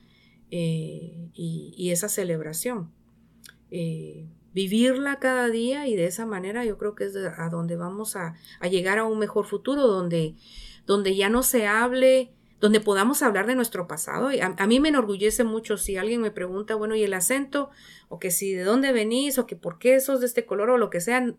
eh, 0.52 1.30
y, 1.34 1.89
esa 1.91 2.10
celebración. 2.10 2.91
Eh, 3.72 4.28
vivirla 4.54 5.20
cada 5.20 5.47
día 5.47 5.88
y 5.88 5.95
de 5.95 6.06
esa 6.06 6.26
manera 6.26 6.66
yo 6.66 6.78
creo 6.78 6.93
que 6.93 7.06
es 7.06 7.16
a 7.16 7.49
donde 7.49 7.78
vamos 7.78 8.18
a, 8.18 8.36
llegar 8.70 8.99
a 8.99 9.06
un 9.06 9.18
mejor 9.18 9.45
futuro, 9.45 9.88
donde, 9.88 10.36
donde 10.86 11.16
ya 11.16 11.30
no 11.30 11.41
se 11.41 11.68
hable, 11.68 12.34
donde 12.60 12.82
podamos 12.82 13.24
hablar 13.24 13.47
de 13.47 13.56
nuestro 13.56 13.88
pasado. 13.88 14.30
A, 14.58 14.68
mí 14.68 14.80
me 14.82 14.89
enorgullece 14.89 15.45
mucho 15.45 15.78
si 15.78 15.95
alguien 15.95 16.22
me 16.22 16.32
pregunta, 16.32 16.76
bueno, 16.76 16.95
¿y 16.95 17.04
el 17.04 17.14
acento? 17.14 17.70
O 18.10 18.20
que 18.20 18.30
si 18.30 18.54
de 18.54 18.64
dónde 18.64 18.91
venís, 18.91 19.38
o 19.38 19.47
que 19.47 19.56
por 19.56 19.80
qué 19.80 19.99
sos 20.02 20.20
de 20.20 20.26
este 20.26 20.45
color, 20.45 20.70
o 20.70 20.78
lo 20.78 20.89
que 20.89 20.99
sea, 20.99 21.34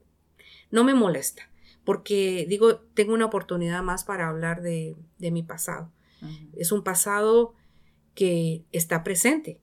no 0.70 0.84
me 0.84 0.94
molesta, 0.94 1.50
porque 1.84 2.46
digo, 2.48 2.76
tengo 2.94 3.12
una 3.12 3.26
oportunidad 3.26 3.82
más 3.82 4.04
para 4.04 4.28
hablar 4.28 4.62
de, 4.62 4.96
mi 5.18 5.42
pasado. 5.42 5.92
Es 6.56 6.72
un 6.72 6.82
pasado 6.82 7.54
que 8.14 8.64
está 8.72 9.02
presente. 9.02 9.60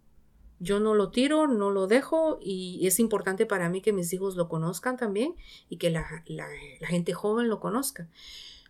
Yo 0.60 0.80
no 0.80 0.94
lo 0.94 1.10
tiro, 1.10 1.48
no 1.48 1.72
lo 1.72 1.88
dejo 1.88 2.38
y 2.42 2.86
es 2.86 3.00
importante 3.00 3.46
para 3.46 3.70
mí 3.70 3.82
que 3.82 3.94
mis 3.94 4.12
hijos 4.12 4.36
lo 4.36 4.50
conozcan 4.50 4.98
también 4.98 5.36
y 5.70 5.78
que 5.78 5.90
la, 5.90 6.06
gente 6.82 7.14
joven 7.14 7.48
lo 7.48 7.62
conozca. 7.62 8.10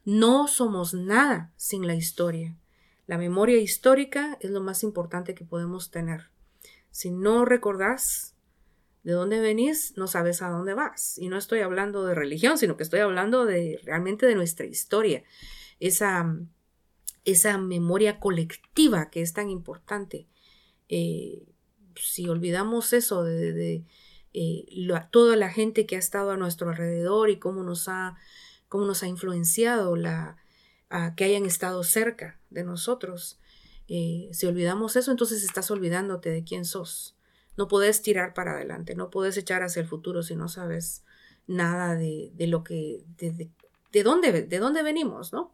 No 0.05 0.47
somos 0.47 0.93
nada 0.93 1.51
sin 1.57 1.87
la 1.87 1.95
historia. 1.95 2.55
La 3.07 3.17
memoria 3.17 3.57
histórica 3.57 4.37
es 4.39 4.51
lo 4.51 4.61
más 4.61 4.83
importante 4.83 5.33
que 5.33 5.45
podemos 5.45 5.89
tener. 5.89 6.29
Si 6.91 7.09
no 7.09 7.43
recordás 7.43 8.35
de 9.03 9.13
dónde 9.13 9.39
venís, 9.39 9.93
no 9.97 10.07
sabes 10.07 10.43
a 10.43 10.49
dónde 10.49 10.75
vas. 10.75 11.17
Y 11.17 11.27
no 11.29 11.37
estoy 11.37 11.61
hablando 11.61 12.05
de 12.05 12.13
religión, 12.13 12.59
sino 12.59 12.77
que 12.77 12.83
estoy 12.83 12.99
hablando 12.99 13.45
de 13.45 13.79
realmente 13.83 14.27
de 14.27 14.35
nuestra 14.35 14.67
historia. 14.67 15.23
Esa, 15.79 16.37
esa 17.25 17.57
memoria 17.57 18.19
colectiva 18.19 19.09
que 19.09 19.21
es 19.21 19.33
tan 19.33 19.49
importante. 19.49 20.27
Eh, 20.87 21.43
si 21.95 22.27
olvidamos 22.27 22.93
eso 22.93 23.23
de, 23.23 23.83
eh, 24.33 24.65
toda 25.11 25.35
la 25.35 25.49
gente 25.49 25.85
que 25.85 25.95
ha 25.95 25.99
estado 25.99 26.31
a 26.31 26.37
nuestro 26.37 26.69
alrededor 26.69 27.29
y 27.29 27.37
cómo 27.39 27.63
nos 27.63 27.87
ha, 27.87 28.17
cómo 28.67 28.85
nos 28.85 29.03
ha 29.03 29.07
influenciado 29.07 29.95
la, 29.95 30.37
que 31.15 31.23
hayan 31.23 31.45
estado 31.45 31.83
cerca 31.83 32.39
de 32.49 32.63
nosotros, 32.63 33.39
eh, 33.87 34.29
si 34.31 34.45
olvidamos 34.45 34.95
eso, 34.95 35.11
entonces 35.11 35.43
estás 35.43 35.69
olvidándote 35.71 36.29
de 36.29 36.43
quién 36.43 36.65
sos. 36.65 37.15
No 37.57 37.67
puedes 37.67 38.01
tirar 38.01 38.33
para 38.33 38.53
adelante, 38.53 38.95
no 38.95 39.09
puedes 39.09 39.35
echar 39.37 39.63
hacia 39.63 39.81
el 39.81 39.87
futuro 39.87 40.23
si 40.23 40.35
no 40.35 40.47
sabes 40.47 41.03
nada 41.45 41.95
de, 41.95 42.31
lo 42.47 42.63
que, 42.63 43.03
de, 43.17 43.49
de, 43.91 44.03
dónde, 44.03 44.43
de 44.43 44.59
dónde 44.59 44.83
venimos, 44.83 45.33
¿no? 45.33 45.53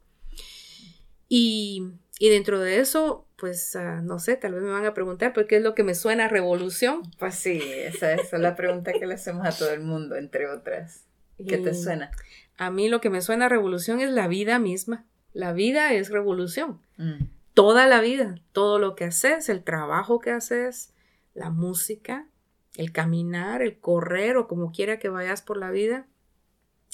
Y, 1.27 1.91
dentro 2.19 2.59
de 2.59 2.79
eso, 2.79 3.27
pues 3.35 3.75
ah, 3.75 4.01
no 4.01 4.19
sé, 4.19 4.35
tal 4.37 4.53
vez 4.53 4.63
me 4.63 4.69
van 4.69 4.85
a 4.85 4.93
preguntar, 4.93 5.33
¿por 5.33 5.47
qué 5.47 5.57
es 5.57 5.63
lo 5.63 5.75
que 5.75 5.83
me 5.83 5.95
suena 5.95 6.25
a 6.25 6.29
revolución? 6.29 7.01
Pues 7.19 7.35
sí, 7.35 7.61
esa, 7.61 8.13
es 8.13 8.31
la 8.33 8.55
pregunta 8.55 8.93
que 8.93 9.05
le 9.05 9.15
hacemos 9.15 9.45
a 9.45 9.57
todo 9.57 9.71
el 9.71 9.81
mundo, 9.81 10.15
entre 10.15 10.47
otras. 10.47 11.05
¿Qué 11.37 11.57
te 11.57 11.73
suena? 11.73 12.11
A 12.57 12.71
mí 12.71 12.87
lo 12.87 13.01
que 13.01 13.09
me 13.09 13.21
suena 13.21 13.47
a 13.47 13.49
revolución 13.49 13.99
es 13.99 14.09
la 14.09 14.27
vida 14.27 14.57
misma. 14.59 15.05
La 15.33 15.51
vida 15.51 15.93
es 15.93 16.09
revolución. 16.09 16.79
Mm. 16.97 17.25
Toda 17.53 17.87
la 17.87 17.99
vida, 17.99 18.35
todo 18.53 18.79
lo 18.79 18.95
que 18.95 19.05
haces, 19.05 19.49
el 19.49 19.63
trabajo 19.63 20.19
que 20.19 20.31
haces, 20.31 20.93
la 21.33 21.49
música, 21.49 22.27
el 22.77 22.91
caminar, 22.91 23.61
el 23.61 23.77
correr 23.77 24.37
o 24.37 24.47
como 24.47 24.71
quiera 24.71 24.99
que 24.99 25.09
vayas 25.09 25.41
por 25.41 25.57
la 25.57 25.71
vida, 25.71 26.07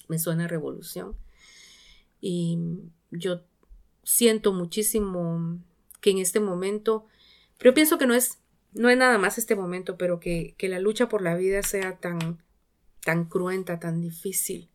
me 0.07 0.17
suena 0.17 0.47
revolución. 0.47 1.15
Y 2.19 2.59
yo 3.11 3.43
siento 4.03 4.53
muchísimo 4.53 5.59
que 6.01 6.11
en 6.11 6.17
este 6.17 6.39
momento, 6.39 7.05
pero 7.57 7.73
pienso 7.73 7.97
que 7.97 8.07
no 8.07 8.13
es, 8.13 8.39
no 8.73 8.89
es 8.89 8.97
nada 8.97 9.17
más 9.17 9.37
este 9.37 9.55
momento, 9.55 9.97
pero 9.97 10.19
que, 10.19 10.55
que 10.57 10.69
la 10.69 10.79
lucha 10.79 11.09
por 11.09 11.21
la 11.21 11.35
vida 11.35 11.61
sea 11.61 11.97
tan, 11.97 12.41
tan 13.03 13.25
cruenta, 13.25 13.79
tan 13.79 14.01
difícil. 14.01 14.69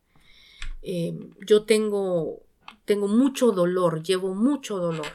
Eh, 0.83 1.18
yo 1.47 1.64
tengo, 1.64 2.43
tengo 2.85 3.09
mucho 3.09 3.51
dolor, 3.51 4.03
llevo 4.03 4.35
mucho 4.35 4.79
dolor, 4.79 5.09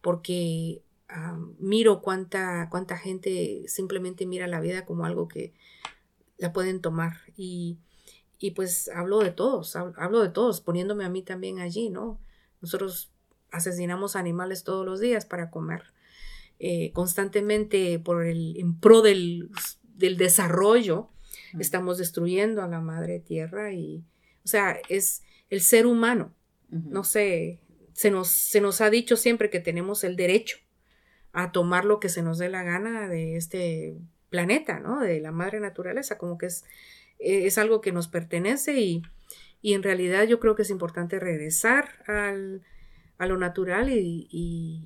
porque 0.00 0.82
ah, 1.08 1.38
miro 1.58 2.02
cuánta, 2.02 2.68
cuánta 2.70 2.96
gente 2.96 3.64
simplemente 3.68 4.26
mira 4.26 4.48
la 4.48 4.60
vida 4.60 4.84
como 4.84 5.04
algo 5.04 5.28
que 5.28 5.54
la 6.38 6.52
pueden 6.52 6.80
tomar. 6.80 7.18
Y, 7.36 7.78
y 8.38 8.50
pues 8.52 8.88
hablo 8.88 9.20
de 9.20 9.30
todos, 9.30 9.76
hablo 9.76 10.20
de 10.20 10.30
todos, 10.30 10.60
poniéndome 10.60 11.04
a 11.04 11.10
mí 11.10 11.22
también 11.22 11.60
allí, 11.60 11.90
¿no? 11.90 12.18
Nosotros 12.60 13.13
asesinamos 13.54 14.16
animales 14.16 14.64
todos 14.64 14.84
los 14.84 15.00
días 15.00 15.24
para 15.24 15.50
comer. 15.50 15.82
Eh, 16.58 16.92
constantemente 16.92 17.98
por 17.98 18.24
el, 18.24 18.56
en 18.58 18.78
pro 18.78 19.02
del, 19.02 19.50
del 19.96 20.16
desarrollo, 20.16 21.08
estamos 21.58 21.98
destruyendo 21.98 22.62
a 22.62 22.68
la 22.68 22.80
madre 22.80 23.20
tierra 23.20 23.72
y, 23.72 24.04
o 24.44 24.48
sea, 24.48 24.78
es 24.88 25.22
el 25.50 25.60
ser 25.60 25.86
humano. 25.86 26.34
No 26.68 27.04
sé, 27.04 27.60
se 27.92 28.10
nos, 28.10 28.28
se 28.28 28.60
nos 28.60 28.80
ha 28.80 28.90
dicho 28.90 29.16
siempre 29.16 29.50
que 29.50 29.60
tenemos 29.60 30.02
el 30.02 30.16
derecho 30.16 30.58
a 31.32 31.52
tomar 31.52 31.84
lo 31.84 32.00
que 32.00 32.08
se 32.08 32.22
nos 32.22 32.38
dé 32.38 32.48
la 32.48 32.64
gana 32.64 33.08
de 33.08 33.36
este 33.36 33.96
planeta, 34.30 34.80
¿no? 34.80 35.00
De 35.00 35.20
la 35.20 35.30
madre 35.30 35.60
naturaleza, 35.60 36.18
como 36.18 36.38
que 36.38 36.46
es, 36.46 36.64
es 37.18 37.58
algo 37.58 37.80
que 37.80 37.92
nos 37.92 38.08
pertenece 38.08 38.80
y, 38.80 39.02
y 39.62 39.74
en 39.74 39.82
realidad 39.82 40.24
yo 40.24 40.40
creo 40.40 40.56
que 40.56 40.62
es 40.62 40.70
importante 40.70 41.20
regresar 41.20 41.88
al, 42.06 42.62
a 43.18 43.26
lo 43.26 43.36
natural 43.36 43.90
y, 43.90 44.28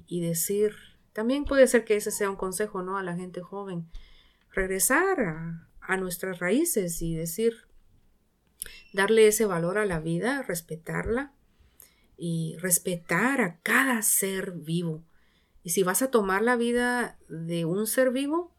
y, 0.06 0.20
decir, 0.20 0.74
también 1.12 1.44
puede 1.44 1.66
ser 1.66 1.84
que 1.84 1.96
ese 1.96 2.10
sea 2.10 2.30
un 2.30 2.36
consejo, 2.36 2.82
¿no? 2.82 2.98
A 2.98 3.02
la 3.02 3.16
gente 3.16 3.40
joven, 3.40 3.88
regresar 4.52 5.20
a, 5.20 5.64
nuestras 5.96 6.38
raíces 6.38 7.00
y 7.00 7.16
decir, 7.16 7.66
darle 8.92 9.26
ese 9.26 9.46
valor 9.46 9.78
a 9.78 9.86
la 9.86 10.00
vida, 10.00 10.42
respetarla 10.42 11.32
y 12.18 12.56
respetar 12.58 13.40
a 13.40 13.58
cada 13.62 14.02
ser 14.02 14.52
vivo. 14.52 15.02
Y 15.62 15.70
si 15.70 15.82
vas 15.82 16.02
a 16.02 16.10
tomar 16.10 16.42
la 16.42 16.56
vida 16.56 17.18
de 17.30 17.64
un 17.64 17.86
ser 17.86 18.10
vivo, 18.10 18.52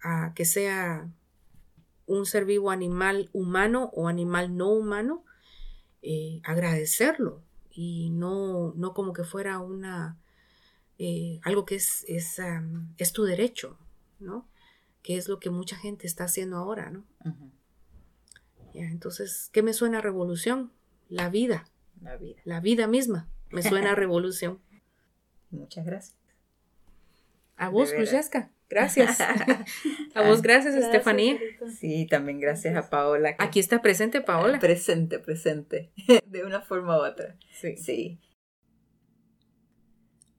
a 0.00 0.32
que 0.34 0.44
sea 0.44 1.10
un 2.06 2.24
ser 2.24 2.44
vivo 2.44 2.70
animal 2.70 3.28
humano 3.32 3.90
o 3.92 4.06
animal 4.06 4.56
no 4.56 4.70
humano, 4.70 5.24
eh, 6.02 6.40
agradecerlo 6.44 7.42
y 7.72 8.10
no, 8.10 8.72
no 8.76 8.94
como 8.94 9.12
que 9.12 9.24
fuera 9.24 9.58
una 9.58 10.18
eh, 10.98 11.40
algo 11.42 11.64
que 11.64 11.76
es, 11.76 12.04
es, 12.06 12.40
es 12.98 13.12
tu 13.12 13.24
derecho, 13.24 13.78
¿no? 14.20 14.48
que 15.02 15.16
es 15.16 15.28
lo 15.28 15.40
que 15.40 15.50
mucha 15.50 15.76
gente 15.76 16.06
está 16.06 16.24
haciendo 16.24 16.56
ahora, 16.56 16.90
¿no? 16.90 17.04
entonces, 18.74 19.50
¿qué 19.52 19.62
me 19.62 19.74
suena 19.74 19.98
a 19.98 20.00
revolución? 20.00 20.72
La 21.08 21.28
vida. 21.28 21.66
La 22.00 22.16
vida. 22.16 22.40
La 22.44 22.60
vida 22.60 22.86
misma 22.86 23.28
me 23.50 23.62
suena 23.62 23.92
a 23.92 23.94
revolución. 23.96 24.60
Muchas 25.50 25.84
gracias. 25.84 26.16
A 27.56 27.68
vos, 27.68 27.90
Francesca. 27.90 28.50
Gracias. 28.72 29.20
a 30.14 30.22
vos, 30.22 30.40
gracias, 30.40 30.74
Estefanía. 30.74 31.38
Sí, 31.78 32.06
también 32.06 32.40
gracias 32.40 32.74
a 32.74 32.88
Paola. 32.88 33.36
Aquí 33.38 33.60
está 33.60 33.82
presente 33.82 34.22
Paola. 34.22 34.58
Presente, 34.58 35.18
presente. 35.18 35.90
De 36.26 36.42
una 36.42 36.62
forma 36.62 36.96
u 36.96 37.04
otra. 37.04 37.36
Sí. 37.52 37.76
Sí. 37.76 38.18